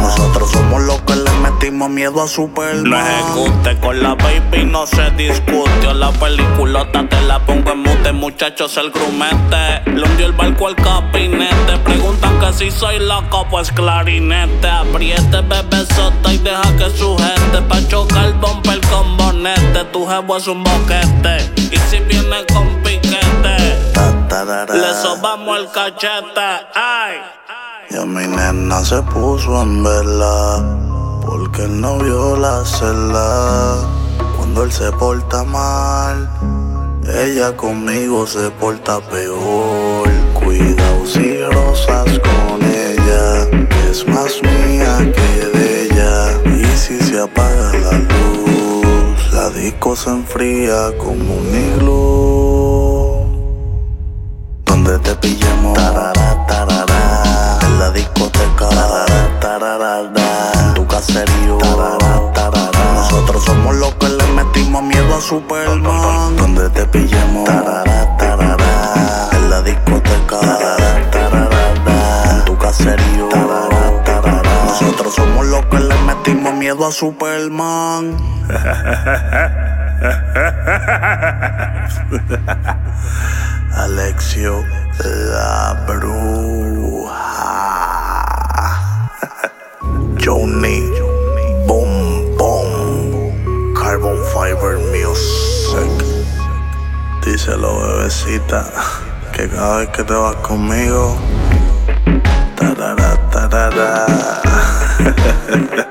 [0.03, 2.85] Nosotros somos los que le metimos miedo a Superman.
[2.85, 5.95] Lo ejecute con la baby, no se discute.
[5.95, 9.91] La peliculota te la pongo en mute, muchachos, el grumete.
[9.91, 11.79] Le hundió el barco al capinete.
[11.85, 14.69] Preguntan que si soy loco, pues clarinete.
[14.69, 17.63] Apriete, bebé sota y deja que sujete.
[17.69, 19.85] Pa' chocar el bumper con bonete.
[19.93, 21.53] Tu jevo es un boquete.
[21.57, 22.67] Y si viene con
[24.45, 26.67] le sobamos el cachete.
[26.75, 27.21] Ay.
[27.89, 30.63] Y a mi nena se puso en vela
[31.25, 33.77] porque el novio la cela.
[34.37, 36.29] Cuando él se porta mal,
[37.09, 40.09] ella conmigo se porta peor.
[40.35, 43.49] Cuidado si rosas con ella,
[43.91, 46.43] es más mía que de ella.
[46.59, 52.26] Y si se apaga la luz, la disco se enfría como un iglú.
[54.87, 62.95] Donde te pillemos, tarara, tarara, en la discoteca, tarara, tarara, en tu caserío, tarara, tarara.
[62.95, 66.37] Nosotros somos los que le metimos miedo a Superman.
[66.37, 74.65] Donde te pillemos, tarara, tarara, en la discoteca, tarara, tarara, en tu caserío, tarara, tarara.
[74.67, 78.17] Nosotros somos los que le metimos miedo a Superman.
[83.77, 84.65] Alexio
[85.05, 87.15] la bruja.
[90.19, 90.81] Johnny
[91.67, 95.91] Boom Boom Carbon Fiber Music.
[97.25, 98.61] Díselo, bebecita,
[99.33, 101.17] que cada vez que te vas conmigo.
[103.33, 104.07] tarara.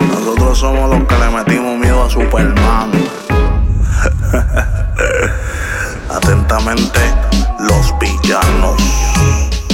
[0.00, 1.30] Nosotros somos los que le
[2.08, 2.90] Superman.
[6.10, 7.00] Atentamente,
[7.58, 8.80] los villanos.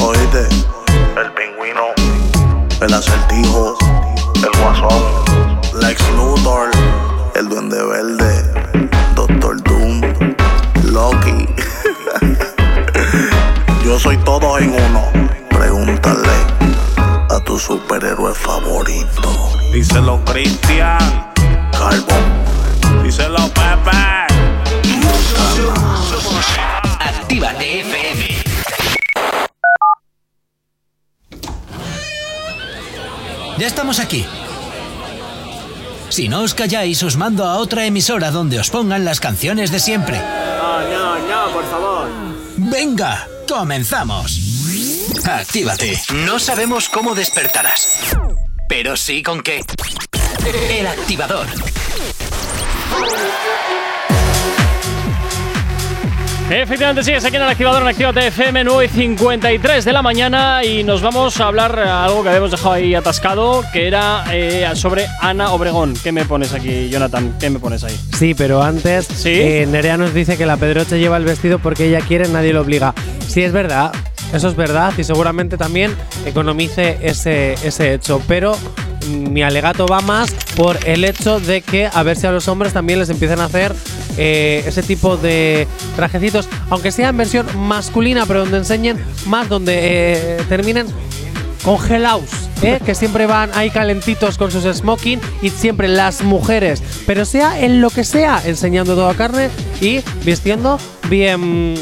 [0.01, 0.49] Oíste,
[1.21, 1.89] el pingüino,
[2.81, 3.77] el acertijo,
[4.37, 5.03] el guasón,
[5.81, 6.71] Lex Luthor,
[7.35, 10.01] el duende verde, Doctor Doom,
[10.85, 11.49] Loki.
[13.85, 15.03] Yo soy todo en uno.
[15.51, 16.47] Pregúntale
[17.31, 19.53] a tu superhéroe favorito.
[19.73, 21.32] Díselo, Cristian.
[23.03, 24.27] Díselo, Pepe.
[27.01, 28.43] Actívate FM.
[33.59, 34.27] Ya estamos aquí.
[36.09, 39.81] Si no os calláis, os mando a otra emisora donde os pongan las canciones de
[39.81, 40.19] siempre.
[40.19, 42.09] No, no, no, por favor.
[42.57, 44.39] Venga, comenzamos.
[45.25, 46.01] Actívate.
[46.27, 48.15] No sabemos cómo despertarás,
[48.69, 49.63] pero sí con qué.
[50.45, 51.47] El activador.
[56.51, 60.65] Efectivamente, sigues aquí en el activador en Actívate FM 9 y 53 de la mañana
[60.65, 65.07] y nos vamos a hablar algo que habíamos dejado ahí atascado, que era eh, sobre
[65.21, 65.95] Ana Obregón.
[66.03, 67.37] ¿Qué me pones aquí, Jonathan?
[67.39, 67.97] ¿Qué me pones ahí?
[68.19, 72.01] Sí, pero antes eh, Nerea nos dice que la Pedroche lleva el vestido porque ella
[72.01, 72.95] quiere, nadie lo obliga.
[73.29, 73.93] Sí, es verdad,
[74.35, 75.95] eso es verdad y seguramente también
[76.27, 78.57] economice ese, ese hecho, pero
[79.09, 82.73] mi alegato va más por el hecho de que a ver si a los hombres
[82.73, 83.75] también les empiezan a hacer
[84.17, 85.67] eh, ese tipo de
[85.97, 90.87] trajecitos, aunque sea en versión masculina, pero donde enseñen más, donde eh, terminen
[91.63, 92.29] congelados,
[92.63, 92.81] ¿eh?
[92.85, 97.81] que siempre van ahí calentitos con sus smoking y siempre las mujeres, pero sea en
[97.81, 99.49] lo que sea, enseñando toda carne
[99.81, 100.79] y vistiendo
[101.09, 101.75] bien,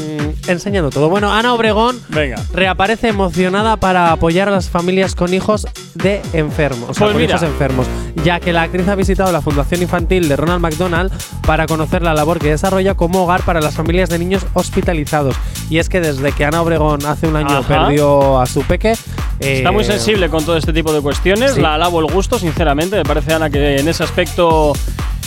[0.47, 1.09] enseñando todo.
[1.09, 2.41] Bueno, Ana Obregón Venga.
[2.53, 7.21] reaparece emocionada para apoyar a las familias con hijos de enfermos, o sea, Pues con
[7.21, 7.35] mira.
[7.35, 7.87] hijos enfermos,
[8.23, 11.11] ya que la actriz ha visitado la Fundación Infantil de Ronald McDonald
[11.45, 15.35] para conocer la labor que desarrolla como hogar para las familias de niños hospitalizados.
[15.69, 17.67] Y es que desde que Ana Obregón hace un año Ajá.
[17.87, 18.93] perdió a su peque,
[19.39, 21.53] Está muy eh, sensible con todo este tipo de cuestiones.
[21.55, 21.61] sí.
[21.61, 22.95] La alabo el gusto, sinceramente.
[22.97, 24.73] Me parece, Ana, que en ese aspecto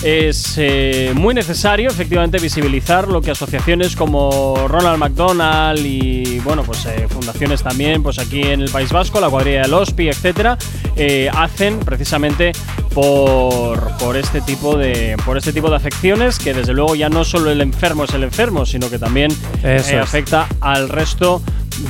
[0.02, 6.86] es eh, muy necesario, efectivamente, visibilizar lo que asociaciones como Ronald McDonald y, bueno, pues
[6.86, 10.58] eh, fundaciones también, pues aquí en el País Vasco, la cuadrilla del OSPI, etcétera,
[10.96, 12.52] eh, hacen precisamente
[12.92, 17.24] por, por este tipo de por este tipo de afecciones que desde luego ya no
[17.24, 19.32] solo el enfermo es el enfermo, sino que también
[20.00, 21.42] afecta al resto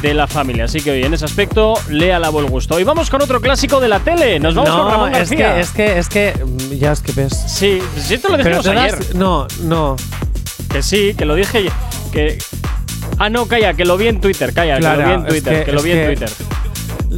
[0.02, 0.65] de la familia.
[0.65, 2.78] Así que hoy en ese aspecto le alabo el gusto.
[2.81, 4.39] Y vamos con otro clásico de la tele.
[4.40, 5.55] Nos vamos con no, Ramón es García.
[5.55, 7.32] que, es que, es que, mm, ya es que ves.
[7.48, 9.15] Sí, sí, esto lo dijimos te das- ayer.
[9.16, 9.97] No, no.
[10.70, 11.66] Que sí, que lo dije.
[12.12, 12.39] Que.
[13.19, 15.59] Ah, no, calla, que lo vi en Twitter, calla, que lo vi en es Twitter,
[15.61, 16.31] que, que- lo vi en Twitter.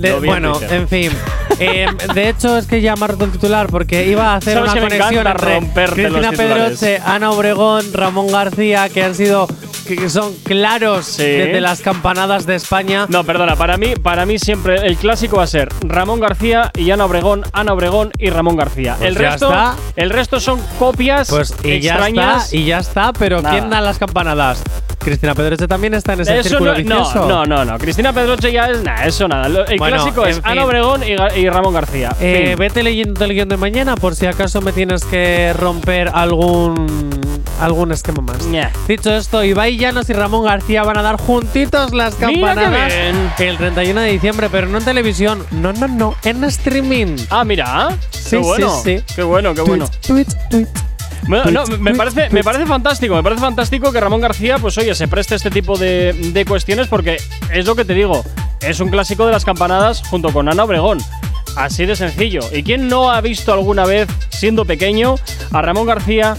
[0.01, 0.73] De- Lo vi en bueno, Twitter.
[0.73, 1.10] en fin.
[1.59, 4.55] Eh, de hecho, es que ya me ha roto el titular porque iba a hacer
[4.55, 6.78] Sabes una que me conexión encanta entre romperte los Cristina titulares.
[6.81, 9.47] Pedroche, Ana Obregón, Ramón García, que han sido
[9.86, 13.06] que son claros desde las campanadas de España.
[13.09, 16.90] No, perdona, para mí, para mí siempre el clásico va a ser Ramón García y
[16.90, 18.97] Ana Obregón, Ana Obregón y Ramón García.
[18.98, 19.77] Pues el ya resto, está.
[19.94, 22.44] el resto son copias Pues y ya extrañas.
[22.47, 23.56] está, y ya está, pero Nada.
[23.56, 24.62] ¿quién da las campanadas?
[25.07, 27.28] Cristina Pedroche también está en ese Eso círculo no, vicioso.
[27.28, 27.78] no, no, no.
[27.78, 29.47] Cristina Pedroche ya es nada, eso nada.
[29.47, 30.62] El Bueno, clásico es en Ana fin.
[30.65, 32.11] Obregón y, y Ramón García.
[32.20, 32.59] Eh, Fin.
[32.59, 37.20] vete leyendo el guion de mañana por si acaso me tienes que romper algún
[37.61, 38.39] algún esquema más.
[38.89, 42.93] Dicho esto, Ibai Llanos y Ramón García van a dar juntitos las campanadas
[43.39, 47.16] el 31 de diciembre, pero no en televisión, no, no, no, en streaming.
[47.31, 47.97] Ah, mira.
[48.11, 48.81] Sí, qué bueno.
[48.83, 49.05] sí, sí.
[49.15, 49.89] Qué bueno, qué bueno.
[50.05, 50.66] Tweet, tweet.
[51.28, 54.78] Bueno, no, Tweets, me parece, me parece fantástico, me parece fantástico que Ramón García, pues
[54.78, 57.18] oye, se preste este tipo de, de cuestiones porque
[57.52, 58.24] es lo que te digo,
[58.60, 60.98] es un clásico de las campanadas junto con Ana Obregón.
[61.56, 62.40] Así de sencillo.
[62.52, 65.14] ¿Y quién no ha visto alguna vez, siendo pequeño,
[65.52, 66.36] a Ramón García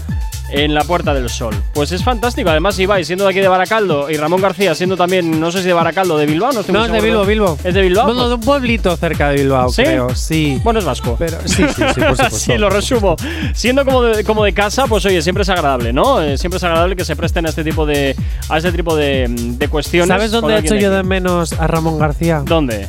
[0.50, 1.54] en la Puerta del Sol?
[1.74, 2.50] Pues es fantástico.
[2.50, 5.68] Además, Ibai siendo de aquí de Baracaldo y Ramón García siendo también, no sé si
[5.68, 7.00] de Baracaldo, de Bilbao, no estoy No, muy es de.
[7.08, 7.58] Bilbao, Bilbao.
[7.64, 8.06] ¿Es de Bilbao?
[8.06, 9.82] Bueno, de un pueblito cerca de Bilbao, ¿Sí?
[9.82, 10.14] creo.
[10.14, 10.60] Sí.
[10.64, 11.16] Bueno, es vasco.
[11.18, 12.30] Pero sí, sí, sí, por supuesto.
[12.30, 13.16] sí, lo resumo.
[13.54, 16.20] Siendo como de, como de casa, pues oye, siempre es agradable, ¿no?
[16.22, 18.16] Eh, siempre es agradable que se presten a este tipo de,
[18.48, 20.08] a este tipo de, de cuestiones.
[20.08, 22.42] ¿Sabes dónde he hecho yo de menos a Ramón García?
[22.44, 22.88] ¿Dónde?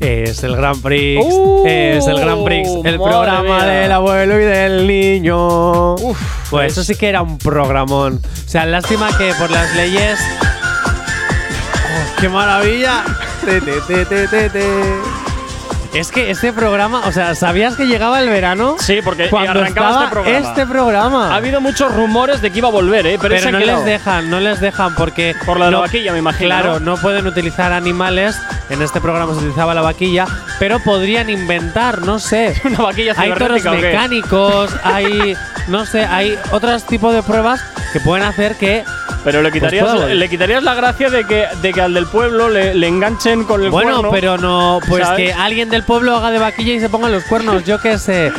[0.00, 1.24] Es el Gran Prix.
[1.24, 2.68] Uh, es el Gran Prix.
[2.68, 3.64] El madre programa mía.
[3.64, 5.96] del abuelo y del niño.
[6.50, 8.20] pues eso sí que era un programón.
[8.24, 10.18] O sea, lástima que por las leyes.
[11.74, 13.04] ¡Oh, ¡Qué maravilla!
[13.44, 15.17] Te, te, te, te, te, te.
[15.94, 18.76] Es que este programa, o sea, ¿sabías que llegaba el verano?
[18.78, 20.38] Sí, porque Cuando arrancaba estaba este programa.
[20.48, 21.32] este programa.
[21.32, 23.18] Ha habido muchos rumores de que iba a volver, ¿eh?
[23.20, 25.34] Pero, no les dejan, no les dejan porque.
[25.46, 26.94] Por la de la no- vaquilla, me imagino, Claro, ¿no?
[26.94, 26.96] ¿no?
[26.98, 28.36] pueden utilizar animales.
[28.70, 30.26] En este programa se utilizaba la vaquilla,
[30.58, 32.54] pero podrían inventar, no sé.
[32.64, 35.36] Una vaquilla hay toros mecánicos, hay.
[35.68, 37.60] No sé, hay otros tipos de pruebas
[37.92, 38.84] que pueden hacer que.
[39.30, 40.16] Pero le quitarías, Pues volver.
[40.16, 43.62] le quitarías la gracia de que, de que al del pueblo le, le enganchen con
[43.62, 44.10] el Bueno, cuerno.
[44.10, 44.80] pero no.
[44.88, 45.26] Pues ¿sabes?
[45.28, 48.32] que alguien del pueblo haga de vaquilla y se pongan los cuernos, yo qué sé.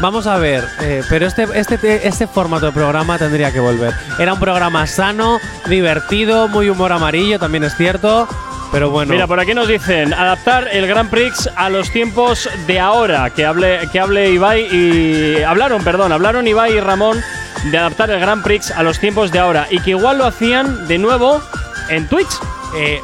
[0.00, 3.92] Vamos a ver, eh, pero este, este, este formato de programa tendría que volver.
[4.18, 8.26] Era un programa sano, divertido, muy humor amarillo, también es cierto.
[8.72, 9.12] Pero bueno.
[9.12, 13.28] Mira, por aquí nos dicen adaptar el Grand Prix a los tiempos de ahora.
[13.30, 15.42] Que hable, que hable Ibai y.
[15.42, 17.20] Hablaron, perdón, hablaron Ibai y Ramón
[17.64, 19.66] de adaptar el Grand Prix a los tiempos de ahora.
[19.70, 21.42] Y que igual lo hacían de nuevo
[21.88, 22.30] en Twitch.
[22.76, 23.00] Eh,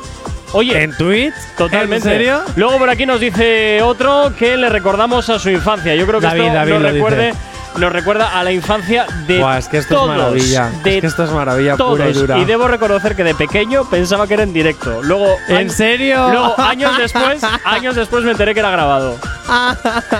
[0.52, 1.34] Oye, ¿En Twitch?
[1.58, 2.08] Totalmente.
[2.08, 2.40] ¿En serio?
[2.54, 5.94] Luego por aquí nos dice otro que le recordamos a su infancia.
[5.94, 7.38] Yo creo que David, esto David nos, lo recuerde, dice.
[7.78, 10.10] Nos recuerda a la infancia de Buah, es que esto todos.
[10.10, 10.70] es maravilla.
[10.82, 12.38] De es que esto es maravilla pura y dura.
[12.38, 15.02] Y debo reconocer que de pequeño pensaba que era en directo.
[15.02, 16.28] Luego, ¿En serio?
[16.30, 19.16] Luego, años después, años después me enteré que era grabado.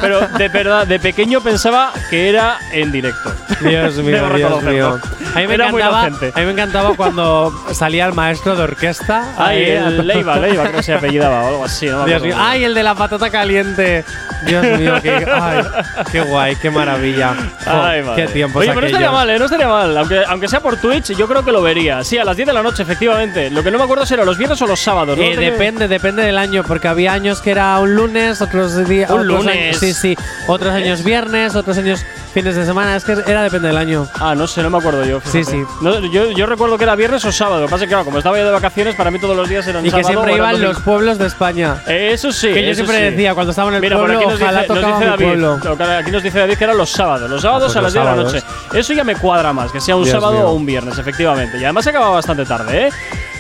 [0.01, 3.33] Pero de verdad, de pequeño pensaba que era en directo.
[3.61, 5.01] Dios mío, Dios mío.
[5.37, 6.33] A mí, me Era muy encantaba, inocente.
[6.35, 9.35] a mí me encantaba cuando salía el maestro de orquesta.
[9.37, 11.87] Ay, Ahí, el Leiva, Leiva, se apellidaba o algo así.
[11.87, 12.37] No me Dios acuerdo mío.
[12.37, 14.05] muy Ay, el de la patata caliente.
[14.47, 15.65] Dios mío, qué, ay,
[16.13, 17.35] qué guay, qué maravilla.
[17.65, 19.39] Jo, Ay, qué tiempos Oye, pero no estaría mal, ¿eh?
[19.39, 19.97] No estaría mal.
[19.97, 22.05] Aunque, aunque sea por Twitch, yo creo que lo vería.
[22.05, 23.51] Sí, a las 10 de la noche, efectivamente.
[23.51, 25.17] Lo que no me acuerdo será los viernes o los sábados.
[25.17, 25.25] ¿no?
[25.25, 29.11] Eh, depende, depende del año, porque había años que era un lunes, otros días.
[29.11, 29.57] Un otros lunes.
[29.57, 30.17] años- sí, sí.
[30.47, 32.05] Otros años viernes, otros años
[32.35, 32.95] fines de semana.
[32.97, 34.07] Es que era depende del año.
[34.21, 35.21] Ah, no sé, no me acuerdo yo.
[35.31, 35.65] Sí, sí.
[35.81, 37.61] No, yo, yo recuerdo que era viernes o sábado.
[37.63, 39.49] Lo que pasa es que, claro, como estaba yo de vacaciones, para mí todos los
[39.49, 41.83] días eran Y que sábado siempre o iban los pueblos de España.
[41.87, 42.53] Eh, Eso sí.
[42.53, 43.03] Que yo siempre sí.
[43.05, 45.11] decía, cuando estaba en el Mira, pueblo, aquí nos ojalá dice, nos tocaba dice mi
[45.11, 45.59] David, pueblo.
[45.65, 47.29] lo que- Aquí nos dice David que eran los sábados.
[47.31, 48.47] Los sábados pues a las los 10 de la noche.
[48.79, 50.49] Eso ya me cuadra más, que sea un Dios sábado mío.
[50.49, 51.59] o un viernes, efectivamente.
[51.59, 52.91] Y además se acaba bastante tarde, ¿eh?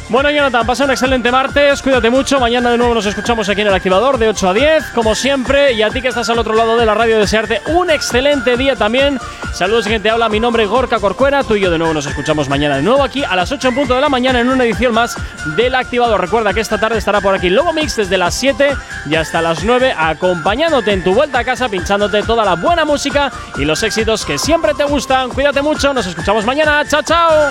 [0.08, 2.38] Bueno, Jonathan, pasa un excelente martes, cuídate mucho.
[2.38, 5.72] Mañana de nuevo nos escuchamos aquí en el activador de 8 a 10, como siempre.
[5.72, 8.76] Y a ti que estás al otro lado de la radio, desearte un excelente día
[8.76, 9.18] también.
[9.52, 10.28] Saludos, quien te habla.
[10.28, 11.42] Mi nombre es Gorka Corcuera.
[11.42, 13.74] Tú y yo de nuevo nos escuchamos mañana de nuevo aquí a las 8 en
[13.74, 15.16] punto de la mañana en una edición más
[15.56, 16.20] del activador.
[16.20, 18.76] Recuerda que esta tarde estará por aquí Lobo Mix desde las 7
[19.10, 23.32] y hasta las 9, acompañándote en tu vuelta a casa, pinchándote toda la buena música
[23.56, 25.30] y los éxitos que siempre te gustan.
[25.30, 26.84] Cuídate mucho, nos escuchamos mañana.
[26.88, 27.50] Chao, chao.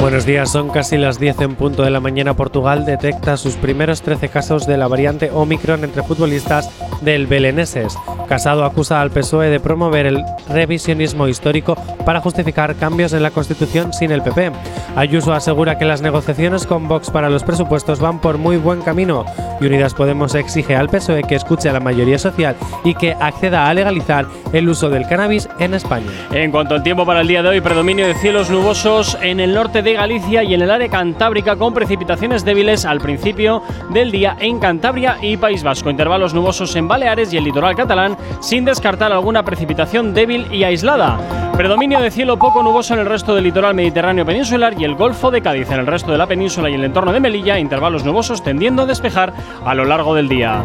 [0.00, 2.34] Buenos días, son casi las 10 en punto de la mañana.
[2.34, 6.70] Portugal detecta sus primeros 13 casos de la variante Omicron entre futbolistas
[7.02, 7.98] del Beleneses.
[8.26, 13.92] Casado acusa al PSOE de promover el revisionismo histórico para justificar cambios en la Constitución
[13.92, 14.52] sin el PP.
[14.96, 19.26] Ayuso asegura que las negociaciones con Vox para los presupuestos van por muy buen camino
[19.60, 23.68] y Unidas Podemos exige al PSOE que escuche a la mayoría social y que acceda
[23.68, 26.06] a legalizar el uso del cannabis en España.
[26.32, 29.54] En cuanto al tiempo para el día de hoy, predominio de cielos nubosos en el
[29.54, 34.36] norte de Galicia y en el área cantábrica con precipitaciones débiles al principio del día
[34.40, 35.90] en Cantabria y País Vasco.
[35.90, 41.18] Intervalos nubosos en Baleares y el litoral catalán sin descartar alguna precipitación débil y aislada.
[41.56, 45.30] Predominio de cielo poco nuboso en el resto del litoral mediterráneo peninsular y el Golfo
[45.30, 45.70] de Cádiz.
[45.70, 48.86] En el resto de la península y el entorno de Melilla, intervalos nubosos tendiendo a
[48.86, 49.32] despejar
[49.64, 50.62] a lo largo del día.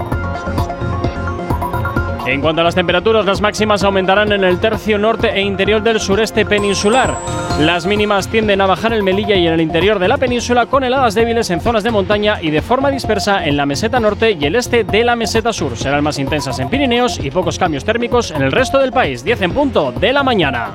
[2.28, 6.00] En cuanto a las temperaturas, las máximas aumentarán en el tercio norte e interior del
[6.00, 7.16] sureste peninsular.
[7.60, 10.84] Las mínimas tienden a bajar en Melilla y en el interior de la península con
[10.84, 14.44] heladas débiles en zonas de montaña y de forma dispersa en la meseta norte y
[14.46, 15.78] el este de la meseta sur.
[15.78, 19.24] Serán más intensas en Pirineos y pocos cambios térmicos en el resto del país.
[19.24, 20.72] 10 en punto de la mañana.